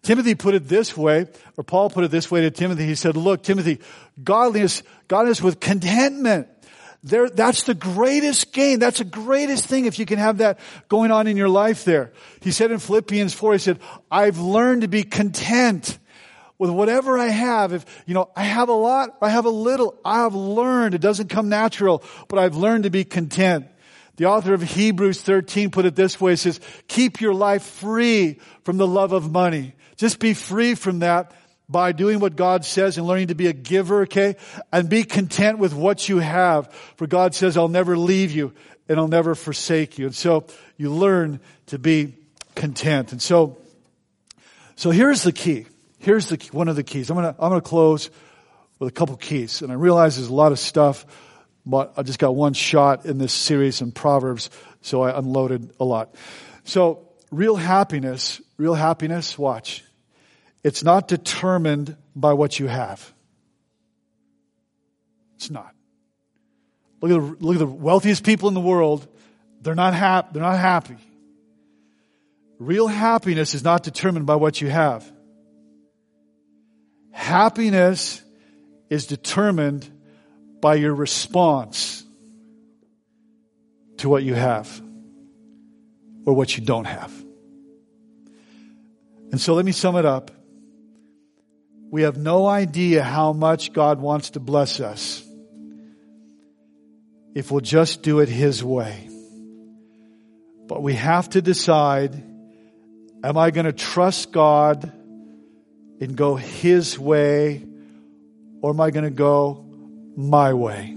Timothy 0.08 0.34
put 0.34 0.54
it 0.54 0.66
this 0.66 0.96
way, 0.96 1.26
or 1.58 1.64
Paul 1.64 1.90
put 1.90 2.02
it 2.02 2.10
this 2.10 2.30
way 2.30 2.40
to 2.40 2.50
Timothy. 2.50 2.86
He 2.86 2.94
said, 2.94 3.14
look, 3.14 3.42
Timothy, 3.42 3.78
godliness, 4.24 4.82
godliness 5.06 5.42
with 5.42 5.60
contentment. 5.60 6.48
There, 7.02 7.28
that's 7.28 7.64
the 7.64 7.74
greatest 7.74 8.54
gain. 8.54 8.78
That's 8.78 9.00
the 9.00 9.04
greatest 9.04 9.66
thing 9.66 9.84
if 9.84 9.98
you 9.98 10.06
can 10.06 10.18
have 10.18 10.38
that 10.38 10.60
going 10.88 11.10
on 11.10 11.26
in 11.26 11.36
your 11.36 11.50
life 11.50 11.84
there. 11.84 12.14
He 12.40 12.52
said 12.52 12.70
in 12.70 12.78
Philippians 12.78 13.34
4, 13.34 13.52
he 13.52 13.58
said, 13.58 13.80
I've 14.10 14.38
learned 14.38 14.80
to 14.80 14.88
be 14.88 15.02
content 15.02 15.98
with 16.56 16.70
whatever 16.70 17.18
I 17.18 17.26
have. 17.26 17.74
If, 17.74 17.84
you 18.06 18.14
know, 18.14 18.30
I 18.34 18.44
have 18.44 18.70
a 18.70 18.72
lot, 18.72 19.10
I 19.20 19.28
have 19.28 19.44
a 19.44 19.50
little, 19.50 19.94
I 20.06 20.20
have 20.20 20.34
learned. 20.34 20.94
It 20.94 21.02
doesn't 21.02 21.28
come 21.28 21.50
natural, 21.50 22.02
but 22.28 22.38
I've 22.38 22.56
learned 22.56 22.84
to 22.84 22.90
be 22.90 23.04
content. 23.04 23.66
The 24.18 24.24
author 24.24 24.52
of 24.52 24.62
Hebrews 24.62 25.22
13 25.22 25.70
put 25.70 25.84
it 25.84 25.94
this 25.94 26.20
way. 26.20 26.32
He 26.32 26.36
says, 26.36 26.58
keep 26.88 27.20
your 27.20 27.32
life 27.32 27.62
free 27.62 28.40
from 28.64 28.76
the 28.76 28.86
love 28.86 29.12
of 29.12 29.30
money. 29.30 29.74
Just 29.96 30.18
be 30.18 30.34
free 30.34 30.74
from 30.74 30.98
that 30.98 31.30
by 31.68 31.92
doing 31.92 32.18
what 32.18 32.34
God 32.34 32.64
says 32.64 32.98
and 32.98 33.06
learning 33.06 33.28
to 33.28 33.36
be 33.36 33.46
a 33.46 33.52
giver, 33.52 34.02
okay? 34.02 34.34
And 34.72 34.88
be 34.88 35.04
content 35.04 35.58
with 35.58 35.72
what 35.72 36.08
you 36.08 36.18
have. 36.18 36.72
For 36.96 37.06
God 37.06 37.32
says, 37.36 37.56
I'll 37.56 37.68
never 37.68 37.96
leave 37.96 38.32
you 38.32 38.54
and 38.88 38.98
I'll 38.98 39.06
never 39.06 39.36
forsake 39.36 39.98
you. 39.98 40.06
And 40.06 40.14
so 40.14 40.46
you 40.76 40.92
learn 40.92 41.38
to 41.66 41.78
be 41.78 42.14
content. 42.56 43.12
And 43.12 43.22
so, 43.22 43.58
so 44.74 44.90
here's 44.90 45.22
the 45.22 45.32
key. 45.32 45.66
Here's 46.00 46.28
the, 46.28 46.44
one 46.50 46.66
of 46.66 46.74
the 46.74 46.82
keys. 46.82 47.08
I'm 47.08 47.16
gonna, 47.16 47.36
I'm 47.38 47.50
gonna 47.50 47.60
close 47.60 48.10
with 48.80 48.88
a 48.88 48.92
couple 48.92 49.16
keys. 49.16 49.62
And 49.62 49.70
I 49.70 49.76
realize 49.76 50.16
there's 50.16 50.28
a 50.28 50.34
lot 50.34 50.50
of 50.50 50.58
stuff 50.58 51.06
but 51.68 51.92
I 51.98 52.02
just 52.02 52.18
got 52.18 52.34
one 52.34 52.54
shot 52.54 53.04
in 53.04 53.18
this 53.18 53.32
series 53.32 53.82
in 53.82 53.92
Proverbs, 53.92 54.48
so 54.80 55.02
I 55.02 55.16
unloaded 55.16 55.70
a 55.78 55.84
lot. 55.84 56.14
So, 56.64 57.06
real 57.30 57.56
happiness, 57.56 58.40
real 58.56 58.72
happiness, 58.72 59.38
watch. 59.38 59.84
It's 60.64 60.82
not 60.82 61.08
determined 61.08 61.94
by 62.16 62.32
what 62.32 62.58
you 62.58 62.68
have. 62.68 63.12
It's 65.36 65.50
not. 65.50 65.74
Look 67.02 67.12
at 67.12 67.14
the, 67.14 67.44
look 67.44 67.56
at 67.56 67.58
the 67.58 67.66
wealthiest 67.66 68.24
people 68.24 68.48
in 68.48 68.54
the 68.54 68.60
world. 68.60 69.06
They're 69.60 69.74
not 69.74 69.92
happy. 69.92 70.28
They're 70.32 70.42
not 70.42 70.58
happy. 70.58 70.96
Real 72.58 72.88
happiness 72.88 73.54
is 73.54 73.62
not 73.62 73.82
determined 73.82 74.24
by 74.24 74.36
what 74.36 74.60
you 74.60 74.68
have. 74.68 75.10
Happiness 77.12 78.22
is 78.88 79.06
determined 79.06 79.88
by 80.60 80.74
your 80.74 80.94
response 80.94 82.04
to 83.98 84.08
what 84.08 84.22
you 84.22 84.34
have 84.34 84.80
or 86.24 86.34
what 86.34 86.56
you 86.56 86.64
don't 86.64 86.86
have. 86.86 87.12
And 89.30 89.40
so 89.40 89.54
let 89.54 89.64
me 89.64 89.72
sum 89.72 89.96
it 89.96 90.04
up. 90.04 90.30
We 91.90 92.02
have 92.02 92.16
no 92.16 92.46
idea 92.46 93.02
how 93.02 93.32
much 93.32 93.72
God 93.72 94.00
wants 94.00 94.30
to 94.30 94.40
bless 94.40 94.80
us 94.80 95.24
if 97.34 97.50
we'll 97.50 97.60
just 97.60 98.02
do 98.02 98.20
it 98.20 98.28
His 98.28 98.64
way. 98.64 99.08
But 100.66 100.82
we 100.82 100.94
have 100.94 101.30
to 101.30 101.42
decide, 101.42 102.14
am 103.22 103.38
I 103.38 103.50
going 103.50 103.66
to 103.66 103.72
trust 103.72 104.32
God 104.32 104.92
and 106.00 106.16
go 106.16 106.36
His 106.36 106.98
way 106.98 107.64
or 108.60 108.70
am 108.70 108.80
I 108.80 108.90
going 108.90 109.04
to 109.04 109.10
go 109.10 109.67
my 110.18 110.52
way. 110.52 110.96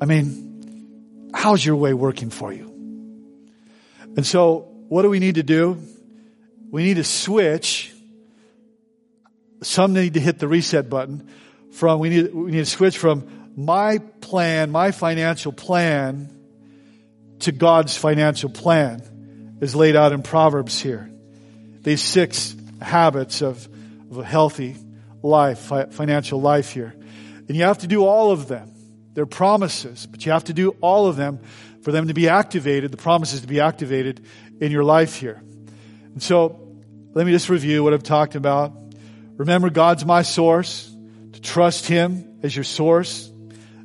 I 0.00 0.04
mean, 0.04 1.30
how's 1.34 1.64
your 1.66 1.74
way 1.74 1.92
working 1.92 2.30
for 2.30 2.52
you? 2.52 2.66
And 4.16 4.24
so, 4.24 4.60
what 4.88 5.02
do 5.02 5.10
we 5.10 5.18
need 5.18 5.34
to 5.34 5.42
do? 5.42 5.82
We 6.70 6.84
need 6.84 6.94
to 6.94 7.04
switch. 7.04 7.92
Some 9.62 9.92
need 9.92 10.14
to 10.14 10.20
hit 10.20 10.38
the 10.38 10.46
reset 10.46 10.88
button 10.88 11.28
from, 11.72 11.98
we 11.98 12.10
need, 12.10 12.32
we 12.32 12.52
need 12.52 12.58
to 12.58 12.66
switch 12.66 12.96
from 12.96 13.52
my 13.56 13.98
plan, 14.20 14.70
my 14.70 14.92
financial 14.92 15.50
plan 15.50 16.32
to 17.40 17.50
God's 17.50 17.96
financial 17.96 18.50
plan 18.50 19.58
is 19.60 19.74
laid 19.74 19.96
out 19.96 20.12
in 20.12 20.22
Proverbs 20.22 20.80
here. 20.80 21.10
These 21.82 22.02
six 22.02 22.54
habits 22.80 23.42
of, 23.42 23.68
of 24.12 24.18
a 24.18 24.24
healthy 24.24 24.76
life, 25.22 25.58
financial 25.90 26.40
life 26.40 26.70
here. 26.70 26.94
And 27.48 27.56
you 27.56 27.64
have 27.64 27.78
to 27.78 27.86
do 27.86 28.04
all 28.04 28.30
of 28.30 28.46
them. 28.46 28.72
They're 29.14 29.26
promises, 29.26 30.06
but 30.06 30.24
you 30.24 30.32
have 30.32 30.44
to 30.44 30.52
do 30.52 30.76
all 30.80 31.06
of 31.06 31.16
them 31.16 31.40
for 31.82 31.90
them 31.90 32.08
to 32.08 32.14
be 32.14 32.28
activated, 32.28 32.90
the 32.92 32.96
promises 32.96 33.40
to 33.40 33.46
be 33.46 33.60
activated 33.60 34.24
in 34.60 34.70
your 34.70 34.84
life 34.84 35.16
here. 35.16 35.42
And 36.12 36.22
so, 36.22 36.68
let 37.14 37.26
me 37.26 37.32
just 37.32 37.48
review 37.48 37.82
what 37.82 37.94
I've 37.94 38.02
talked 38.02 38.34
about. 38.34 38.72
Remember, 39.36 39.70
God's 39.70 40.04
my 40.04 40.22
source. 40.22 40.94
To 41.32 41.40
trust 41.40 41.86
Him 41.86 42.40
as 42.42 42.54
your 42.54 42.64
source, 42.64 43.30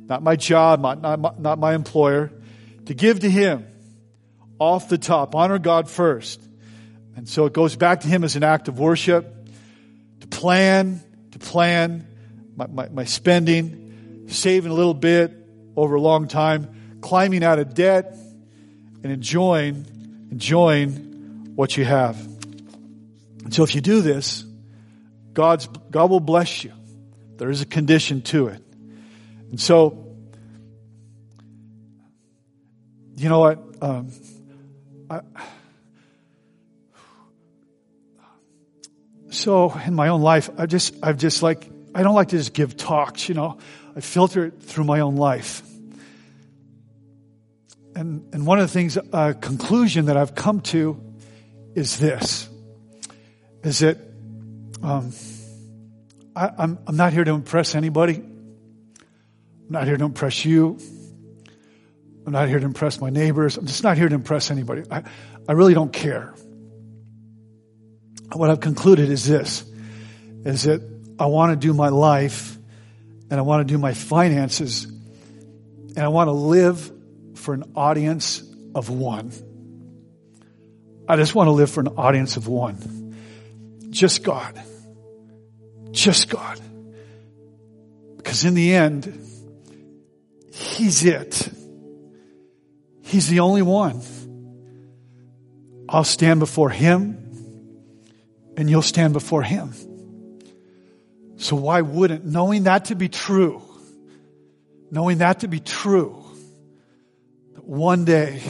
not 0.08 0.22
my 0.22 0.34
job, 0.34 0.80
not, 0.80 1.00
not, 1.00 1.40
not 1.40 1.58
my 1.58 1.74
employer. 1.74 2.32
To 2.86 2.94
give 2.94 3.20
to 3.20 3.30
Him 3.30 3.66
off 4.58 4.88
the 4.88 4.98
top. 4.98 5.34
Honor 5.34 5.58
God 5.58 5.88
first. 5.88 6.42
And 7.16 7.28
so 7.28 7.46
it 7.46 7.52
goes 7.52 7.76
back 7.76 8.00
to 8.00 8.08
Him 8.08 8.24
as 8.24 8.36
an 8.36 8.42
act 8.42 8.68
of 8.68 8.78
worship. 8.78 9.48
To 10.20 10.26
plan, 10.26 11.00
to 11.30 11.38
plan, 11.38 12.06
my, 12.56 12.66
my, 12.66 12.88
my 12.88 13.04
spending, 13.04 14.26
saving 14.28 14.70
a 14.70 14.74
little 14.74 14.94
bit 14.94 15.32
over 15.76 15.94
a 15.94 16.00
long 16.00 16.28
time, 16.28 16.98
climbing 17.00 17.44
out 17.44 17.58
of 17.58 17.74
debt, 17.74 18.16
and 19.02 19.12
enjoying, 19.12 19.84
enjoying 20.30 21.52
what 21.54 21.76
you 21.76 21.84
have. 21.84 22.18
And 23.44 23.52
so 23.52 23.62
if 23.62 23.74
you 23.74 23.80
do 23.80 24.00
this, 24.00 24.44
God's, 25.32 25.66
God 25.90 26.10
will 26.10 26.20
bless 26.20 26.64
you. 26.64 26.72
There 27.36 27.50
is 27.50 27.60
a 27.60 27.66
condition 27.66 28.22
to 28.22 28.46
it. 28.48 28.62
And 29.50 29.60
so, 29.60 30.16
you 33.16 33.28
know 33.28 33.40
what? 33.40 33.58
Um, 33.82 34.10
I, 35.10 35.20
so 39.28 39.72
in 39.86 39.94
my 39.94 40.08
own 40.08 40.22
life, 40.22 40.48
I 40.56 40.66
just, 40.66 40.94
I've 41.02 41.18
just 41.18 41.42
like 41.42 41.68
I 41.94 42.02
don't 42.02 42.14
like 42.14 42.28
to 42.28 42.36
just 42.36 42.52
give 42.52 42.76
talks, 42.76 43.28
you 43.28 43.34
know. 43.34 43.58
I 43.96 44.00
filter 44.00 44.46
it 44.46 44.60
through 44.60 44.84
my 44.84 45.00
own 45.00 45.16
life. 45.16 45.62
And, 47.94 48.34
and 48.34 48.44
one 48.44 48.58
of 48.58 48.66
the 48.66 48.72
things, 48.72 48.96
a 48.96 49.16
uh, 49.16 49.32
conclusion 49.34 50.06
that 50.06 50.16
I've 50.16 50.34
come 50.34 50.60
to 50.62 51.00
is 51.74 51.96
this, 51.98 52.48
is 53.62 53.78
that 53.78 53.98
um, 54.82 55.12
I, 56.34 56.50
I'm, 56.58 56.78
I'm 56.88 56.96
not 56.96 57.12
here 57.12 57.22
to 57.22 57.30
impress 57.30 57.76
anybody. 57.76 58.16
I'm 58.16 59.70
not 59.70 59.84
here 59.86 59.96
to 59.96 60.04
impress 60.04 60.44
you. 60.44 60.78
I'm 62.26 62.32
not 62.32 62.48
here 62.48 62.58
to 62.58 62.64
impress 62.66 63.00
my 63.00 63.10
neighbors. 63.10 63.56
I'm 63.56 63.66
just 63.66 63.84
not 63.84 63.96
here 63.96 64.08
to 64.08 64.14
impress 64.14 64.50
anybody. 64.50 64.82
I, 64.90 65.04
I 65.48 65.52
really 65.52 65.74
don't 65.74 65.92
care. 65.92 66.34
What 68.32 68.50
I've 68.50 68.60
concluded 68.60 69.10
is 69.10 69.24
this, 69.24 69.64
is 70.44 70.64
that 70.64 70.93
I 71.18 71.26
want 71.26 71.52
to 71.52 71.66
do 71.66 71.72
my 71.72 71.88
life 71.88 72.58
and 73.30 73.38
I 73.38 73.42
want 73.42 73.66
to 73.66 73.72
do 73.72 73.78
my 73.78 73.94
finances 73.94 74.84
and 74.84 75.98
I 75.98 76.08
want 76.08 76.28
to 76.28 76.32
live 76.32 76.90
for 77.34 77.54
an 77.54 77.72
audience 77.76 78.42
of 78.74 78.90
one. 78.90 79.32
I 81.08 81.16
just 81.16 81.34
want 81.34 81.48
to 81.48 81.52
live 81.52 81.70
for 81.70 81.80
an 81.80 81.88
audience 81.88 82.36
of 82.36 82.48
one. 82.48 83.16
Just 83.90 84.24
God. 84.24 84.60
Just 85.92 86.28
God. 86.28 86.60
Because 88.16 88.44
in 88.44 88.54
the 88.54 88.74
end, 88.74 89.20
He's 90.52 91.04
it. 91.04 91.48
He's 93.02 93.28
the 93.28 93.40
only 93.40 93.62
one. 93.62 94.00
I'll 95.88 96.04
stand 96.04 96.40
before 96.40 96.70
Him 96.70 97.20
and 98.56 98.68
you'll 98.68 98.82
stand 98.82 99.12
before 99.12 99.42
Him. 99.42 99.72
So 101.36 101.56
why 101.56 101.80
wouldn't, 101.80 102.24
knowing 102.24 102.64
that 102.64 102.86
to 102.86 102.94
be 102.94 103.08
true, 103.08 103.62
knowing 104.90 105.18
that 105.18 105.40
to 105.40 105.48
be 105.48 105.60
true, 105.60 106.24
that 107.54 107.64
one 107.64 108.04
day 108.04 108.40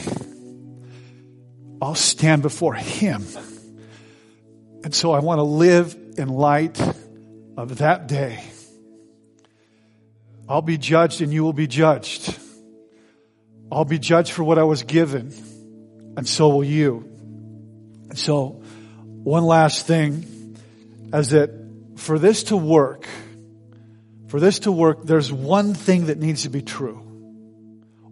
I'll 1.81 1.95
stand 1.95 2.41
before 2.41 2.73
Him. 2.73 3.25
And 4.83 4.93
so 4.93 5.11
I 5.11 5.19
want 5.19 5.39
to 5.39 5.43
live 5.43 5.95
in 6.17 6.29
light 6.29 6.79
of 7.57 7.79
that 7.79 8.07
day. 8.07 8.43
I'll 10.47 10.61
be 10.61 10.77
judged 10.77 11.21
and 11.21 11.33
you 11.33 11.43
will 11.43 11.53
be 11.53 11.67
judged. 11.67 12.37
I'll 13.71 13.85
be 13.85 13.97
judged 13.97 14.31
for 14.31 14.43
what 14.43 14.59
I 14.59 14.63
was 14.63 14.83
given, 14.83 15.33
and 16.15 16.27
so 16.27 16.49
will 16.49 16.63
you. 16.63 17.09
So, 18.13 18.61
one 19.23 19.43
last 19.43 19.87
thing, 19.87 20.55
as 21.11 21.31
that 21.31 21.64
for 21.95 22.19
this 22.19 22.43
to 22.43 22.57
work, 22.57 23.07
for 24.27 24.39
this 24.39 24.59
to 24.59 24.71
work, 24.71 25.03
there's 25.03 25.31
one 25.31 25.73
thing 25.73 26.07
that 26.07 26.17
needs 26.17 26.43
to 26.43 26.49
be 26.49 26.61
true. 26.61 26.97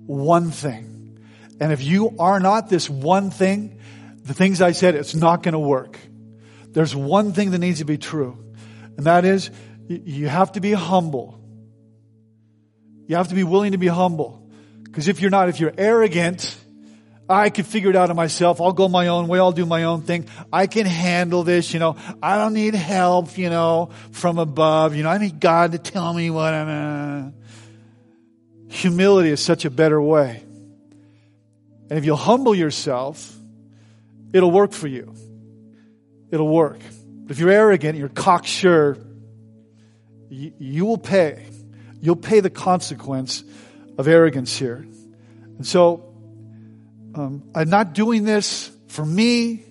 One 0.05 0.51
thing. 0.51 1.19
And 1.59 1.71
if 1.71 1.84
you 1.84 2.15
are 2.19 2.39
not 2.39 2.69
this 2.69 2.89
one 2.89 3.31
thing, 3.31 3.79
the 4.23 4.34
things 4.34 4.61
I 4.61 4.71
said, 4.71 4.95
it's 4.95 5.15
not 5.15 5.43
going 5.43 5.53
to 5.53 5.59
work. 5.59 5.99
there's 6.71 6.95
one 6.95 7.34
thing 7.34 7.51
that 7.51 7.59
needs 7.59 7.79
to 7.79 7.86
be 7.86 7.97
true, 7.97 8.38
and 8.97 9.05
that 9.05 9.25
is 9.25 9.51
you 9.88 10.27
have 10.27 10.53
to 10.53 10.59
be 10.59 10.71
humble. 10.73 11.39
You 13.05 13.17
have 13.17 13.27
to 13.27 13.36
be 13.36 13.43
willing 13.43 13.73
to 13.73 13.77
be 13.77 13.88
humble. 13.88 14.49
Because 14.84 15.07
if 15.07 15.21
you're 15.21 15.29
not, 15.29 15.49
if 15.49 15.59
you're 15.59 15.73
arrogant, 15.77 16.55
I 17.30 17.49
can 17.49 17.63
figure 17.63 17.89
it 17.89 17.95
out 17.95 18.09
on 18.09 18.15
myself. 18.15 18.59
I'll 18.59 18.74
go 18.74 18.89
my 18.89 19.07
own 19.07 19.28
way. 19.28 19.39
I'll 19.39 19.53
do 19.53 19.65
my 19.65 19.84
own 19.84 20.01
thing. 20.01 20.28
I 20.51 20.67
can 20.67 20.86
handle 20.86 21.43
this, 21.43 21.74
you 21.74 21.80
know. 21.80 21.95
I 22.21 22.38
don't 22.38 22.53
need 22.53 22.76
help, 22.76 23.38
you 23.38 23.49
know, 23.49 23.91
from 24.11 24.39
above. 24.39 24.95
You 24.95 25.03
know, 25.03 25.09
I 25.09 25.17
need 25.17 25.39
God 25.39 25.71
to 25.71 25.78
tell 25.78 26.13
me 26.13 26.30
what 26.30 26.53
I'm. 26.53 26.67
Uh. 26.67 27.32
Humility 28.69 29.30
is 29.30 29.39
such 29.39 29.65
a 29.65 29.69
better 29.69 30.01
way. 30.01 30.43
And 31.89 31.99
if 31.99 32.05
you'll 32.05 32.17
humble 32.17 32.55
yourself, 32.55 33.34
it'll 34.34 34.51
work 34.51 34.74
for 34.74 34.88
you. 34.88 35.13
It'll 36.32 36.47
work. 36.47 36.80
But 37.24 37.32
if 37.32 37.39
you're 37.39 37.51
arrogant, 37.51 37.97
you're 37.97 38.09
cocksure, 38.09 38.97
you, 40.30 40.53
you 40.57 40.86
will 40.86 40.97
pay. 40.97 41.45
You'll 42.01 42.15
pay 42.15 42.39
the 42.39 42.49
consequence 42.49 43.43
of 43.97 44.07
arrogance 44.07 44.57
here. 44.57 44.86
And 45.57 45.65
so, 45.65 46.12
um, 47.16 47.43
I'm 47.53 47.70
not 47.70 47.93
doing 47.93 48.24
this 48.24 48.72
for 48.88 49.05
me. 49.05 49.64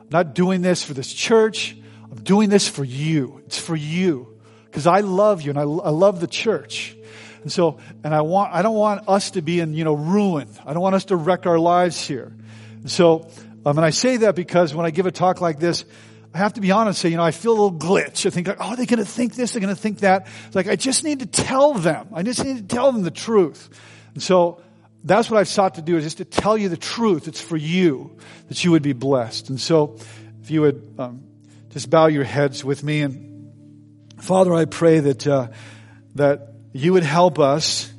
I'm 0.00 0.08
not 0.10 0.34
doing 0.34 0.62
this 0.62 0.82
for 0.82 0.94
this 0.94 1.12
church. 1.12 1.76
I'm 2.10 2.22
doing 2.22 2.48
this 2.48 2.68
for 2.68 2.84
you. 2.84 3.42
It's 3.46 3.58
for 3.58 3.76
you. 3.76 4.40
Because 4.64 4.86
I 4.86 5.00
love 5.00 5.42
you 5.42 5.50
and 5.50 5.58
I, 5.58 5.62
I 5.62 5.90
love 5.90 6.20
the 6.20 6.26
church. 6.26 6.96
And 7.42 7.50
so, 7.50 7.78
and 8.04 8.14
I 8.14 8.20
want, 8.20 8.52
I 8.52 8.62
don't 8.62 8.74
want 8.74 9.08
us 9.08 9.32
to 9.32 9.42
be 9.42 9.60
in, 9.60 9.74
you 9.74 9.84
know, 9.84 9.94
ruin. 9.94 10.48
I 10.66 10.72
don't 10.72 10.82
want 10.82 10.94
us 10.94 11.06
to 11.06 11.16
wreck 11.16 11.46
our 11.46 11.58
lives 11.58 12.06
here. 12.06 12.32
And 12.80 12.90
so, 12.90 13.28
um, 13.64 13.78
and 13.78 13.84
I 13.84 13.90
say 13.90 14.18
that 14.18 14.34
because 14.34 14.74
when 14.74 14.86
I 14.86 14.90
give 14.90 15.06
a 15.06 15.10
talk 15.10 15.40
like 15.40 15.58
this, 15.58 15.84
I 16.32 16.38
have 16.38 16.54
to 16.54 16.60
be 16.60 16.70
honest 16.70 17.00
say, 17.00 17.08
you 17.08 17.16
know, 17.16 17.24
I 17.24 17.32
feel 17.32 17.52
a 17.52 17.58
little 17.60 17.72
glitch. 17.72 18.26
I 18.26 18.30
think 18.30 18.46
like, 18.46 18.58
oh, 18.60 18.76
they're 18.76 18.86
going 18.86 18.98
to 18.98 19.04
think 19.04 19.34
this, 19.34 19.52
they're 19.52 19.60
going 19.60 19.74
to 19.74 19.80
think 19.80 20.00
that. 20.00 20.28
It's 20.46 20.54
like, 20.54 20.68
I 20.68 20.76
just 20.76 21.02
need 21.02 21.20
to 21.20 21.26
tell 21.26 21.74
them. 21.74 22.08
I 22.14 22.22
just 22.22 22.44
need 22.44 22.56
to 22.56 22.74
tell 22.74 22.92
them 22.92 23.02
the 23.02 23.10
truth. 23.10 23.68
And 24.14 24.22
so, 24.22 24.62
that's 25.04 25.30
what 25.30 25.40
I've 25.40 25.48
sought 25.48 25.76
to 25.76 25.82
do 25.82 25.96
is 25.96 26.04
just 26.04 26.18
to 26.18 26.24
tell 26.24 26.58
you 26.58 26.68
the 26.68 26.76
truth. 26.76 27.28
It's 27.28 27.40
for 27.40 27.56
you 27.56 28.18
that 28.48 28.62
you 28.64 28.72
would 28.72 28.82
be 28.82 28.92
blessed. 28.92 29.48
And 29.50 29.60
so, 29.60 29.96
if 30.42 30.50
you 30.50 30.62
would 30.62 30.94
um, 30.98 31.24
just 31.70 31.88
bow 31.88 32.06
your 32.06 32.24
heads 32.24 32.64
with 32.64 32.82
me, 32.82 33.00
and 33.00 33.52
Father, 34.18 34.52
I 34.52 34.66
pray 34.66 35.00
that 35.00 35.26
uh, 35.26 35.48
that 36.16 36.52
you 36.72 36.92
would 36.92 37.02
help 37.02 37.38
us 37.38 37.92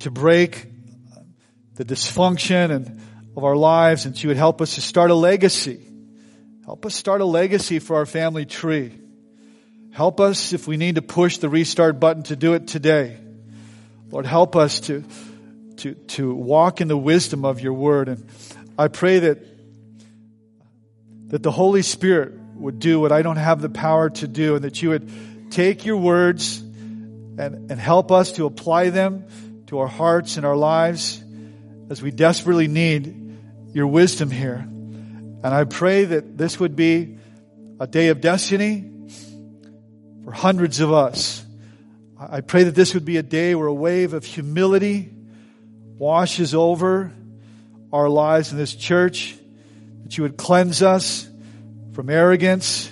to 0.00 0.10
break 0.10 0.66
the 1.74 1.84
dysfunction 1.84 2.70
and 2.70 3.00
of 3.36 3.44
our 3.44 3.56
lives, 3.56 4.06
and 4.06 4.20
you 4.22 4.28
would 4.28 4.38
help 4.38 4.62
us 4.62 4.76
to 4.76 4.80
start 4.80 5.10
a 5.10 5.14
legacy. 5.14 5.80
Help 6.64 6.86
us 6.86 6.94
start 6.94 7.20
a 7.20 7.24
legacy 7.24 7.78
for 7.78 7.96
our 7.96 8.06
family 8.06 8.46
tree. 8.46 8.98
Help 9.92 10.20
us 10.20 10.52
if 10.52 10.66
we 10.66 10.76
need 10.76 10.94
to 10.94 11.02
push 11.02 11.36
the 11.38 11.48
restart 11.48 12.00
button 12.00 12.22
to 12.24 12.36
do 12.36 12.54
it 12.54 12.66
today. 12.66 13.18
Lord, 14.10 14.26
help 14.26 14.56
us 14.56 14.80
to 14.80 15.04
to, 15.78 15.94
to 15.94 16.34
walk 16.34 16.80
in 16.80 16.88
the 16.88 16.96
wisdom 16.96 17.44
of 17.44 17.60
your 17.60 17.72
word. 17.72 18.08
And 18.08 18.28
I 18.78 18.88
pray 18.88 19.18
that, 19.20 19.38
that 21.28 21.42
the 21.42 21.50
Holy 21.50 21.82
Spirit 21.82 22.32
would 22.54 22.78
do 22.78 23.00
what 23.00 23.12
I 23.12 23.22
don't 23.22 23.36
have 23.36 23.60
the 23.60 23.68
power 23.68 24.10
to 24.10 24.28
do 24.28 24.56
and 24.56 24.64
that 24.64 24.80
you 24.82 24.90
would 24.90 25.10
take 25.50 25.84
your 25.84 25.98
words 25.98 26.58
and, 26.58 27.70
and 27.70 27.78
help 27.78 28.10
us 28.10 28.32
to 28.32 28.46
apply 28.46 28.90
them 28.90 29.64
to 29.66 29.78
our 29.78 29.86
hearts 29.86 30.36
and 30.36 30.46
our 30.46 30.56
lives 30.56 31.22
as 31.90 32.02
we 32.02 32.10
desperately 32.10 32.68
need 32.68 33.38
your 33.72 33.86
wisdom 33.86 34.30
here. 34.30 34.58
And 34.58 35.46
I 35.46 35.64
pray 35.64 36.04
that 36.06 36.38
this 36.38 36.58
would 36.58 36.76
be 36.76 37.18
a 37.78 37.86
day 37.86 38.08
of 38.08 38.20
destiny 38.20 38.90
for 40.24 40.32
hundreds 40.32 40.80
of 40.80 40.92
us. 40.92 41.44
I 42.18 42.40
pray 42.40 42.64
that 42.64 42.74
this 42.74 42.94
would 42.94 43.04
be 43.04 43.18
a 43.18 43.22
day 43.22 43.54
where 43.54 43.66
a 43.66 43.74
wave 43.74 44.14
of 44.14 44.24
humility 44.24 45.12
washes 45.98 46.54
over 46.54 47.12
our 47.92 48.08
lives 48.08 48.52
in 48.52 48.58
this 48.58 48.74
church, 48.74 49.36
that 50.04 50.16
you 50.16 50.22
would 50.22 50.36
cleanse 50.36 50.82
us 50.82 51.28
from 51.92 52.10
arrogance, 52.10 52.90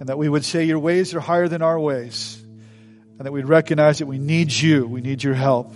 and 0.00 0.08
that 0.08 0.18
we 0.18 0.28
would 0.28 0.44
say 0.44 0.64
your 0.64 0.78
ways 0.78 1.14
are 1.14 1.20
higher 1.20 1.48
than 1.48 1.62
our 1.62 1.78
ways, 1.78 2.42
and 3.18 3.20
that 3.20 3.32
we'd 3.32 3.44
recognize 3.44 3.98
that 3.98 4.06
we 4.06 4.18
need 4.18 4.52
you, 4.52 4.86
we 4.86 5.00
need 5.00 5.22
your 5.22 5.34
help. 5.34 5.72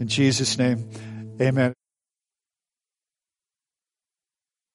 In 0.00 0.08
Jesus' 0.08 0.56
name, 0.56 0.88
amen. 1.40 1.79